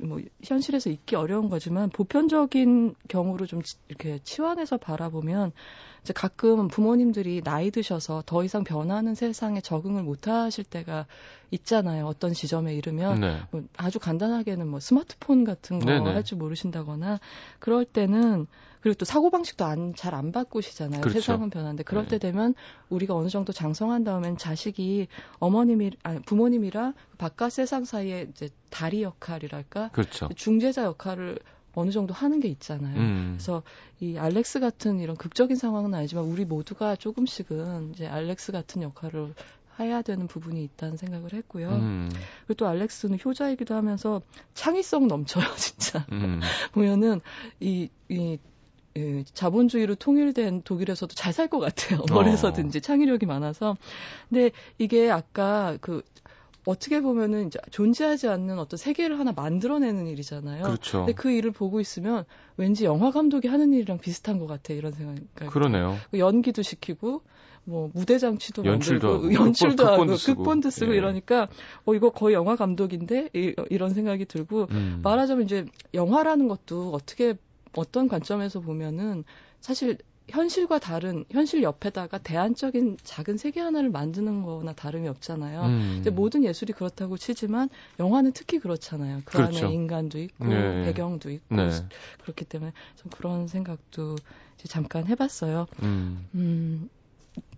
뭐 0.00 0.20
현실에서 0.44 0.90
있기 0.90 1.16
어려운 1.16 1.48
거지만 1.48 1.90
보편적인 1.90 2.94
경우로 3.08 3.46
좀 3.46 3.62
이렇게 3.88 4.18
치환해서 4.22 4.76
바라보면 4.78 5.52
이제 6.02 6.12
가끔 6.12 6.68
부모님들이 6.68 7.42
나이 7.42 7.70
드셔서 7.70 8.22
더 8.26 8.42
이상 8.44 8.64
변하는 8.64 9.14
세상에 9.14 9.60
적응을 9.60 10.02
못 10.02 10.26
하실 10.28 10.64
때가 10.64 11.06
있잖아요. 11.52 12.06
어떤 12.06 12.32
지점에 12.32 12.74
이르면 12.74 13.20
네. 13.20 13.38
뭐 13.50 13.62
아주 13.76 13.98
간단하게는 13.98 14.66
뭐 14.68 14.80
스마트폰 14.80 15.44
같은 15.44 15.78
거 15.78 15.86
할 15.86 16.24
줄 16.24 16.38
모르신다거나 16.38 17.20
그럴 17.58 17.84
때는 17.84 18.46
그리고 18.82 18.96
또 18.98 19.04
사고 19.04 19.30
방식도 19.30 19.64
안 19.64 19.94
잘 19.94 20.14
안 20.14 20.32
바꾸시잖아요. 20.32 21.00
그렇죠. 21.02 21.20
세상은 21.20 21.48
변하는데 21.50 21.82
그럴 21.84 22.04
네. 22.04 22.10
때 22.10 22.18
되면 22.18 22.54
우리가 22.90 23.14
어느 23.14 23.28
정도 23.28 23.52
장성한 23.52 24.04
다음엔 24.04 24.36
자식이 24.36 25.08
어머님이 25.38 25.92
아니 26.02 26.20
부모님이랑 26.22 26.94
바깥 27.18 27.52
세상 27.52 27.84
사이에 27.84 28.28
이제 28.30 28.50
다리 28.70 29.02
역할이랄까 29.02 29.90
그렇죠. 29.92 30.28
중재자 30.36 30.84
역할을 30.84 31.38
어느 31.74 31.90
정도 31.90 32.12
하는 32.12 32.40
게 32.40 32.48
있잖아요. 32.48 32.98
음. 32.98 33.30
그래서 33.36 33.62
이 34.00 34.18
알렉스 34.18 34.60
같은 34.60 35.00
이런 35.00 35.16
극적인 35.16 35.56
상황은 35.56 35.94
아니지만 35.94 36.24
우리 36.24 36.44
모두가 36.44 36.96
조금씩은 36.96 37.92
이제 37.94 38.06
알렉스 38.06 38.52
같은 38.52 38.82
역할을 38.82 39.34
해야 39.80 40.02
되는 40.02 40.26
부분이 40.26 40.62
있다는 40.64 40.98
생각을 40.98 41.32
했고요. 41.32 41.70
음. 41.70 42.10
그리고 42.46 42.54
또 42.58 42.66
알렉스는 42.68 43.18
효자이기도 43.24 43.74
하면서 43.74 44.20
창의성 44.52 45.08
넘쳐요, 45.08 45.44
진짜. 45.56 46.04
음. 46.12 46.40
보면은 46.72 47.22
이, 47.58 47.88
이, 48.10 48.38
이 48.94 49.24
자본주의로 49.32 49.94
통일된 49.94 50.62
독일에서도 50.62 51.14
잘 51.14 51.32
살 51.32 51.48
것 51.48 51.58
같아요. 51.58 52.02
뭘해서든지 52.12 52.78
어. 52.78 52.80
창의력이 52.80 53.26
많아서. 53.26 53.76
근데 54.28 54.50
이게 54.78 55.10
아까 55.10 55.78
그 55.80 56.02
어떻게 56.64 57.00
보면은 57.00 57.48
이제 57.48 57.58
존재하지 57.70 58.28
않는 58.28 58.58
어떤 58.58 58.76
세계를 58.76 59.18
하나 59.18 59.32
만들어내는 59.32 60.06
일이잖아요. 60.06 60.62
그렇죠. 60.62 60.98
근데 60.98 61.12
그 61.12 61.30
일을 61.30 61.50
보고 61.50 61.80
있으면 61.80 62.24
왠지 62.56 62.84
영화 62.84 63.10
감독이 63.10 63.48
하는 63.48 63.72
일이랑 63.72 63.98
비슷한 63.98 64.38
것 64.38 64.46
같아 64.46 64.72
이런 64.72 64.92
생각이. 64.92 65.22
그러네요. 65.50 65.96
그 66.10 66.18
연기도 66.18 66.62
시키고 66.62 67.22
뭐 67.64 67.90
무대 67.94 68.18
장치도 68.18 68.64
연출도 68.64 69.08
만들고 69.08 69.34
하고, 69.36 69.46
연출도 69.46 69.84
극본, 69.84 70.08
하고 70.08 70.16
쓰고. 70.16 70.36
극본도 70.36 70.70
쓰고 70.70 70.92
예. 70.92 70.96
이러니까 70.96 71.48
어 71.84 71.94
이거 71.94 72.10
거의 72.10 72.34
영화 72.34 72.56
감독인데 72.56 73.30
이, 73.32 73.54
런 73.76 73.94
생각이 73.94 74.24
들고 74.26 74.68
음. 74.70 75.00
말하자면 75.02 75.44
이제 75.44 75.64
영화라는 75.94 76.48
것도 76.48 76.92
어떻게 76.92 77.34
어떤 77.76 78.08
관점에서 78.08 78.60
보면은 78.60 79.24
사실 79.60 79.98
현실과 80.28 80.78
다른 80.78 81.24
현실 81.30 81.62
옆에다가 81.62 82.18
대안적인 82.18 82.98
작은 83.02 83.36
세계 83.36 83.60
하나를 83.60 83.90
만드는 83.90 84.42
거나 84.42 84.72
다름이 84.72 85.08
없잖아요. 85.08 85.62
음. 85.62 85.96
이제 86.00 86.10
모든 86.10 86.44
예술이 86.44 86.72
그렇다고 86.72 87.16
치지만 87.16 87.68
영화는 87.98 88.32
특히 88.32 88.58
그렇잖아요. 88.58 89.22
그 89.24 89.36
그렇죠. 89.36 89.66
안에 89.66 89.74
인간도 89.74 90.18
있고 90.18 90.46
네. 90.46 90.84
배경도 90.84 91.30
있고 91.30 91.56
네. 91.56 91.70
그렇기 92.22 92.44
때문에 92.44 92.72
좀 92.96 93.10
그런 93.10 93.48
생각도 93.48 94.16
잠깐 94.64 95.06
해봤어요. 95.06 95.66
음. 95.82 96.28
음. 96.34 96.88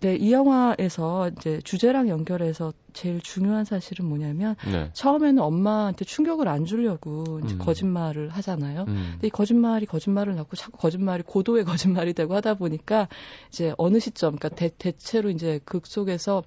네, 0.01 0.16
이 0.16 0.33
영화에서 0.33 1.31
이제 1.31 1.61
주제랑 1.64 2.09
연결해서 2.09 2.72
제일 2.93 3.20
중요한 3.20 3.64
사실은 3.64 4.05
뭐냐면 4.05 4.55
네. 4.70 4.91
처음에는 4.93 5.43
엄마한테 5.43 6.05
충격을 6.05 6.47
안 6.47 6.66
주려고 6.66 7.41
이제 7.43 7.55
음. 7.55 7.59
거짓말을 7.59 8.29
하잖아요. 8.29 8.85
음. 8.87 9.09
근데 9.12 9.29
이 9.29 9.31
거짓말이 9.31 9.87
거짓말을 9.87 10.37
낳고 10.37 10.57
자꾸 10.57 10.77
거짓말이 10.79 11.22
고도의 11.22 11.64
거짓말이 12.05 12.12
되고 12.12 12.35
하다 12.35 12.55
보니까 12.55 13.09
이제 13.49 13.75
어느 13.79 13.99
시점, 13.99 14.37
그러니까 14.37 14.51
대, 14.51 14.68
대체로 14.77 15.31
이제 15.31 15.59
극 15.64 15.87
속에서 15.87 16.43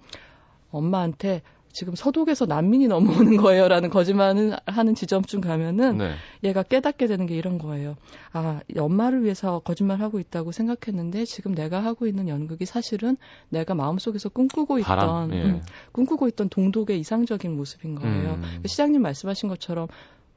엄마한테 0.70 1.42
지금 1.78 1.94
서독에서 1.94 2.48
난민이 2.48 2.88
넘어오는 2.88 3.38
거예요라는 3.38 3.92
거짓말을 3.92 4.58
하는 4.66 4.96
지점쯤 4.96 5.42
가면은 5.42 6.00
네. 6.00 6.16
얘가 6.44 6.64
깨닫게 6.64 7.06
되는 7.06 7.28
게 7.28 7.36
이런 7.36 7.60
거예요. 7.60 7.96
아, 8.34 8.62
엄마를 8.76 9.24
위해서 9.24 9.60
거짓말하고 9.60 10.20
있다고 10.20 10.52
생각했는데 10.52 11.26
지금 11.26 11.54
내가 11.54 11.84
하고 11.84 12.08
있는 12.08 12.30
연극이 12.30 12.66
사실은 12.66 13.16
내가 13.50 13.76
마음속에서 13.76 14.30
꿈꾸고 14.30 14.80
있던 14.80 14.88
바람, 14.88 15.34
예. 15.36 15.44
음, 15.44 15.62
꿈꾸고 15.92 16.28
있던 16.30 16.50
동독의 16.50 17.00
이상적인 17.00 17.56
모습인 17.56 17.94
거예요. 17.94 18.40
음. 18.42 18.64
시장님 18.66 19.00
말씀하신 19.04 19.48
것처럼 19.48 19.88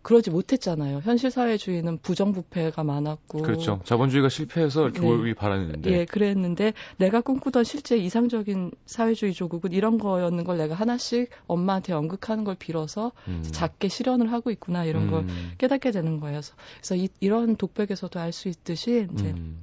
그러지 0.03 0.31
못했잖아요. 0.31 1.01
현실 1.05 1.31
사회주의는 1.31 1.99
부정부패가 1.99 2.83
많았고 2.85 3.43
그렇죠. 3.43 3.81
자본주의가 3.85 4.29
실패해서 4.29 4.85
이렇게 4.85 5.01
네. 5.01 5.11
오기 5.11 5.35
바랐는데 5.35 5.91
예, 5.93 6.05
그랬는데 6.07 6.73
내가 6.97 7.21
꿈꾸던 7.21 7.65
실제 7.65 7.97
이상적인 7.97 8.71
사회주의 8.87 9.35
조국은 9.35 9.73
이런 9.73 9.99
거였는 9.99 10.45
걸 10.45 10.57
내가 10.57 10.75
하나씩 10.75 11.29
엄마한테 11.47 11.93
연극하는 11.93 12.45
걸 12.45 12.55
빌어서 12.55 13.13
음. 13.29 13.43
작게 13.43 13.89
실현을 13.89 14.33
하고 14.33 14.51
있구나 14.51 14.85
이런 14.85 15.05
음. 15.05 15.11
걸 15.11 15.27
깨닫게 15.59 15.91
되는 15.91 16.19
거예요. 16.21 16.41
그래서 16.79 16.97
이, 16.97 17.09
이런 17.21 17.57
독백에서도 17.57 18.19
알 18.19 18.33
수 18.33 18.49
있듯이 18.49 19.09
이제 19.13 19.31
음. 19.31 19.59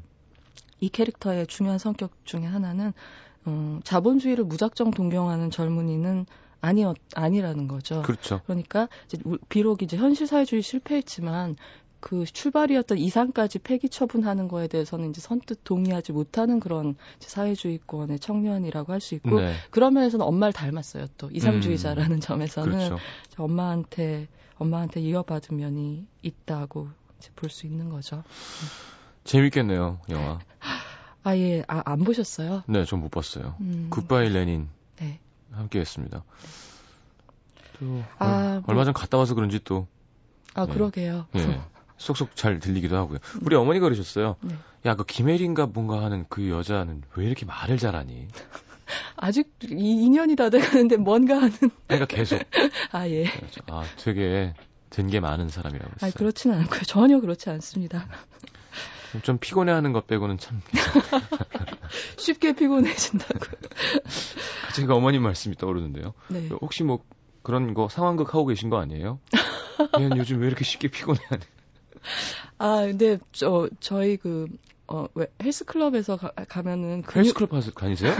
이 0.79 0.89
캐릭터의 0.89 1.47
중요한 1.47 1.79
성격 1.79 2.11
중에 2.25 2.43
하나는 2.43 2.93
음, 3.47 3.79
자본주의를 3.83 4.43
무작정 4.43 4.91
동경하는 4.91 5.51
젊은이는 5.51 6.25
아니었 6.61 6.95
아니라는 7.15 7.67
거죠. 7.67 8.01
그렇죠. 8.03 8.41
그러니까 8.45 8.89
이제 9.05 9.17
비록 9.49 9.81
이제 9.83 9.97
현실 9.97 10.27
사회주의 10.27 10.61
실패했지만 10.61 11.55
그 11.99 12.25
출발이었던 12.25 12.97
이상까지 12.99 13.59
폐기 13.59 13.89
처분하는 13.89 14.47
거에 14.47 14.67
대해서는 14.67 15.09
이제 15.09 15.19
선뜻 15.19 15.63
동의하지 15.63 16.11
못하는 16.13 16.59
그런 16.59 16.95
사회주의권의 17.19 18.19
청년이라고 18.19 18.93
할 18.93 19.01
수 19.01 19.15
있고 19.15 19.39
네. 19.39 19.53
그런 19.71 19.93
면에서는 19.95 20.23
엄마를 20.25 20.53
닮았어요. 20.53 21.07
또 21.17 21.29
이상주의자라는 21.31 22.17
음. 22.17 22.19
점에서는 22.19 22.71
그렇죠. 22.71 22.97
엄마한테 23.37 24.27
엄마한테 24.59 25.01
이어받은 25.01 25.57
면이 25.57 26.05
있다고 26.21 26.89
볼 27.35 27.49
수 27.49 27.65
있는 27.65 27.89
거죠. 27.89 28.23
재밌겠네요, 29.23 29.99
영화. 30.09 30.39
아 31.23 31.35
예, 31.35 31.63
아, 31.67 31.81
안 31.85 32.03
보셨어요? 32.03 32.63
네, 32.67 32.85
전 32.85 33.01
못 33.01 33.09
봤어요. 33.11 33.55
음. 33.59 33.87
굿바이 33.89 34.29
레닌. 34.29 34.69
네. 35.49 35.57
함께 35.57 35.79
했습니다. 35.79 36.23
또 37.79 38.03
아, 38.19 38.61
얼, 38.65 38.73
뭐... 38.73 38.75
마전 38.75 38.93
갔다 38.93 39.17
와서 39.17 39.35
그런지 39.35 39.59
또 39.63 39.87
아, 40.53 40.65
네. 40.65 40.73
그러게요. 40.73 41.27
예. 41.35 41.61
쏙쏙 41.97 42.35
잘 42.35 42.59
들리기도 42.59 42.95
하고요. 42.95 43.17
우리 43.41 43.55
음. 43.55 43.61
어머니가 43.61 43.85
그러셨어요. 43.85 44.35
네. 44.41 44.55
야, 44.85 44.95
그 44.95 45.03
김혜린가 45.03 45.67
뭔가 45.67 46.03
하는 46.03 46.25
그 46.29 46.49
여자는 46.49 47.01
왜 47.15 47.25
이렇게 47.25 47.45
말을 47.45 47.77
잘하니? 47.77 48.27
아직 49.17 49.57
2년이 49.59 50.37
다 50.37 50.49
돼가는데 50.49 50.97
뭔가 50.97 51.37
하는. 51.37 51.51
그러니까 51.87 52.05
계속. 52.05 52.39
아, 52.91 53.07
예. 53.09 53.25
아, 53.67 53.83
되게 53.97 54.53
된 54.89 55.09
게 55.09 55.19
많은 55.19 55.49
사람이라고 55.49 55.91
했어요. 55.95 56.11
아, 56.13 56.17
그렇지는 56.17 56.57
않고요. 56.59 56.81
전혀 56.81 57.19
그렇지 57.19 57.49
않습니다. 57.49 58.07
좀 59.23 59.37
피곤해하는 59.37 59.93
것 59.93 60.07
빼고는 60.07 60.37
참 60.37 60.61
쉽게 62.17 62.53
피곤해진다고. 62.53 63.39
제가 64.75 64.95
어머님 64.95 65.23
말씀이 65.23 65.55
떠오르는데요. 65.55 66.13
네. 66.29 66.49
혹시 66.61 66.83
뭐 66.83 67.03
그런 67.43 67.73
거 67.73 67.87
상황극 67.87 68.33
하고 68.33 68.45
계신 68.45 68.69
거 68.69 68.77
아니에요? 68.79 69.19
얘는 69.99 70.17
요즘 70.17 70.41
왜 70.41 70.47
이렇게 70.47 70.63
쉽게 70.63 70.89
피곤해하네. 70.89 71.41
아, 72.57 72.81
근데 72.81 73.19
저 73.31 73.69
저희 73.79 74.17
그 74.17 74.47
어, 74.87 75.07
왜 75.15 75.27
헬스클럽에서 75.43 76.17
가, 76.17 76.61
면은 76.61 77.01
근육... 77.01 77.25
헬스클럽 77.25 77.51
다니세요? 77.75 78.13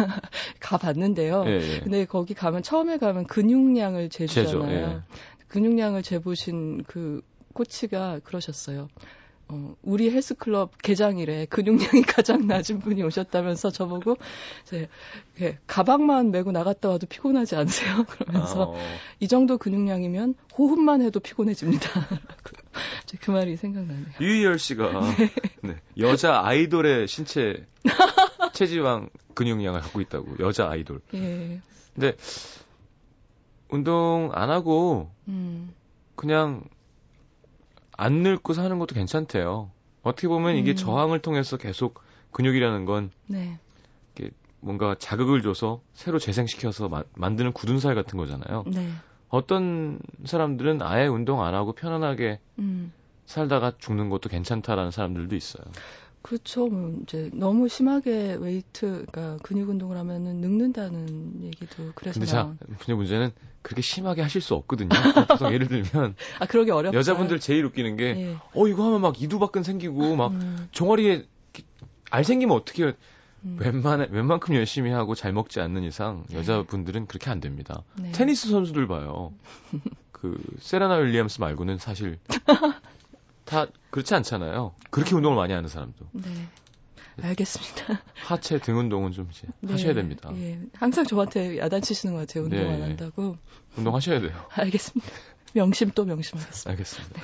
가 0.60 0.78
봤는데요. 0.78 1.44
예, 1.48 1.60
예. 1.62 1.80
근데 1.80 2.06
거기 2.06 2.34
가면 2.34 2.62
처음에 2.62 2.98
가면 2.98 3.26
근육량을 3.28 4.10
재주잖아요. 4.10 4.88
예. 4.88 5.02
근육량을 5.48 6.04
재보신 6.04 6.84
그 6.84 7.22
코치가 7.54 8.20
그러셨어요. 8.24 8.90
어, 9.50 9.76
우리 9.82 10.12
헬스클럽 10.12 10.82
개장일에 10.82 11.46
근육량이 11.46 12.02
가장 12.08 12.48
낮은 12.48 12.80
분이 12.80 13.02
오셨다면서 13.04 13.72
저보고 13.72 14.18
이제 14.64 14.90
예, 15.40 15.58
가방만 15.68 16.32
메고 16.32 16.52
나갔다 16.52 16.90
와도 16.90 17.08
피곤하지 17.08 17.56
않으세요? 17.56 18.04
그러면서 18.10 18.72
어. 18.72 18.78
이 19.20 19.28
정도 19.28 19.58
근육량이면 19.58 20.36
호흡만 20.58 21.02
해도 21.02 21.20
피곤해집니다. 21.20 21.90
그 23.22 23.32
말이 23.32 23.56
생각나네요. 23.56 24.06
유희열 24.20 24.60
씨가 24.60 24.92
네. 25.18 25.32
네, 25.62 25.76
여자 25.98 26.42
아이돌의 26.46 27.08
신체 27.08 27.66
체지방 28.54 29.10
근육량을 29.34 29.80
갖고 29.80 30.02
있다고 30.02 30.36
여자 30.40 30.70
아이돌. 30.70 31.00
예. 31.14 31.62
근데 31.94 32.16
운동 33.70 34.30
안 34.34 34.50
하고 34.50 35.10
음. 35.28 35.74
그냥 36.16 36.64
안 37.98 38.22
늙고 38.22 38.54
사는 38.54 38.78
것도 38.80 38.96
괜찮대요. 38.96 39.72
어떻게 40.04 40.28
보면 40.28 40.56
이게 40.56 40.72
음. 40.72 40.76
저항을 40.76 41.20
통해서 41.20 41.58
계속 41.58 42.02
근육이라는 42.32 42.86
건 42.86 43.12
네. 43.26 43.60
이게 44.16 44.30
뭔가 44.60 44.96
자극을 44.98 45.42
줘서 45.42 45.82
새로 45.94 46.20
재생시켜서 46.20 46.88
마, 46.88 47.04
만드는 47.16 47.52
굳은 47.52 47.80
살 47.80 47.96
같은 47.96 48.18
거잖아요. 48.18 48.64
네. 48.68 48.90
어떤 49.30 50.00
사람들은 50.24 50.82
아예 50.82 51.08
운동 51.08 51.44
안 51.44 51.54
하고 51.54 51.74
편안하게 51.74 52.40
음. 52.60 52.94
살다가 53.26 53.74
죽는 53.78 54.10
것도 54.10 54.30
괜찮다라는 54.30 54.92
사람들도 54.92 55.36
있어요. 55.36 55.66
그렇죠. 56.22 56.68
뭐 56.68 57.00
이제 57.04 57.30
너무 57.34 57.70
심하게 57.70 58.36
웨이트, 58.40 59.06
그러니까 59.10 59.38
근육 59.44 59.70
운동을 59.70 59.98
하면은 59.98 60.38
늙는다는 60.38 61.44
얘기도 61.44 61.92
그래서. 61.96 62.20
근데 62.20 62.26
자, 62.26 62.54
근데 62.80 62.94
문제는 62.94 63.32
그렇게 63.62 63.82
심하게 63.82 64.22
하실 64.22 64.42
수 64.42 64.54
없거든요. 64.56 64.90
보통 65.28 65.54
예를 65.54 65.68
들면 65.68 66.16
아 66.40 66.46
그러기 66.46 66.72
어렵죠. 66.72 66.98
여자분들 66.98 67.40
제일 67.40 67.66
웃기는 67.66 67.96
게, 67.98 68.04
예. 68.06 68.36
어 68.54 68.68
이거 68.68 68.86
하면 68.86 69.02
막 69.02 69.22
이두박근 69.22 69.64
생기고 69.64 70.16
막 70.16 70.32
음, 70.32 70.68
종아리에 70.72 71.26
알 72.10 72.24
생기면 72.24 72.56
어떻게 72.56 72.84
해요? 72.84 72.94
음, 73.44 73.58
웬만해 73.60 74.08
웬만큼 74.12 74.56
열심히 74.56 74.92
하고 74.92 75.16
잘 75.16 75.32
먹지 75.34 75.60
않는 75.60 75.84
이상 75.84 76.26
여자분들은 76.34 77.08
그렇게 77.08 77.30
안 77.30 77.40
됩니다. 77.40 77.84
네. 78.02 78.12
테니스 78.12 78.50
선수들 78.50 78.88
봐요. 78.88 79.34
그 80.12 80.38
세레나 80.60 80.96
윌리엄스 80.96 81.40
말고는 81.42 81.78
사실 81.78 82.20
다 83.48 83.66
그렇지 83.90 84.14
않잖아요. 84.14 84.76
그렇게 84.92 85.16
운동을 85.16 85.38
많이 85.38 85.54
하는 85.54 85.70
사람도 85.70 86.06
네. 86.12 86.30
알겠습니다. 87.24 88.04
하체 88.26 88.60
등 88.60 88.78
운동은 88.78 89.14
좀 89.14 89.30
이제 89.32 89.48
네. 89.62 89.72
하셔야 89.72 89.94
됩니다. 89.94 90.30
예. 90.36 90.60
항상 90.74 91.06
저한테 91.06 91.58
야단치시는 91.58 92.14
것 92.14 92.28
같아요. 92.28 92.44
운동 92.44 92.60
네. 92.60 92.74
안 92.74 92.82
한다고. 92.82 93.38
운동 93.76 93.96
하셔야 93.96 94.20
돼요. 94.20 94.34
알겠습니다. 94.50 95.12
명심 95.54 95.92
또 95.96 96.06
명심하겠습니다. 96.06 96.70
알겠습니다. 96.70 97.22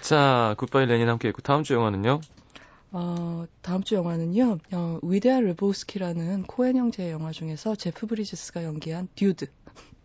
자, 0.00 0.54
굿바이 0.58 0.86
레닌 0.86 1.08
함께 1.08 1.28
했고 1.28 1.42
다음 1.42 1.64
주 1.64 1.74
영화는요? 1.74 2.20
어, 2.92 3.44
다음 3.62 3.82
주 3.82 3.96
영화는요. 3.96 4.58
어, 4.72 4.98
위대한 5.02 5.44
레보스키라는 5.44 6.44
코엔 6.44 6.76
형제의 6.76 7.10
영화 7.10 7.32
중에서 7.32 7.74
제프 7.74 8.06
브리지스가 8.06 8.64
연기한 8.64 9.08
듀드. 9.16 9.46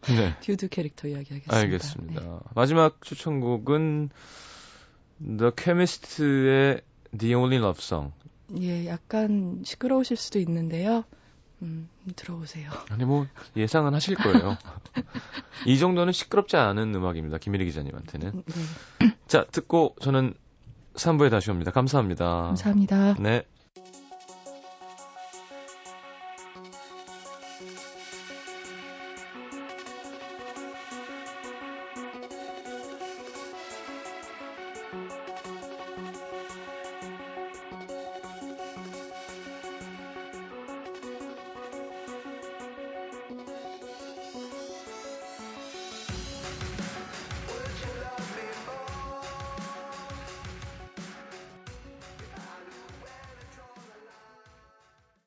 네. 0.07 0.35
듀드 0.41 0.67
캐릭터 0.67 1.07
이야기하겠습니다. 1.07 1.55
알겠습니다. 1.55 2.21
네. 2.21 2.39
마지막 2.55 3.01
추천곡은 3.01 4.09
The 5.19 5.51
Chemist의 5.57 6.81
The 7.17 7.35
Only 7.35 7.57
Love 7.57 7.79
Song. 7.81 8.13
예, 8.59 8.85
약간 8.87 9.61
시끄러우실 9.65 10.17
수도 10.17 10.39
있는데요. 10.39 11.03
음, 11.61 11.89
들어보세요. 12.15 12.69
아니 12.89 13.03
뭐 13.05 13.25
예상은 13.55 13.93
하실 13.93 14.15
거예요. 14.15 14.57
이 15.65 15.79
정도는 15.79 16.13
시끄럽지 16.13 16.55
않은 16.55 16.93
음악입니다. 16.93 17.39
김일희 17.39 17.65
기자님한테는. 17.65 18.43
네, 18.45 19.07
자, 19.27 19.45
듣고 19.51 19.95
저는 20.01 20.33
3부에 20.93 21.29
다시 21.29 21.51
옵니다. 21.51 21.71
감사합니다. 21.71 22.25
감사합니다. 22.25 23.15
네. 23.19 23.43